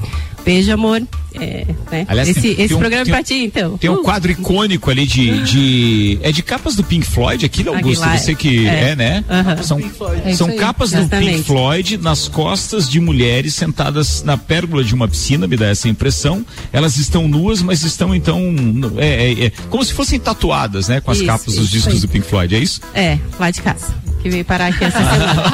Beijo, 0.44 0.72
amor. 0.72 1.02
É, 1.34 1.64
né? 1.90 2.04
Aliás, 2.08 2.28
esse 2.28 2.40
tem- 2.42 2.60
esse 2.64 2.74
um- 2.74 2.78
programa 2.78 3.02
é 3.02 3.04
tem 3.04 3.12
um- 3.12 3.16
pra 3.16 3.24
ti, 3.24 3.34
então. 3.44 3.78
Tem 3.78 3.88
um 3.88 3.94
Uh. 3.94 4.02
quadro 4.02 4.30
icônico 4.30 4.90
ali 4.90 5.06
de, 5.06 5.42
de. 5.44 6.18
É 6.22 6.30
de 6.30 6.42
capas 6.42 6.74
do 6.76 6.84
Pink 6.84 7.06
Floyd, 7.06 7.46
aquilo, 7.46 7.70
Augusto? 7.70 8.02
Aguilar. 8.02 8.18
Você 8.18 8.34
que 8.34 8.66
é, 8.66 8.90
É. 8.90 8.96
né? 8.96 9.24
Aham. 9.30 9.62
São, 9.62 9.80
É 10.26 10.34
são 10.34 10.48
aí, 10.48 10.56
capas 10.56 10.90
do 10.90 10.96
Pink 10.98 11.06
exatamente. 11.14 11.42
Floyd 11.44 11.96
nas 11.98 12.28
costas 12.28 12.86
de 12.88 13.00
mulheres 13.00 13.54
sentadas 13.54 14.22
na 14.22 14.36
pérgola 14.36 14.84
de 14.84 14.94
uma 14.94 15.08
piscina, 15.08 15.46
me 15.46 15.56
dá 15.56 15.68
essa 15.68 15.88
impressão. 15.88 16.44
Elas 16.70 16.98
estão 16.98 17.26
nuas, 17.26 17.62
mas 17.62 17.82
estão 17.82 18.14
então. 18.14 18.54
É, 18.98 19.32
é- 19.32 19.44
é 19.46 19.52
como 19.70 19.82
se 19.82 19.94
fossem 19.94 20.20
tatuadas, 20.20 20.88
né? 20.88 21.00
Com 21.00 21.12
as 21.12 21.16
Isso, 21.18 21.26
capas 21.26 21.54
dos 21.54 21.70
discos 21.70 21.94
aí. 21.94 22.00
do 22.00 22.08
Pink 22.08 22.26
Floyd, 22.26 22.54
é 22.54 22.58
isso? 22.58 22.80
É, 22.94 23.18
lá 23.40 23.50
de 23.50 23.62
casa. 23.62 23.94
Que 24.22 24.28
veio 24.28 24.44
parar 24.44 24.66
aqui 24.66 24.84
essa 24.84 24.98
semana. 24.98 25.52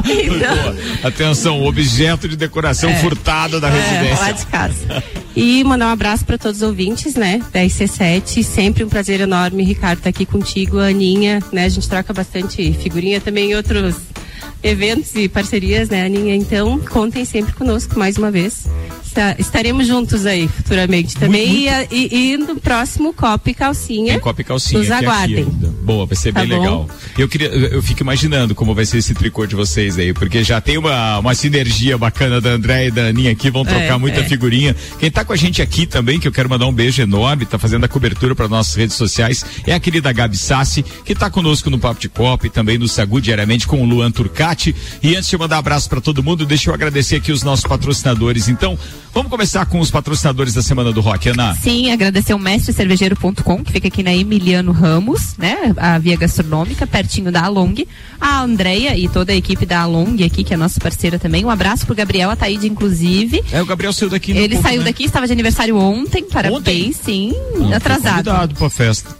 então, 0.06 1.08
atenção, 1.08 1.62
objeto 1.64 2.28
de 2.28 2.36
decoração 2.36 2.89
É. 2.90 2.96
furtado 2.96 3.60
da 3.60 3.68
É, 3.68 3.70
residência. 3.72 4.24
lá 4.24 4.32
de 4.32 4.46
casa. 4.46 5.04
E 5.36 5.62
mandar 5.64 5.86
um 5.88 5.92
abraço 5.92 6.24
para 6.24 6.36
todos 6.36 6.58
os 6.60 6.68
ouvintes, 6.68 7.14
né? 7.14 7.40
Da 7.52 7.60
IC7. 7.60 8.42
Sempre 8.42 8.84
um 8.84 8.88
prazer 8.88 9.20
enorme, 9.20 9.62
Ricardo, 9.64 9.98
estar 9.98 10.10
aqui 10.10 10.26
contigo, 10.26 10.78
a 10.78 10.86
Aninha, 10.88 11.40
né? 11.52 11.64
A 11.64 11.68
gente 11.68 11.88
troca 11.88 12.12
bastante 12.12 12.72
figurinha 12.74 13.20
também 13.20 13.52
em 13.52 13.54
outros 13.54 13.94
eventos 14.62 15.14
e 15.14 15.28
parcerias, 15.28 15.88
né, 15.88 16.04
Aninha? 16.04 16.34
Então, 16.34 16.78
contem 16.80 17.24
sempre 17.24 17.52
conosco 17.54 17.98
mais 17.98 18.18
uma 18.18 18.30
vez. 18.30 18.66
Está- 19.10 19.34
estaremos 19.40 19.88
juntos 19.88 20.24
aí 20.24 20.46
futuramente 20.46 21.16
também. 21.16 21.66
E, 21.66 21.68
e- 21.90 22.32
e 22.32 22.36
no 22.36 22.54
próximo 22.60 23.12
Copa 23.12 23.50
e 23.50 23.54
Calcinha. 23.54 24.12
Tem 24.12 24.20
Copa 24.20 24.40
e 24.40 24.44
calcinha. 24.44 24.78
Nos 24.78 24.88
é 24.88 24.94
aguardem. 24.94 25.44
Boa, 25.82 26.06
vai 26.06 26.14
ser 26.16 26.32
Tá 26.32 26.40
bem 26.42 26.50
bom. 26.50 26.60
legal. 26.60 26.88
Eu 27.18 27.28
queria, 27.28 27.48
eu 27.48 27.82
fico 27.82 28.02
imaginando 28.02 28.54
como 28.54 28.72
vai 28.72 28.86
ser 28.86 28.98
esse 28.98 29.12
tricô 29.12 29.46
de 29.46 29.56
vocês 29.56 29.98
aí, 29.98 30.12
porque 30.14 30.44
já 30.44 30.60
tem 30.60 30.78
uma, 30.78 31.18
uma 31.18 31.34
sinergia 31.34 31.98
bacana 31.98 32.40
da 32.40 32.50
André 32.50 32.86
e 32.86 32.90
da 32.92 33.06
Aninha 33.06 33.32
aqui, 33.32 33.50
vão 33.50 33.64
trocar 33.64 33.94
É, 33.94 33.98
muita 33.98 34.20
é. 34.20 34.24
figurinha. 34.24 34.76
Quem 35.00 35.10
tá 35.10 35.24
com 35.24 35.32
a 35.32 35.36
gente 35.36 35.60
aqui 35.60 35.86
também, 35.86 36.20
que 36.20 36.28
eu 36.28 36.32
quero 36.32 36.48
mandar 36.48 36.66
um 36.68 36.72
beijo 36.72 37.02
enorme, 37.02 37.44
tá 37.46 37.58
fazendo 37.58 37.82
a 37.84 37.88
cobertura 37.88 38.36
para 38.36 38.46
nossas 38.46 38.76
redes 38.76 38.94
sociais, 38.94 39.44
é 39.66 39.74
a 39.74 39.80
querida 39.80 40.12
Gabi 40.12 40.36
Sassi, 40.36 40.84
que 41.04 41.16
tá 41.16 41.28
conosco 41.28 41.68
no 41.68 41.80
Papo 41.80 42.00
de 42.00 42.08
Copa 42.08 42.46
e 42.46 42.50
também 42.50 42.78
no 42.78 42.86
Sagu 42.86 43.20
diariamente 43.20 43.66
com 43.66 43.82
o 43.82 43.84
Luan 43.84 44.12
Turcati. 44.12 44.72
E 45.02 45.16
antes 45.16 45.28
de 45.28 45.34
eu 45.34 45.40
mandar 45.40 45.58
abraço 45.58 45.88
para 45.88 46.00
todo 46.00 46.22
mundo, 46.22 46.46
deixa 46.46 46.70
eu 46.70 46.74
agradecer 46.74 47.16
aqui 47.16 47.32
os 47.32 47.42
nossos 47.42 47.64
patrocinadores. 47.66 48.48
Então, 48.48 48.78
vamos 49.12 49.30
começar 49.30 49.66
com 49.66 49.80
os 49.80 49.90
patrocinadores 49.90 50.54
da 50.54 50.62
Semana 50.62 50.92
do 50.92 51.00
Rock, 51.00 51.28
Ana. 51.30 51.54
Sim, 51.54 51.90
agradecer 51.92 52.34
o 52.34 52.38
mestrecervejeiro.com, 52.38 53.64
que 53.64 53.72
fica 53.72 53.88
aqui 53.88 54.02
na 54.02 54.14
Emiliano 54.14 54.72
Ramos, 54.72 55.36
né? 55.36 55.74
A 55.76 55.98
via 55.98 56.16
gastronômica, 56.16 56.86
pertinho 56.86 57.30
da 57.30 57.44
Along. 57.44 57.86
A 58.20 58.42
Andrea 58.42 58.96
e 58.96 59.08
toda 59.08 59.32
a 59.32 59.34
equipe 59.36 59.66
da 59.66 59.80
Along 59.82 60.22
aqui, 60.24 60.44
que 60.44 60.54
é 60.54 60.56
nossa 60.56 60.80
parceira 60.80 61.18
também. 61.18 61.44
Um 61.44 61.50
abraço 61.50 61.86
pro 61.86 61.94
Gabriel 61.94 62.30
Ataíde, 62.30 62.68
inclusive. 62.68 63.42
É, 63.52 63.60
o 63.60 63.66
Gabriel 63.66 63.92
saiu 63.92 64.10
daqui. 64.10 64.32
Ele 64.32 64.54
pouco, 64.54 64.62
saiu 64.62 64.78
né? 64.80 64.84
daqui, 64.86 65.04
estava 65.04 65.26
de 65.26 65.32
aniversário 65.32 65.76
ontem, 65.76 66.24
parabéns, 66.24 66.96
sim, 66.96 67.32
Não, 67.56 67.72
atrasado. 67.72 68.24
foi 68.24 68.32
convidado 68.32 68.54
pra 68.54 68.70
festa. 68.70 69.19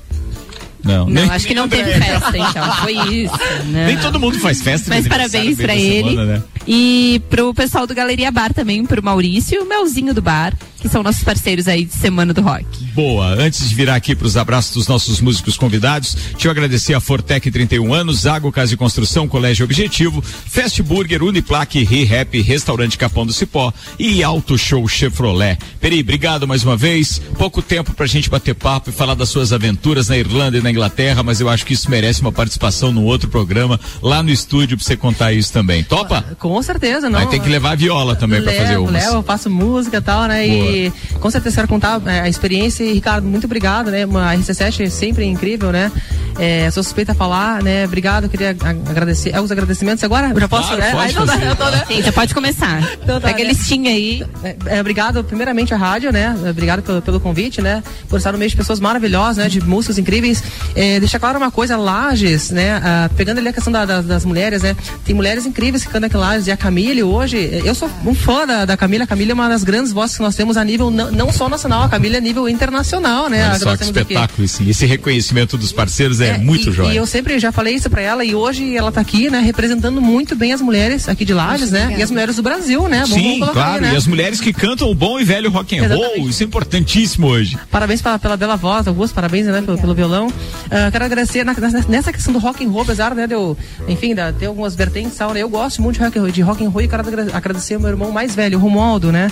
Não, 0.84 1.06
Não, 1.06 1.06
nem- 1.06 1.30
acho 1.30 1.46
que 1.46 1.54
não 1.54 1.68
teve 1.68 1.92
festa, 1.94 2.32
então. 2.36 2.72
Foi 2.76 2.92
isso. 2.92 3.34
Não. 3.66 3.86
Nem 3.86 3.98
todo 3.98 4.18
mundo 4.20 4.38
faz 4.38 4.62
festa. 4.62 4.86
Mas 4.88 5.06
aniversário 5.06 5.30
parabéns 5.32 5.58
da 5.58 5.74
ele. 5.76 6.08
semana, 6.10 6.24
né? 6.38 6.42
E 6.66 7.20
pro 7.30 7.52
pessoal 7.54 7.86
do 7.86 7.94
Galeria 7.94 8.30
Bar 8.30 8.52
também, 8.52 8.84
pro 8.84 9.02
Maurício 9.02 9.56
e 9.56 9.58
o 9.58 9.68
Melzinho 9.68 10.12
do 10.14 10.20
Bar, 10.22 10.54
que 10.80 10.88
são 10.88 11.02
nossos 11.02 11.22
parceiros 11.24 11.66
aí 11.66 11.84
de 11.84 11.94
Semana 11.94 12.32
do 12.34 12.42
Rock. 12.42 12.64
Boa, 12.94 13.28
antes 13.28 13.68
de 13.68 13.74
virar 13.74 13.94
aqui 13.96 14.14
para 14.14 14.26
os 14.26 14.36
abraços 14.36 14.74
dos 14.74 14.86
nossos 14.86 15.20
músicos 15.20 15.56
convidados, 15.56 16.14
deixa 16.32 16.48
eu 16.48 16.50
agradecer 16.52 16.94
a 16.94 17.00
Fortec 17.00 17.50
31 17.50 17.92
anos, 17.94 18.20
Zago 18.20 18.52
Casa 18.52 18.68
de 18.70 18.76
Construção, 18.76 19.26
Colégio 19.26 19.64
Objetivo, 19.64 20.22
Fast 20.22 20.82
Burger, 20.82 21.22
Uniplaque, 21.22 21.82
ReHap, 21.82 22.40
Restaurante 22.42 22.96
Capão 22.98 23.24
do 23.26 23.32
Cipó 23.32 23.72
e 23.98 24.22
Auto 24.22 24.56
Show 24.58 24.86
Chevrolet. 24.86 25.58
Peri, 25.80 26.00
obrigado 26.00 26.46
mais 26.46 26.62
uma 26.62 26.76
vez. 26.76 27.20
Pouco 27.38 27.62
tempo 27.62 27.92
pra 27.94 28.06
gente 28.06 28.28
bater 28.30 28.54
papo 28.54 28.90
e 28.90 28.92
falar 28.92 29.14
das 29.14 29.30
suas 29.30 29.52
aventuras 29.52 30.08
na 30.08 30.16
Irlanda 30.18 30.58
e 30.58 30.62
na 30.62 30.69
Inglaterra, 30.70 31.22
mas 31.22 31.40
eu 31.40 31.48
acho 31.48 31.64
que 31.66 31.72
isso 31.74 31.90
merece 31.90 32.20
uma 32.20 32.32
participação 32.32 32.92
num 32.92 33.04
outro 33.04 33.28
programa 33.28 33.78
lá 34.02 34.22
no 34.22 34.30
estúdio 34.30 34.76
pra 34.76 34.84
você 34.86 34.96
contar 34.96 35.32
isso 35.32 35.52
também. 35.52 35.82
Topa? 35.82 36.24
Com 36.38 36.62
certeza, 36.62 37.08
não. 37.10 37.18
Aí 37.18 37.26
tem 37.26 37.40
que 37.40 37.48
levar 37.48 37.72
a 37.72 37.74
viola 37.74 38.16
também 38.16 38.42
pra 38.42 38.52
fazer 38.52 38.68
Levo, 38.70 38.82
umas. 38.88 39.04
levo, 39.04 39.16
eu 39.16 39.22
faço 39.22 39.50
música 39.50 39.96
e 39.98 40.00
tal, 40.00 40.24
né? 40.26 40.46
E 40.46 40.92
com 41.20 41.30
certeza 41.30 41.56
quero 41.56 41.68
contar 41.68 42.00
é, 42.06 42.20
a 42.20 42.28
experiência. 42.28 42.84
E, 42.84 42.92
Ricardo, 42.92 43.26
muito 43.26 43.44
obrigado, 43.44 43.90
né? 43.90 44.02
A 44.04 44.36
RC7 44.36 44.86
é 44.86 44.90
sempre 44.90 45.24
incrível, 45.24 45.70
né? 45.72 45.90
É, 46.38 46.70
sou 46.70 46.82
suspeita 46.82 47.12
a 47.12 47.14
falar, 47.14 47.62
né? 47.62 47.84
Obrigado, 47.84 48.28
queria 48.28 48.56
a- 48.62 48.70
agradecer. 48.90 49.30
É 49.34 49.40
os 49.40 49.50
agradecimentos 49.50 50.02
agora? 50.04 50.30
Eu 50.30 50.40
já 50.40 50.48
posso, 50.48 50.68
Claro, 50.68 50.80
né? 50.82 50.90
pode 50.92 51.08
Aí 51.08 51.14
não 51.14 51.26
dá, 51.26 51.32
fazer. 51.34 51.56
tô, 51.56 51.64
né? 51.70 51.84
Sim, 51.88 52.02
já 52.02 52.12
pode 52.12 52.34
começar. 52.34 52.80
Então 53.02 53.20
tá, 53.20 53.28
Pega 53.28 53.40
a 53.42 53.44
né? 53.44 53.50
listinha 53.50 53.90
aí. 53.90 54.24
É, 54.42 54.56
é, 54.66 54.80
obrigado, 54.80 55.22
primeiramente, 55.24 55.74
à 55.74 55.76
rádio, 55.76 56.12
né? 56.12 56.34
Obrigado 56.48 56.82
pelo, 56.82 57.02
pelo 57.02 57.20
convite, 57.20 57.60
né? 57.60 57.82
Por 58.08 58.16
estar 58.18 58.32
no 58.32 58.38
meio 58.38 58.50
de 58.50 58.56
pessoas 58.56 58.80
maravilhosas, 58.80 59.36
né? 59.38 59.48
De 59.48 59.60
músicos 59.60 59.98
incríveis. 59.98 60.42
É, 60.74 61.00
deixar 61.00 61.18
claro 61.18 61.38
uma 61.38 61.50
coisa, 61.50 61.76
Lages, 61.76 62.50
né? 62.50 62.80
Ah, 62.82 63.10
pegando 63.16 63.38
ali 63.38 63.48
a 63.48 63.52
questão 63.52 63.72
da- 63.72 63.84
da- 63.84 64.00
das 64.02 64.24
mulheres, 64.24 64.62
né? 64.62 64.76
Tem 65.04 65.14
mulheres 65.14 65.46
incríveis 65.46 65.84
que 65.84 65.90
cantam 65.90 66.06
aqui 66.06 66.16
em 66.16 66.20
Lages. 66.20 66.46
E 66.46 66.50
a 66.50 66.56
Camille, 66.56 67.02
hoje, 67.02 67.36
eh, 67.38 67.62
eu 67.64 67.74
sou 67.74 67.90
um 68.04 68.14
fã 68.14 68.46
da, 68.46 68.64
da 68.64 68.76
Camille. 68.76 69.02
A 69.02 69.06
Camille 69.06 69.30
é 69.30 69.34
uma 69.34 69.48
das 69.48 69.64
grandes 69.64 69.92
vozes 69.92 70.16
que 70.16 70.22
nós 70.22 70.34
temos 70.34 70.56
a 70.56 70.64
nível, 70.64 70.90
não, 70.90 71.10
não 71.10 71.32
só 71.32 71.48
nacional, 71.48 71.82
a 71.82 71.88
Camille 71.88 72.14
é 72.14 72.18
a 72.18 72.20
nível 72.20 72.48
internacional, 72.48 73.28
né? 73.28 73.48
Olha 73.48 73.58
só 73.58 73.76
que 73.76 73.84
espetáculo 73.84 74.44
esse, 74.44 74.68
esse 74.68 74.86
reconhecimento 74.86 75.56
dos 75.58 75.72
parceiros 75.72 76.20
é, 76.20 76.38
muito 76.38 76.70
e, 76.70 76.72
jóia. 76.72 76.92
E 76.92 76.96
eu 76.96 77.06
sempre 77.06 77.38
já 77.38 77.50
falei 77.52 77.74
isso 77.74 77.90
pra 77.90 78.00
ela 78.02 78.24
e 78.24 78.34
hoje 78.34 78.76
ela 78.76 78.92
tá 78.92 79.00
aqui, 79.00 79.28
né, 79.30 79.40
representando 79.40 80.00
muito 80.00 80.34
bem 80.36 80.52
as 80.52 80.60
mulheres 80.60 81.08
aqui 81.08 81.24
de 81.24 81.34
Lages, 81.34 81.70
né? 81.70 81.94
E 81.98 82.02
as 82.02 82.10
mulheres 82.10 82.36
do 82.36 82.42
Brasil, 82.42 82.88
né? 82.88 83.04
Sim, 83.06 83.40
claro. 83.52 83.74
aí, 83.74 83.80
né? 83.80 83.92
E 83.94 83.96
as 83.96 84.06
mulheres 84.06 84.40
que 84.40 84.52
cantam 84.52 84.88
o 84.90 84.94
bom 84.94 85.18
e 85.18 85.24
velho 85.24 85.50
rock 85.50 85.76
and 85.78 85.88
roll, 85.88 85.96
Exatamente. 86.04 86.28
isso 86.30 86.42
é 86.42 86.46
importantíssimo 86.46 87.26
hoje. 87.26 87.58
Parabéns 87.70 88.00
pela, 88.02 88.18
pela 88.18 88.36
bela 88.36 88.56
voz, 88.56 88.86
Augusto, 88.86 89.14
parabéns 89.14 89.46
né, 89.46 89.62
pelo, 89.62 89.78
pelo 89.78 89.94
violão. 89.94 90.32
Ah, 90.70 90.90
quero 90.90 91.04
agradecer 91.04 91.44
na- 91.44 91.54
nessa, 91.88 92.12
questão 92.12 92.32
do 92.32 92.38
rock 92.38 92.64
and 92.64 92.70
roll, 92.70 92.82
apesar 92.82 93.14
né, 93.14 93.26
de 93.26 93.34
eu, 93.34 93.56
enfim, 93.88 94.14
da, 94.14 94.32
ter 94.32 94.46
algumas 94.46 94.74
vertentes, 94.74 95.14
e 95.14 95.18
tal, 95.18 95.32
né, 95.32 95.40
eu 95.42 95.48
gosto 95.48 95.82
muito 95.82 95.96
de 95.98 96.04
rock, 96.04 96.18
and 96.18 96.22
roll- 96.22 96.30
de 96.30 96.42
rock 96.42 96.64
and 96.64 96.68
roll 96.70 96.82
e 96.82 96.88
quero 96.88 97.06
agra- 97.06 97.26
agradecer 97.32 97.74
ao 97.74 97.80
meu 97.80 97.90
irmão 97.90 98.10
mais 98.12 98.34
velho, 98.34 98.58
o 98.58 98.60
Romualdo, 98.60 99.10
né? 99.12 99.30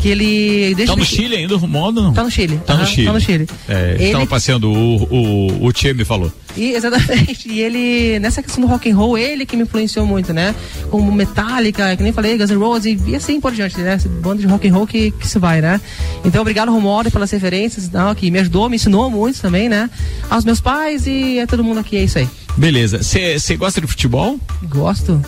Que 0.00 0.08
ele. 0.08 0.74
Desde 0.74 0.94
Tá 0.94 0.96
no 0.98 1.04
Chile 1.04 1.36
ainda, 1.36 1.54
o 1.54 1.58
Romualdo? 1.58 2.02
Não? 2.02 2.12
Tá 2.12 2.24
no 2.24 2.30
Chile. 2.30 2.58
Tá 2.66 2.74
no 2.74 2.80
Aham, 2.80 2.88
Chile. 2.90 3.06
Tá 3.06 3.12
no 3.12 3.20
Chile. 3.20 3.48
É, 3.68 3.96
Ele- 4.00 4.12
Tava 4.12 4.26
passeando, 4.26 4.70
o, 4.70 5.02
o, 5.04 5.66
o 5.66 5.72
Tchê 5.72 5.92
me 5.92 6.04
falou. 6.04 6.32
E, 6.56 6.72
exatamente. 6.72 7.48
E 7.48 7.60
ele, 7.60 8.18
nessa 8.18 8.42
questão 8.42 8.62
do 8.62 8.66
rock 8.66 8.90
and 8.90 8.96
roll, 8.96 9.16
ele 9.18 9.44
que 9.46 9.56
me 9.56 9.62
influenciou 9.64 10.06
muito, 10.06 10.32
né? 10.32 10.54
Como 10.90 11.12
Metallica, 11.12 11.96
que 11.96 12.02
nem 12.02 12.12
falei, 12.12 12.36
Guns 12.38 12.50
N' 12.50 12.56
Roses 12.58 13.00
e, 13.06 13.14
assim 13.14 13.40
por 13.40 13.52
diante, 13.52 13.78
né? 13.78 13.98
Bando 14.22 14.40
de 14.40 14.46
rock 14.46 14.66
and 14.68 14.72
roll 14.74 14.86
que, 14.86 15.10
que 15.12 15.28
se 15.28 15.38
vai, 15.38 15.60
né? 15.60 15.80
Então, 16.24 16.40
obrigado, 16.40 16.72
Romualdo, 16.72 17.10
pelas 17.10 17.30
referências, 17.30 17.90
não, 17.90 18.14
que 18.14 18.30
me 18.30 18.38
ajudou, 18.40 18.68
me 18.68 18.76
ensinou 18.76 19.10
muito 19.10 19.40
também, 19.40 19.68
né? 19.68 19.88
Aos 20.28 20.44
meus 20.44 20.60
pais 20.60 21.06
e 21.06 21.38
a 21.40 21.46
todo 21.46 21.62
mundo 21.62 21.78
aqui, 21.80 21.96
é 21.96 22.02
isso 22.04 22.18
aí. 22.18 22.28
Beleza. 22.56 23.00
Você 23.02 23.56
gosta 23.56 23.80
de 23.80 23.86
futebol? 23.86 24.38
Gosto. 24.64 25.22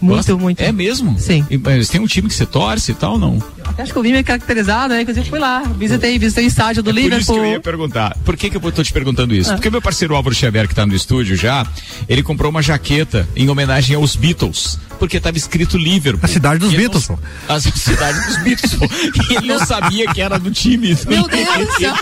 Muito, 0.00 0.16
Gosta? 0.16 0.36
muito. 0.36 0.60
É 0.60 0.70
mesmo? 0.72 1.18
Sim. 1.18 1.46
E, 1.50 1.56
mas 1.56 1.88
tem 1.88 2.00
um 2.00 2.06
time 2.06 2.28
que 2.28 2.34
você 2.34 2.44
torce 2.44 2.90
e 2.92 2.94
tal, 2.94 3.18
não? 3.18 3.42
Até 3.68 3.82
acho 3.82 3.92
que 3.92 3.98
eu 3.98 4.02
vim 4.02 4.12
me 4.12 4.22
caracterizado, 4.24 4.94
né? 4.94 5.02
Inclusive 5.02 5.28
fui 5.28 5.38
lá, 5.38 5.60
visitei, 5.76 6.18
visitei 6.18 6.44
o 6.44 6.48
estádio 6.48 6.82
do 6.82 6.90
É 6.90 6.92
por 6.92 6.98
isso 7.00 7.08
que 7.08 7.14
Liverpool. 7.18 7.44
eu 7.44 7.52
ia 7.52 7.60
perguntar. 7.60 8.16
Por 8.24 8.36
que, 8.36 8.48
que 8.50 8.56
eu 8.56 8.72
tô 8.72 8.82
te 8.82 8.92
perguntando 8.92 9.34
isso? 9.34 9.50
Ah. 9.50 9.54
Porque 9.54 9.70
meu 9.70 9.82
parceiro 9.82 10.14
Álvaro 10.14 10.34
Xavier, 10.34 10.66
que 10.68 10.74
tá 10.74 10.86
no 10.86 10.94
estúdio 10.94 11.36
já, 11.36 11.66
ele 12.08 12.22
comprou 12.22 12.50
uma 12.50 12.62
jaqueta 12.62 13.28
em 13.36 13.48
homenagem 13.48 13.96
aos 13.96 14.16
Beatles. 14.16 14.78
Porque 14.98 15.20
tava 15.20 15.36
escrito 15.36 15.76
Liverpool. 15.76 16.24
A 16.24 16.28
cidade 16.28 16.58
dos 16.58 16.72
Beatles, 16.72 17.06
não- 17.08 17.18
A 17.48 17.60
cidade 17.60 18.18
dos 18.26 18.36
Beatles, 18.42 18.74
pô. 18.74 18.86
E 19.30 19.36
ele 19.36 19.46
não 19.48 19.58
sabia 19.66 20.10
que 20.14 20.22
era 20.22 20.38
do 20.38 20.50
time. 20.50 20.96
Meu 21.06 21.28
Deus 21.28 21.48
do 21.68 21.72
céu. 21.76 21.94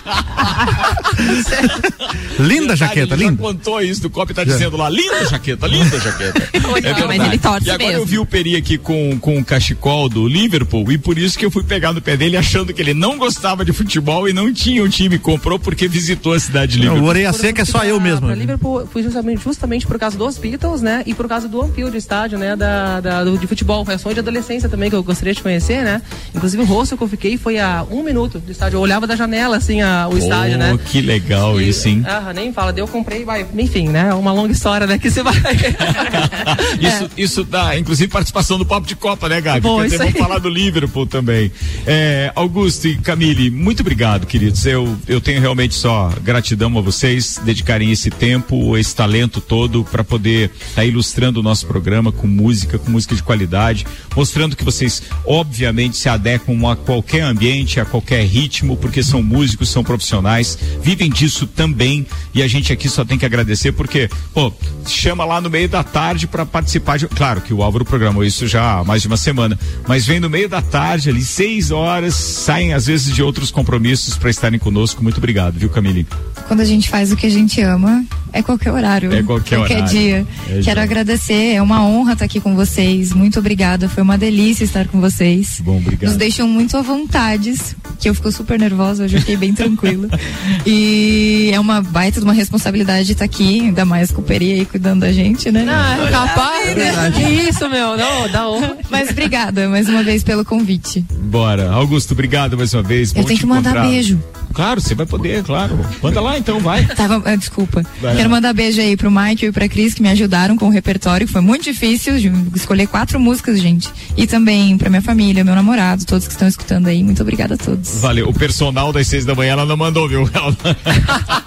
Linda 2.38 2.76
jaqueta, 2.76 3.14
ele 3.14 3.24
linda. 3.24 3.42
Contou 3.42 3.80
isso 3.80 4.00
do 4.02 4.10
copo 4.10 4.32
e 4.32 4.34
tá 4.34 4.44
Já. 4.44 4.52
dizendo 4.52 4.76
lá, 4.76 4.88
linda 4.88 5.24
jaqueta, 5.26 5.66
linda 5.66 5.98
jaqueta. 5.98 6.48
é 6.54 6.58
verdade. 6.60 7.04
mas 7.06 7.22
ele 7.26 7.38
torce 7.38 7.66
e 7.66 7.70
agora 7.70 7.88
mesmo. 7.88 8.02
eu 8.02 8.06
vi 8.06 8.18
o 8.18 8.26
Peri 8.26 8.56
aqui 8.56 8.78
com, 8.78 9.18
com 9.18 9.38
o 9.38 9.44
cachecol 9.44 10.08
do 10.08 10.26
Liverpool 10.28 10.90
e 10.92 10.98
por 10.98 11.18
isso 11.18 11.38
que 11.38 11.44
eu 11.44 11.50
fui 11.54 11.62
pegar 11.62 11.92
no 11.92 12.00
pé 12.02 12.16
dele 12.16 12.36
achando 12.36 12.74
que 12.74 12.82
ele 12.82 12.92
não 12.92 13.16
gostava 13.16 13.64
de 13.64 13.72
futebol 13.72 14.28
e 14.28 14.32
não 14.32 14.52
tinha 14.52 14.82
um 14.82 14.88
time. 14.88 15.18
Comprou 15.18 15.56
porque 15.58 15.86
visitou 15.86 16.32
a 16.32 16.40
cidade 16.40 16.72
de 16.72 16.80
Liverpool. 16.80 17.04
o 17.04 17.06
orelha 17.08 17.32
seca 17.32 17.62
é 17.62 17.64
só 17.64 17.84
eu 17.84 18.00
mesmo. 18.00 18.26
Pra 18.26 18.34
Liverpool 18.34 18.86
fui 18.92 19.02
justamente, 19.04 19.40
justamente 19.42 19.86
por 19.86 19.98
causa 19.98 20.18
dos 20.18 20.36
Beatles, 20.36 20.82
né? 20.82 21.02
E 21.06 21.14
por 21.14 21.28
causa 21.28 21.46
do 21.48 21.62
Anfield 21.62 21.96
estádio, 21.96 22.38
né? 22.38 22.56
Da, 22.56 23.00
da- 23.00 23.24
do, 23.24 23.38
de 23.38 23.46
futebol. 23.46 23.84
Foi 23.84 23.94
um 23.94 23.98
sonho 23.98 24.14
de 24.14 24.20
adolescência 24.20 24.68
também 24.68 24.90
que 24.90 24.96
eu 24.96 25.02
gostaria 25.02 25.32
de 25.32 25.40
conhecer, 25.42 25.84
né? 25.84 26.02
Inclusive 26.34 26.62
o 26.62 26.66
rosto 26.66 26.96
que 26.96 27.02
eu 27.04 27.08
fiquei 27.08 27.38
foi 27.38 27.58
a 27.60 27.86
um 27.90 28.02
minuto 28.02 28.38
do 28.40 28.50
estádio. 28.50 28.76
Eu 28.76 28.80
olhava 28.80 29.06
da 29.06 29.14
janela, 29.14 29.56
assim, 29.56 29.80
a, 29.80 30.08
o 30.12 30.18
estádio, 30.18 30.58
né? 30.58 30.72
Oh, 30.74 30.78
que 30.78 31.00
legal 31.00 31.60
E- 31.60 31.68
isso, 31.68 31.88
hein? 31.88 32.02
Ah, 32.06 32.32
nem 32.34 32.52
fala. 32.52 32.72
Daí 32.72 32.82
eu 32.82 32.88
comprei, 32.88 33.24
vai, 33.24 33.46
enfim, 33.56 33.88
né? 33.88 34.12
Uma 34.12 34.32
longa 34.32 34.52
história, 34.52 34.86
né? 34.86 34.98
Que 34.98 35.08
você 35.10 35.22
vai. 35.22 35.34
Isso, 36.80 37.10
isso 37.16 37.44
dá, 37.44 37.78
inclusive, 37.78 38.10
participação 38.10 38.58
do 38.58 38.66
Papo 38.66 38.86
de 38.86 38.96
Copa, 38.96 39.28
né, 39.28 39.40
Gabi? 39.40 39.60
Bom, 39.60 39.84
isso 39.84 39.96
vamos 39.98 40.12
falar 40.14 40.38
do 40.38 40.48
Liverpool 40.48 41.06
também. 41.06 41.43
É, 41.86 42.32
Augusto 42.34 42.88
e 42.88 42.96
Camille, 42.96 43.50
muito 43.50 43.80
obrigado, 43.80 44.26
queridos. 44.26 44.64
Eu, 44.66 44.96
eu 45.06 45.20
tenho 45.20 45.40
realmente 45.40 45.74
só 45.74 46.12
gratidão 46.22 46.76
a 46.78 46.80
vocês 46.80 47.40
dedicarem 47.44 47.90
esse 47.90 48.10
tempo, 48.10 48.76
esse 48.76 48.94
talento 48.94 49.40
todo 49.40 49.84
para 49.84 50.04
poder 50.04 50.50
estar 50.68 50.84
ilustrando 50.84 51.40
o 51.40 51.42
nosso 51.42 51.66
programa 51.66 52.12
com 52.12 52.26
música, 52.26 52.78
com 52.78 52.90
música 52.90 53.14
de 53.14 53.22
qualidade, 53.22 53.86
mostrando 54.16 54.56
que 54.56 54.64
vocês, 54.64 55.02
obviamente, 55.26 55.96
se 55.96 56.08
adequam 56.08 56.70
a 56.70 56.76
qualquer 56.76 57.22
ambiente, 57.22 57.80
a 57.80 57.84
qualquer 57.84 58.24
ritmo, 58.24 58.76
porque 58.76 59.02
são 59.02 59.22
músicos, 59.22 59.68
são 59.68 59.84
profissionais, 59.84 60.58
vivem 60.82 61.10
disso 61.10 61.46
também 61.46 62.06
e 62.34 62.42
a 62.42 62.48
gente 62.48 62.72
aqui 62.72 62.88
só 62.88 63.04
tem 63.04 63.18
que 63.18 63.24
agradecer 63.24 63.72
porque, 63.72 64.08
pô, 64.32 64.52
chama 64.86 65.24
lá 65.24 65.40
no 65.40 65.48
meio 65.50 65.68
da 65.68 65.82
tarde 65.82 66.26
para 66.26 66.44
participar 66.44 66.98
de. 66.98 67.06
Claro 67.08 67.40
que 67.40 67.54
o 67.54 67.62
Álvaro 67.62 67.84
programou 67.84 68.24
isso 68.24 68.46
já 68.46 68.78
há 68.78 68.84
mais 68.84 69.02
de 69.02 69.08
uma 69.08 69.16
semana, 69.16 69.58
mas 69.86 70.06
vem 70.06 70.20
no 70.20 70.28
meio 70.28 70.48
da 70.48 70.60
tarde 70.60 71.10
ali, 71.10 71.22
seis 71.34 71.72
horas, 71.72 72.14
saem 72.14 72.72
às 72.72 72.86
vezes 72.86 73.12
de 73.12 73.22
outros 73.22 73.50
compromissos 73.50 74.16
para 74.16 74.30
estarem 74.30 74.58
conosco. 74.58 75.02
Muito 75.02 75.18
obrigado, 75.18 75.58
viu, 75.58 75.68
Camille? 75.68 76.06
Quando 76.46 76.60
a 76.60 76.64
gente 76.64 76.88
faz 76.88 77.10
o 77.10 77.16
que 77.16 77.26
a 77.26 77.30
gente 77.30 77.60
ama, 77.60 78.04
é 78.32 78.42
qualquer 78.42 78.72
horário. 78.72 79.12
É 79.12 79.22
qualquer 79.22 79.58
horário. 79.58 79.84
dia. 79.86 80.26
É, 80.48 80.60
Quero 80.62 80.76
já. 80.76 80.82
agradecer, 80.82 81.54
é 81.54 81.62
uma 81.62 81.84
honra 81.84 82.12
estar 82.12 82.24
aqui 82.24 82.40
com 82.40 82.54
vocês. 82.54 83.12
Muito 83.12 83.38
obrigada, 83.38 83.88
foi 83.88 84.02
uma 84.02 84.16
delícia 84.16 84.64
estar 84.64 84.86
com 84.86 85.00
vocês. 85.00 85.60
Bom, 85.60 85.78
obrigado. 85.78 86.10
Nos 86.10 86.16
deixam 86.16 86.46
muito 86.46 86.76
à 86.76 86.82
vontade 86.82 87.54
que 87.98 88.08
eu 88.08 88.14
fico 88.14 88.30
super 88.30 88.58
nervosa, 88.58 89.04
hoje 89.04 89.16
eu 89.16 89.20
fiquei 89.20 89.36
bem 89.36 89.52
tranquila. 89.52 90.08
E 90.66 91.50
é 91.52 91.60
uma 91.60 91.82
baita 91.82 92.20
de 92.20 92.24
uma 92.24 92.32
responsabilidade 92.32 93.12
estar 93.12 93.24
aqui, 93.24 93.60
ainda 93.60 93.84
mais 93.84 94.10
com 94.10 94.20
o 94.20 94.24
Peri 94.24 94.52
aí 94.52 94.64
cuidando 94.64 95.00
da 95.00 95.12
gente, 95.12 95.50
né? 95.50 95.64
Não, 95.64 96.10
capaz. 96.10 96.74
Que 97.14 97.48
isso, 97.48 97.68
meu, 97.68 97.96
não, 97.96 98.28
dá 98.30 98.48
honra. 98.48 98.76
Mas 98.90 99.10
obrigada 99.10 99.68
mais 99.68 99.88
uma 99.88 100.02
vez 100.02 100.22
pelo 100.22 100.44
convite. 100.44 101.04
Bora. 101.24 101.70
Augusto, 101.72 102.12
obrigado 102.12 102.56
mais 102.56 102.72
uma 102.74 102.82
vez. 102.82 103.10
Eu 103.10 103.22
Bom 103.22 103.24
tenho 103.24 103.38
te 103.38 103.40
que 103.42 103.46
mandar 103.46 103.86
beijo. 103.86 104.18
Claro, 104.54 104.80
você 104.80 104.94
vai 104.94 105.04
poder, 105.04 105.42
claro. 105.42 105.78
Manda 106.02 106.20
lá 106.20 106.38
então, 106.38 106.60
vai. 106.60 106.86
Tava, 106.86 107.22
ah, 107.24 107.36
desculpa. 107.36 107.82
Vai 108.00 108.16
Quero 108.16 108.28
lá. 108.28 108.36
mandar 108.36 108.52
beijo 108.52 108.80
aí 108.80 108.96
pro 108.96 109.10
Mike 109.10 109.46
e 109.46 109.52
pra 109.52 109.68
Cris 109.68 109.94
que 109.94 110.00
me 110.02 110.08
ajudaram 110.08 110.56
com 110.56 110.66
o 110.66 110.70
repertório. 110.70 111.26
Foi 111.26 111.40
muito 111.40 111.64
difícil 111.64 112.18
de 112.18 112.32
escolher 112.54 112.86
quatro 112.86 113.18
músicas, 113.18 113.60
gente. 113.60 113.88
E 114.16 114.26
também 114.26 114.78
pra 114.78 114.88
minha 114.88 115.02
família, 115.02 115.44
meu 115.44 115.54
namorado, 115.54 116.04
todos 116.04 116.26
que 116.26 116.32
estão 116.32 116.46
escutando 116.46 116.86
aí. 116.86 117.02
Muito 117.02 117.20
obrigada 117.20 117.54
a 117.54 117.58
todos. 117.58 118.00
Valeu. 118.00 118.28
O 118.28 118.32
personal 118.32 118.92
das 118.92 119.06
seis 119.06 119.24
da 119.24 119.34
manhã 119.34 119.52
ela 119.52 119.66
não 119.66 119.76
mandou, 119.76 120.08
viu? 120.08 120.28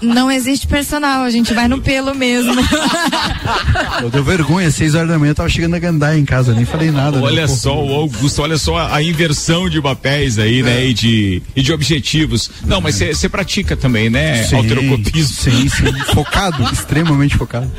Não 0.00 0.30
existe 0.30 0.66
personal, 0.66 1.24
a 1.24 1.30
gente 1.30 1.52
vai 1.52 1.66
no 1.66 1.80
pelo 1.80 2.14
mesmo. 2.14 2.54
Eu 4.02 4.10
deu 4.10 4.22
vergonha, 4.22 4.70
seis 4.70 4.94
horas 4.94 5.08
da 5.08 5.18
manhã 5.18 5.30
eu 5.30 5.34
tava 5.34 5.48
chegando 5.48 5.74
a 5.74 5.78
Gandai 5.78 6.18
em 6.18 6.24
casa, 6.24 6.54
nem 6.54 6.64
falei 6.64 6.90
nada. 6.90 7.20
Olha 7.20 7.42
né? 7.42 7.48
Só, 7.48 7.84
o 7.84 7.92
Augusto, 7.92 8.42
olha 8.42 8.56
só 8.56 8.78
a, 8.78 9.02
inversão 9.02 9.68
de 9.68 9.80
papéis 9.80 10.38
aí, 10.38 10.62
né? 10.62 10.86
E 10.86 10.94
de, 10.94 11.42
e 11.56 11.62
de 11.62 11.72
objetivos. 11.72 12.50
Não, 12.64 12.80
mas 12.80 12.94
você 13.14 13.28
pratica 13.28 13.76
também, 13.76 14.08
né? 14.10 14.42
Sim, 14.44 14.56
Alterocopismo. 14.56 15.34
Sim, 15.34 15.68
sim. 15.68 15.92
Focado, 16.14 16.62
extremamente 16.72 17.36
focado. 17.36 17.70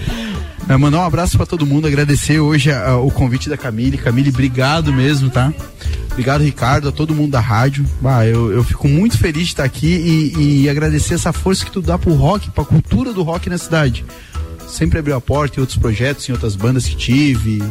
É, 0.67 0.77
mandar 0.77 0.99
um 0.99 1.03
abraço 1.05 1.35
pra 1.35 1.45
todo 1.47 1.65
mundo, 1.65 1.87
agradecer 1.87 2.39
hoje 2.39 2.71
a- 2.71 2.89
a- 2.91 2.97
o 2.99 3.09
convite 3.09 3.49
da 3.49 3.57
Camille. 3.57 3.97
Camille, 3.97 4.29
obrigado 4.29 4.93
mesmo, 4.93 5.29
tá? 5.29 5.51
Obrigado, 6.11 6.43
Ricardo, 6.43 6.89
a 6.89 6.91
todo 6.91 7.15
mundo 7.15 7.31
da 7.31 7.39
rádio. 7.39 7.85
Bah, 8.01 8.25
eu, 8.25 8.51
eu 8.51 8.63
fico 8.63 8.87
muito 8.87 9.17
feliz 9.17 9.43
de 9.45 9.49
estar 9.53 9.63
aqui 9.63 10.33
e, 10.37 10.63
e 10.63 10.69
agradecer 10.69 11.15
essa 11.15 11.33
força 11.33 11.65
que 11.65 11.71
tu 11.71 11.81
dá 11.81 11.97
pro 11.97 12.13
rock, 12.13 12.51
pra 12.51 12.63
cultura 12.63 13.13
do 13.13 13.23
rock 13.23 13.49
na 13.49 13.57
cidade. 13.57 14.05
Sempre 14.69 14.99
abriu 14.99 15.15
a 15.15 15.21
porta 15.21 15.57
em 15.57 15.61
outros 15.61 15.77
projetos, 15.77 16.29
em 16.29 16.31
outras 16.31 16.55
bandas 16.55 16.87
que 16.87 16.95
tive. 16.95 17.61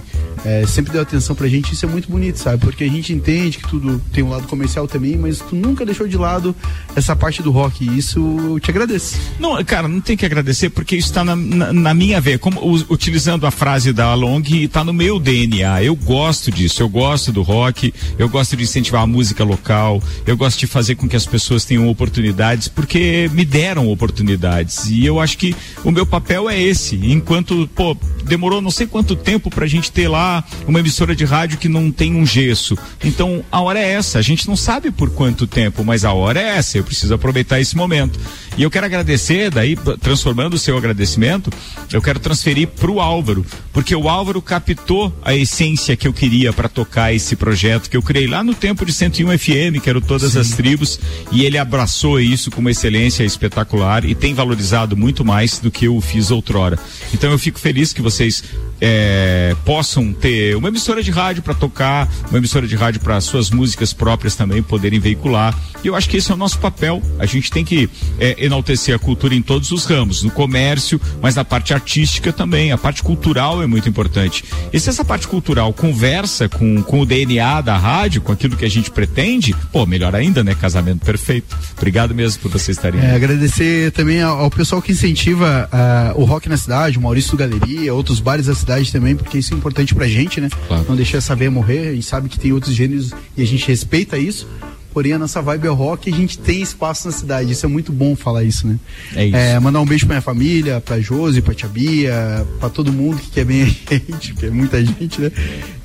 é, 0.45 0.67
sempre 0.67 0.93
deu 0.93 1.03
atenção 1.03 1.35
pra 1.35 1.49
gente, 1.49 1.73
isso 1.73 1.85
é 1.85 1.89
muito 1.89 2.11
bonito, 2.11 2.39
sabe? 2.39 2.59
Porque 2.59 2.85
a 2.85 2.89
gente 2.89 3.13
entende 3.13 3.59
que 3.59 3.69
tudo 3.69 4.01
tem 4.13 4.23
um 4.23 4.31
lado 4.31 4.47
comercial 4.47 4.87
também, 4.87 5.17
mas 5.17 5.39
tu 5.39 5.55
nunca 5.55 5.85
deixou 5.85 6.07
de 6.07 6.17
lado 6.17 6.55
essa 6.95 7.15
parte 7.15 7.43
do 7.43 7.51
rock. 7.51 7.85
E 7.85 7.99
isso 7.99 8.19
eu 8.19 8.61
te 8.61 8.71
agradeço. 8.71 9.17
Não, 9.39 9.63
cara, 9.65 9.89
não 9.89 10.01
tem 10.01 10.17
que 10.17 10.27
agradecer 10.27 10.71
porque 10.71 10.97
isso 10.97 11.09
está 11.09 11.25
na, 11.25 11.37
na, 11.37 11.73
na 11.73 11.95
minha 11.95 12.21
veia. 12.21 12.39
Como 12.39 12.61
utilizando 12.89 13.47
a 13.47 13.51
frase 13.51 13.93
da 13.93 14.15
Long, 14.15 14.43
está 14.43 14.85
no 14.85 14.93
meu 14.93 15.19
DNA. 15.19 15.83
Eu 15.83 15.95
gosto 15.95 16.51
disso, 16.51 16.83
eu 16.83 16.89
gosto 16.89 17.33
do 17.33 17.43
rock, 17.43 17.93
eu 18.19 18.29
gosto 18.29 18.57
de 18.57 18.65
incentivar 18.65 19.03
a 19.03 19.07
música 19.07 19.45
local, 19.45 20.03
eu 20.27 20.37
gosto 20.37 20.59
de 20.59 20.67
fazer 20.67 20.95
com 20.95 21.09
que 21.09 21.17
as 21.17 21.27
pessoas 21.27 21.65
tenham 21.65 21.89
oportunidades, 21.89 22.69
porque 22.69 23.31
me 23.33 23.45
deram 23.45 23.89
oportunidades. 23.89 24.89
E 24.89 25.05
eu 25.05 25.21
acho 25.21 25.37
que 25.39 25.55
o 25.85 25.91
meu 25.91 26.07
papel 26.07 26.49
é 26.49 26.61
esse. 26.61 26.88
Enquanto, 26.97 27.69
pô, 27.75 27.97
demorou 28.25 28.61
não 28.61 28.71
sei 28.71 28.87
quanto 28.87 29.17
tempo 29.17 29.51
pra 29.51 29.67
gente 29.67 29.91
ter 29.91 30.09
lá 30.09 30.45
uma 30.67 30.81
emissora 30.81 31.15
de 31.15 31.25
rádio 31.25 31.59
que 31.59 31.69
não 31.69 31.91
tem 31.91 32.15
um 32.15 32.27
gesso. 32.27 32.77
Então, 33.05 33.45
a 33.51 33.61
hora 33.61 33.79
é 33.79 33.93
essa. 33.93 34.19
A 34.19 34.23
gente 34.23 34.47
não 34.49 34.57
sabe 34.57 34.91
por 34.91 35.11
quanto 35.11 35.47
tempo, 35.47 35.85
mas 35.85 36.05
a 36.05 36.13
hora 36.13 36.41
é 36.41 36.57
essa. 36.57 36.79
Eu 36.79 36.85
preciso 36.85 37.15
aproveitar 37.15 37.61
esse 37.61 37.77
momento. 37.77 38.19
E 38.59 38.63
eu 38.65 38.71
quero 38.73 38.87
agradecer, 38.87 39.53
daí, 39.53 39.79
transformando 40.01 40.55
o 40.55 40.59
seu 40.59 40.77
agradecimento, 40.77 41.49
eu 41.93 42.03
quero 42.03 42.19
transferir 42.19 42.67
pro 42.67 42.99
Álvaro, 42.99 43.47
porque 43.73 43.95
o 43.95 44.09
Álvaro 44.09 44.43
captou 44.43 45.17
a 45.23 45.33
essência 45.33 45.97
que 45.97 46.09
eu 46.09 46.13
queria 46.13 46.53
para 46.53 46.69
tocar 46.69 47.15
esse 47.15 47.37
projeto 47.37 47.89
que 47.89 47.97
eu 47.97 48.03
criei 48.03 48.27
lá 48.27 48.43
no 48.43 48.57
tempo 48.57 48.85
de 48.85 48.93
101 48.93 49.39
FM, 49.39 49.81
que 49.81 49.89
eram 49.89 50.01
todas 50.01 50.37
as 50.37 50.51
tribos, 50.51 50.99
e 51.31 51.45
ele 51.45 51.57
abraçou 51.57 52.19
isso 52.19 52.51
com 52.51 52.61
uma 52.61 52.73
excelência 52.73 53.23
espetacular 53.23 54.05
e 54.05 54.13
tem 54.13 54.35
valorizado 54.35 54.97
muito 54.97 55.25
mais 55.25 55.61
do 55.61 55.71
que 55.71 55.85
eu 55.85 56.01
fiz 56.01 56.33
outrora. 56.33 56.77
Então 57.15 57.31
eu 57.31 57.39
fico 57.39 57.61
feliz 57.61 57.93
que 57.93 58.03
vocês 58.03 58.43
eh, 58.81 59.57
possam 59.65 60.13
ter 60.13 60.57
uma 60.57 60.69
emissora 60.69 61.03
de 61.03 61.11
rádio 61.11 61.43
para 61.43 61.55
tocar, 61.55 62.09
uma 62.29 62.39
emissora 62.39 62.67
de 62.67 62.77
rádio 62.77 63.01
para 63.01 63.21
suas 63.21 63.51
músicas 63.51 63.93
próprias 63.93 64.35
também 64.35 64.63
poderem 64.63 64.99
veicular. 65.01 65.57
E 65.83 65.89
eu 65.89 65.95
acho 65.95 66.09
que 66.09 66.17
esse 66.17 66.31
é 66.31 66.35
o 66.35 66.37
nosso 66.37 66.59
papel. 66.59 67.03
A 67.19 67.27
gente 67.27 67.51
tem 67.51 67.65
que 67.65 67.89
eh, 68.19 68.37
enaltecer 68.39 68.95
a 68.95 68.99
cultura 68.99 69.35
em 69.35 69.43
todos 69.43 69.71
os 69.71 69.85
ramos, 69.85 70.23
no 70.23 70.31
comércio, 70.31 71.01
mas 71.21 71.35
na 71.35 71.45
parte 71.45 71.75
artística 71.75 72.33
também. 72.33 72.73
A 72.73 72.79
parte 72.79 73.03
cultural 73.03 73.63
é 73.63 73.67
muito 73.67 73.89
importante. 73.89 74.45
E 74.73 74.79
se 74.79 74.89
essa 74.89 75.05
parte 75.05 75.27
cultural 75.27 75.73
conversa 75.73 76.49
com, 76.49 76.83
com 76.83 77.01
o 77.01 77.07
DNA 77.07 77.61
da 77.61 77.77
rádio, 77.77 78.21
com 78.21 78.33
aquilo 78.33 78.57
que 78.57 78.65
a 78.65 78.71
gente 78.71 78.91
pretende, 78.91 79.55
pô, 79.73 79.87
melhor 79.87 80.15
ainda, 80.15 80.43
né? 80.45 80.55
Casamento 80.55 81.05
perfeito. 81.05 81.57
Obrigado 81.77 82.15
mesmo 82.15 82.43
por 82.43 82.51
vocês 82.51 82.77
estarem 82.77 83.01
É, 83.01 83.15
agradecer 83.15 83.93
também 83.93 84.23
ao, 84.23 84.39
ao 84.39 84.51
pessoal 84.51 84.83
que 84.83 84.93
incentiva 84.93 85.69
ah, 85.73 86.13
o 86.17 86.25
rock 86.25 86.49
na 86.49 86.57
cidade, 86.57 86.99
o 86.99 87.01
Maurício 87.01 87.37
Galeria, 87.37 87.95
outros 87.95 88.21
bares 88.21 88.47
da 88.47 88.55
cidade 88.55 88.68
também, 88.93 89.17
porque 89.17 89.39
isso 89.39 89.55
é 89.55 89.57
importante 89.57 89.95
pra 89.95 90.07
gente, 90.07 90.41
né? 90.41 90.49
Não 90.89 90.97
deixar 90.97 91.19
essa 91.19 91.35
veia 91.35 91.51
morrer, 91.51 91.89
a 91.89 91.95
gente 91.95 92.07
sabe 92.07 92.29
que 92.29 92.39
tem 92.39 92.53
outros 92.53 92.75
gêneros 92.75 93.13
e 93.37 93.43
a 93.43 93.47
gente 93.47 93.67
respeita 93.67 94.19
isso. 94.19 94.47
Porém, 94.93 95.13
a 95.13 95.19
nossa 95.19 95.41
vibe 95.41 95.67
é 95.67 95.71
rock 95.71 96.09
e 96.11 96.13
a 96.13 96.17
gente 96.17 96.39
tem 96.39 96.61
espaço 96.63 97.07
na 97.07 97.13
cidade. 97.13 97.53
Isso 97.53 97.65
é 97.65 97.69
muito 97.69 97.93
bom 97.93 98.17
falar 98.17 98.43
isso, 98.43 98.67
né? 98.67 98.79
É 99.15 99.27
isso. 99.27 99.61
mandar 99.61 99.81
um 99.81 99.85
beijo 99.87 100.07
pra 100.07 100.15
minha 100.15 100.23
família, 100.23 100.81
pra 100.81 100.99
Josi, 100.99 101.41
pra 101.41 101.55
Tia 101.55 101.69
Bia, 101.69 102.47
pra 102.59 102.69
todo 102.69 102.93
mundo 102.93 103.19
que 103.19 103.31
quer 103.31 103.45
bem 103.45 103.63
a 103.63 103.67
gente, 103.95 104.35
que 104.35 104.47
é 104.47 104.51
muita 104.51 104.85
gente, 104.85 105.21
né? 105.21 105.31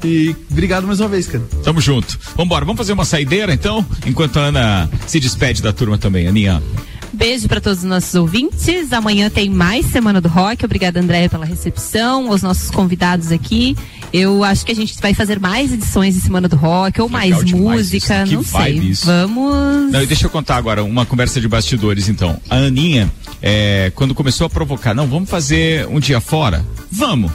E 0.04 0.36
obrigado 0.50 0.88
mais 0.88 1.00
uma 1.00 1.10
vez, 1.10 1.28
cara. 1.28 1.44
Tamo 1.64 1.80
junto. 1.82 2.18
Vambora, 2.36 2.66
vamos 2.66 2.78
fazer 2.78 2.94
uma 2.94 3.06
saideira 3.06 3.54
então, 3.54 3.86
enquanto 4.06 4.38
a 4.40 4.44
Ana 4.46 4.90
se 5.06 5.20
despede 5.20 5.62
da 5.62 5.72
turma 5.74 5.98
também, 5.98 6.28
Aninha. 6.28 6.64
Beijo 7.14 7.48
para 7.48 7.62
todos 7.62 7.80
os 7.80 7.86
nossos 7.86 8.14
ouvintes. 8.16 8.92
Amanhã 8.92 9.30
tem 9.30 9.50
mais 9.50 9.86
Semana 9.86 10.20
do 10.20 10.28
Rock. 10.28 10.66
Obrigada, 10.66 11.00
Andréia, 11.00 11.30
pela 11.30 11.46
recepção, 11.46 12.32
aos 12.32 12.42
nossos 12.42 12.72
convidados 12.72 13.32
aqui. 13.32 13.78
Eu 14.12 14.44
acho 14.44 14.66
que 14.66 14.72
a 14.72 14.76
gente 14.76 15.00
vai 15.00 15.14
fazer 15.14 15.40
mais 15.40 15.72
edições 15.72 16.16
de 16.16 16.22
Semana 16.22 16.48
do 16.48 16.56
Rock 16.56 17.00
ou 17.02 17.08
mais 17.08 17.44
demais 17.46 17.78
música, 17.78 18.24
isso. 18.24 18.30
Que 18.30 18.36
não 18.36 18.44
sei. 18.44 18.74
isso. 18.78 19.06
Vamos. 19.06 19.92
Não, 19.92 20.06
deixa 20.06 20.26
eu 20.26 20.30
contar 20.30 20.58
agora 20.58 20.84
uma 20.84 21.06
conversa 21.06 21.40
de 21.40 21.48
bastidores, 21.48 22.10
então. 22.10 22.40
A 22.50 22.56
Aninha, 22.56 23.12
é, 23.42 23.92
quando 23.96 24.16
começou 24.16 24.48
a 24.48 24.50
provocar, 24.50 24.94
não, 24.94 25.08
vamos 25.08 25.30
fazer 25.30 25.88
um 25.88 26.00
dia 26.00 26.20
fora? 26.20 26.66
Vamos. 26.92 27.32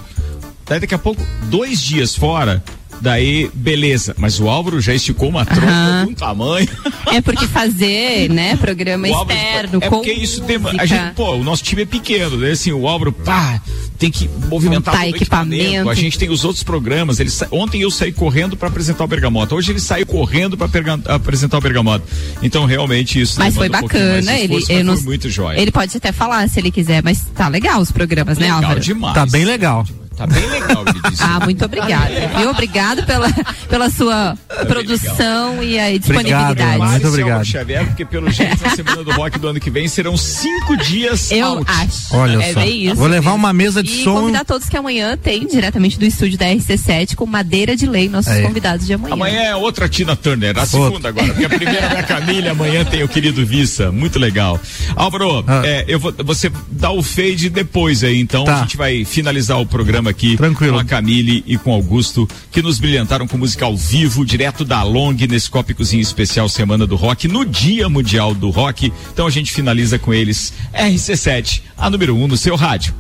Daí 0.67 0.81
daqui 0.81 0.95
a 0.95 0.99
pouco, 0.99 1.25
dois 1.45 1.81
dias 1.81 2.15
fora, 2.15 2.63
daí, 3.01 3.51
beleza. 3.55 4.15
Mas 4.19 4.39
o 4.41 4.49
Álvaro 4.49 4.81
já 4.81 4.95
esticou 4.95 5.29
uma 5.29 5.45
trompa 5.45 5.67
Aham. 5.67 6.05
de 6.07 6.11
um 6.13 6.15
tamanho. 6.15 6.69
É 7.11 7.23
porque 7.23 7.47
fazer, 7.47 8.29
né, 8.29 8.55
programa 8.57 9.09
O 9.09 9.15
Álvaro- 9.15 9.39
externo 9.39 9.79
é 9.81 9.89
com 9.89 9.97
porque 9.97 10.13
isso 10.13 10.43
tem, 10.43 10.59
a 10.79 10.85
gente, 10.85 11.15
pô, 11.15 11.33
o 11.37 11.43
nosso 11.43 11.63
time 11.65 11.83
é 11.83 11.87
pequeno, 11.87 12.37
né? 12.37 12.51
Assim, 12.51 12.71
o 12.71 12.87
Álvaro, 12.87 13.13
pá, 13.13 13.63
tem 13.99 14.11
que 14.11 14.29
movimentar 14.51 14.93
Montar 14.95 15.05
todo 15.07 15.13
o 15.15 15.17
equipamento. 15.17 15.89
A 15.89 15.95
gente 15.95 16.19
tem 16.19 16.29
os 16.29 16.45
outros 16.45 16.63
programas. 16.63 17.19
Ele 17.19 17.31
sa- 17.31 17.49
ontem 17.51 17.81
eu 17.81 17.91
saí 17.91 18.13
correndo 18.13 18.59
para 18.59 18.69
apresentar 18.69 19.05
o 19.05 19.07
Bergamota. 19.07 19.55
Hoje 19.55 19.73
ele 19.73 19.81
saiu 19.81 20.05
correndo 20.05 20.55
para 20.57 20.69
apresentar 21.15 21.57
o 21.57 21.61
Bergamota. 21.63 22.05
Então 22.43 22.67
realmente 22.67 23.19
isso. 23.19 23.39
Mas 23.39 23.55
foi 23.55 23.69
demanda 23.71 23.87
um 23.87 23.89
bacana, 23.89 24.33
ele, 24.39 24.43
esforço, 24.57 24.73
ele 24.73 24.83
não- 24.83 24.95
foi 24.97 25.05
muito 25.05 25.31
jóia. 25.31 25.59
ele 25.59 25.73
pode 25.73 25.97
até 25.97 26.13
falar 26.13 26.47
se 26.51 26.61
ele 26.61 26.71
quiser, 26.71 27.03
mas 27.03 27.25
tá 27.35 27.49
legal 27.49 27.81
os 27.81 27.91
programas, 27.91 28.37
né, 28.37 28.45
Legal 28.47 28.63
Álvaro? 28.63 28.81
demais. 28.81 29.15
Tá 29.15 29.25
bem 29.25 29.47
legal. 29.47 29.87
Tá 30.19 30.27
bem 30.27 30.45
legal, 30.51 30.85
ele 30.87 31.01
disse. 31.11 31.23
Ah, 31.23 31.41
muito 31.45 31.65
obrigada, 31.65 32.29
viu? 32.37 32.51
Obrigado 32.51 33.05
pela, 33.07 33.29
pela 33.69 33.89
sua 33.89 34.37
produção 34.67 35.63
e 35.63 35.79
aí 35.79 35.99
disponibilidade. 35.99 36.79
Mari 36.79 36.91
muito 36.93 37.09
obrigado. 37.09 37.45
Xavier, 37.45 37.87
porque 37.87 38.05
pelo 38.05 38.31
jeito 38.31 38.63
na 38.63 38.71
semana 38.71 39.05
do 39.05 39.11
rock 39.13 39.39
do 39.39 39.49
ano 39.49 39.61
que 39.61 39.71
vem 39.71 39.89
serão 39.89 40.17
cinco 40.17 40.77
dias 40.77 41.31
Eu 41.31 41.47
out. 41.47 41.65
acho. 41.71 42.15
Olha 42.17 42.43
é 42.43 42.53
só. 42.53 42.61
bem 42.61 42.87
isso. 42.87 42.97
Vou 42.97 43.07
levar 43.07 43.33
uma 43.33 43.53
mesa 43.53 43.83
de 43.83 43.91
e 44.01 44.05
som. 44.05 44.15
convidar 44.21 44.45
todos 44.45 44.69
que 44.69 44.77
amanhã 44.77 45.17
tem 45.17 45.47
diretamente 45.47 45.99
do 45.99 46.05
estúdio 46.05 46.39
da 46.39 46.47
RC7 46.47 47.15
com 47.15 47.27
Madeira 47.27 47.77
de 47.77 47.87
Lei, 47.87 48.09
nossos 48.09 48.33
Aí. 48.33 48.43
convidados 48.43 48.87
de 48.87 48.93
amanhã. 48.95 49.15
Amanhã 49.15 49.41
é 49.41 49.57
outra 49.57 49.89
Tina 49.89 50.17
Turner, 50.17 50.59
a 50.59 50.67
segunda 50.67 51.09
agora, 51.09 51.27
porque 51.29 51.45
a 51.45 51.49
primeira 51.49 51.81
é 51.87 51.99
a 52.01 52.03
Camila, 52.03 52.51
amanhã 52.51 52.85
tem 52.85 53.03
o 53.03 53.09
querido 53.09 53.45
Vissa, 53.47 53.91
muito 53.93 54.19
legal. 54.19 54.61
Álvaro, 54.97 55.45
é, 55.65 55.85
eu 55.89 55.99
vou, 55.99 56.13
você 56.25 56.51
dá 56.71 56.91
o 56.91 57.03
fade 57.03 57.49
depois 57.51 58.03
aí, 58.03 58.19
então 58.21 58.45
Tá. 58.45 58.59
a 58.59 58.61
gente 58.63 58.77
vai 58.77 59.05
finalizar 59.05 59.61
o 59.61 59.67
programa 59.67 60.08
aqui 60.09 60.37
Tranquilo. 60.37 60.75
com 60.75 60.79
a 60.81 60.85
Camille 60.85 61.45
e 61.47 61.57
com 61.57 61.71
o 61.71 61.75
Augusto, 61.75 62.29
que 62.51 62.63
nos 62.63 62.79
brilhantaram 62.79 63.27
com 63.27 63.39
música 63.39 63.65
ao 63.65 63.77
vivo, 63.77 64.25
direto 64.25 64.65
da 64.65 64.83
Long, 64.83 65.15
nesse 65.29 65.51
cópicozinho 65.51 66.03
especial 66.03 66.49
Semana 66.49 66.87
do 66.87 66.97
Rock, 66.97 67.29
no 67.29 67.45
Dia 67.45 67.89
Mundial 67.89 68.35
do 68.35 68.51
Rock. 68.51 68.93
Então 69.13 69.27
a 69.27 69.31
gente 69.31 69.53
finaliza 69.53 69.99
com 69.99 70.13
eles, 70.13 70.53
RC7, 70.75 71.63
a 71.77 71.89
número 71.91 72.17
1 72.17 72.25
um 72.25 72.29
no 72.29 72.37
seu 72.37 72.57
rádio. 72.57 72.95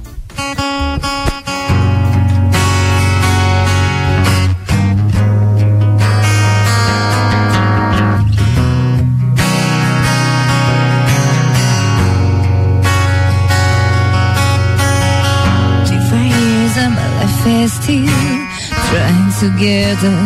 Together. 19.40 20.16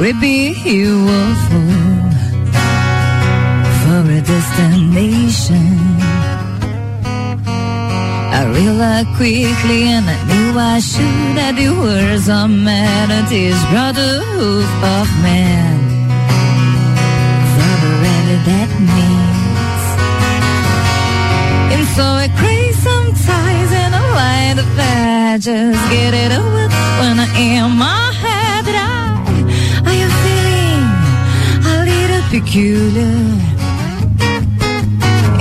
We 0.00 0.12
be 0.12 0.52
here 0.52 0.94
for 1.46 1.70
for 3.80 4.02
a 4.18 4.20
destination. 4.22 5.66
I 8.38 8.40
realized 8.54 9.08
quickly 9.16 9.82
and 9.94 10.06
I 10.08 10.18
knew 10.28 10.56
I 10.56 10.78
should 10.78 11.30
that 11.38 11.54
the 11.58 11.70
words 11.82 12.28
of 12.28 12.48
melodies 12.48 13.58
brought 13.70 13.96
the 13.96 14.22
hoof 14.30 14.70
of 14.98 15.08
man. 15.26 15.78
Forever 17.54 18.36
that 18.50 18.70
means. 18.94 19.84
And 21.74 21.84
so 21.96 22.04
I 22.24 22.28
crave 22.38 22.76
sometimes 22.76 23.70
and 23.82 23.92
I 24.00 24.02
lie 24.18 24.54
the 24.54 24.66
bad, 24.78 25.40
just 25.40 25.82
get 25.90 26.14
it 26.14 26.30
over 26.38 26.66
when 27.00 27.18
I 27.18 27.28
am 27.58 27.78
my 27.78 28.19
peculiar. 32.30 33.10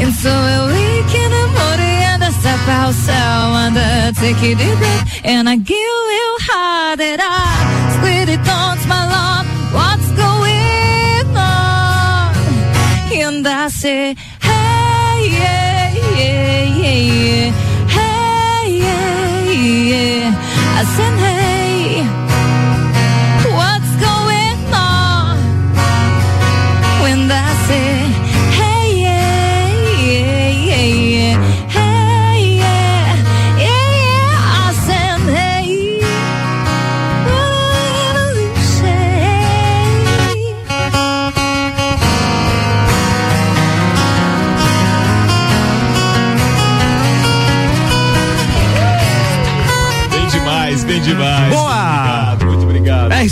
And 0.02 0.14
so 0.22 0.32
I 0.32 0.58
wake 0.74 1.14
in 1.24 1.30
the 1.38 1.48
morning 1.58 2.00
and 2.12 2.24
I 2.24 2.32
step 2.32 2.68
outside 2.68 3.30
I 3.78 4.12
take 4.12 4.42
it 4.42 4.58
breath 4.58 5.22
and 5.24 5.48
I 5.48 5.56
give 5.56 5.78
you 6.20 6.30
hard 6.50 7.00
that 7.00 7.20
I 7.22 7.46
split 7.96 8.28
it 8.36 8.42
on 8.50 8.76
my 8.90 9.04
love. 9.16 9.46
What's 9.78 10.10
going 10.18 11.28
on? 11.38 12.34
And 13.14 13.48
I 13.48 13.68
say, 13.68 14.16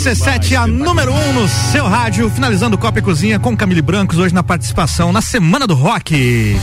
RC7, 0.08 0.56
a 0.56 0.66
número 0.66 1.12
1 1.12 1.14
um 1.14 1.32
no 1.34 1.48
seu 1.48 1.86
rádio, 1.86 2.30
finalizando 2.30 2.78
Copa 2.78 2.98
e 2.98 3.02
Cozinha 3.02 3.38
com 3.38 3.54
Camille 3.54 3.82
Brancos, 3.82 4.16
hoje 4.16 4.32
na 4.32 4.42
participação 4.42 5.12
na 5.12 5.20
Semana 5.20 5.66
do 5.66 5.74
Rock. 5.74 6.58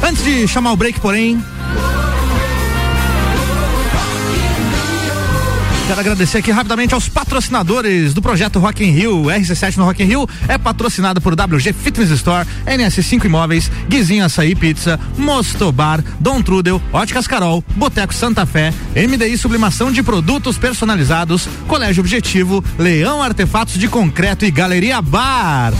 Antes 0.00 0.22
de 0.22 0.46
chamar 0.46 0.70
o 0.70 0.76
break, 0.76 1.00
porém. 1.00 1.42
Quero 5.86 6.00
agradecer 6.00 6.38
aqui 6.38 6.50
rapidamente 6.50 6.94
aos 6.94 7.10
patrocinadores 7.10 8.14
do 8.14 8.22
projeto 8.22 8.58
Rock 8.58 8.82
in 8.82 8.90
Rio. 8.90 9.24
RC7 9.24 9.76
no 9.76 9.84
Rock 9.84 10.02
in 10.02 10.06
Rio 10.06 10.26
é 10.48 10.56
patrocinado 10.56 11.20
por 11.20 11.34
WG 11.34 11.74
Fitness 11.74 12.10
Store, 12.10 12.48
NS5 12.66 13.26
Imóveis, 13.26 13.70
Guizinho 13.86 14.24
Açaí 14.24 14.54
Pizza, 14.54 14.98
Mostobar, 15.18 16.02
Dom 16.18 16.40
Trudel, 16.40 16.80
Óticas 16.90 17.26
Carol, 17.26 17.62
Boteco 17.76 18.14
Santa 18.14 18.46
Fé, 18.46 18.72
MDI 18.96 19.36
Sublimação 19.36 19.92
de 19.92 20.02
Produtos 20.02 20.56
Personalizados, 20.56 21.46
Colégio 21.68 22.00
Objetivo, 22.00 22.64
Leão 22.78 23.22
Artefatos 23.22 23.74
de 23.74 23.86
Concreto 23.86 24.46
e 24.46 24.50
Galeria 24.50 25.02
Bar. 25.02 25.74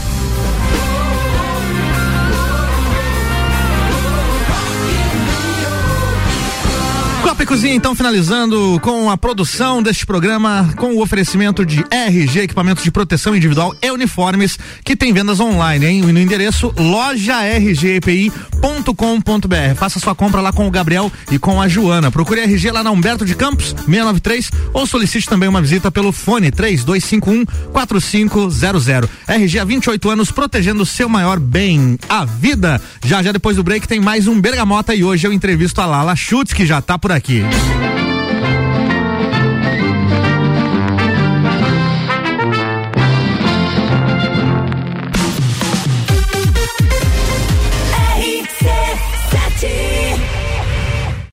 Copa 7.25 7.41
e 7.41 7.45
Cozinha, 7.47 7.73
então, 7.73 7.95
finalizando 7.95 8.79
com 8.83 9.09
a 9.09 9.17
produção 9.17 9.81
deste 9.81 10.05
programa, 10.05 10.71
com 10.77 10.93
o 10.93 11.01
oferecimento 11.01 11.65
de 11.65 11.83
RG, 11.89 12.41
equipamentos 12.41 12.83
de 12.83 12.91
proteção 12.91 13.35
individual 13.35 13.75
e 13.81 13.89
uniformes, 13.89 14.59
que 14.83 14.95
tem 14.95 15.11
vendas 15.11 15.39
online, 15.39 15.87
hein? 15.87 16.01
No 16.03 16.19
endereço 16.19 16.71
lojargpi.com.br. 16.77 19.75
Faça 19.75 19.99
sua 19.99 20.13
compra 20.13 20.39
lá 20.39 20.53
com 20.53 20.67
o 20.67 20.71
Gabriel 20.71 21.11
e 21.31 21.39
com 21.39 21.59
a 21.59 21.67
Joana. 21.67 22.11
Procure 22.11 22.41
RG 22.41 22.69
lá 22.69 22.83
na 22.83 22.91
Humberto 22.91 23.25
de 23.25 23.33
Campos, 23.33 23.69
693, 23.69 24.51
ou 24.71 24.85
solicite 24.85 25.27
também 25.27 25.49
uma 25.49 25.63
visita 25.63 25.89
pelo 25.89 26.11
fone 26.11 26.51
3251 26.51 27.43
4500. 27.71 28.99
RG 29.27 29.59
há 29.59 29.65
28 29.65 30.09
anos, 30.11 30.29
protegendo 30.29 30.83
o 30.83 30.85
seu 30.85 31.09
maior 31.09 31.39
bem, 31.39 31.97
a 32.07 32.23
vida. 32.23 32.79
Já 33.03 33.23
já 33.23 33.31
depois 33.31 33.57
do 33.57 33.63
break 33.63 33.87
tem 33.87 33.99
mais 33.99 34.27
um 34.27 34.39
Bergamota 34.39 34.93
e 34.93 35.03
hoje 35.03 35.25
eu 35.25 35.33
entrevisto 35.33 35.81
a 35.81 35.87
Lala 35.87 36.15
Schutz, 36.15 36.53
que 36.53 36.67
já 36.67 36.83
tá 36.83 36.99
por 36.99 37.14
aqui. 37.15 37.41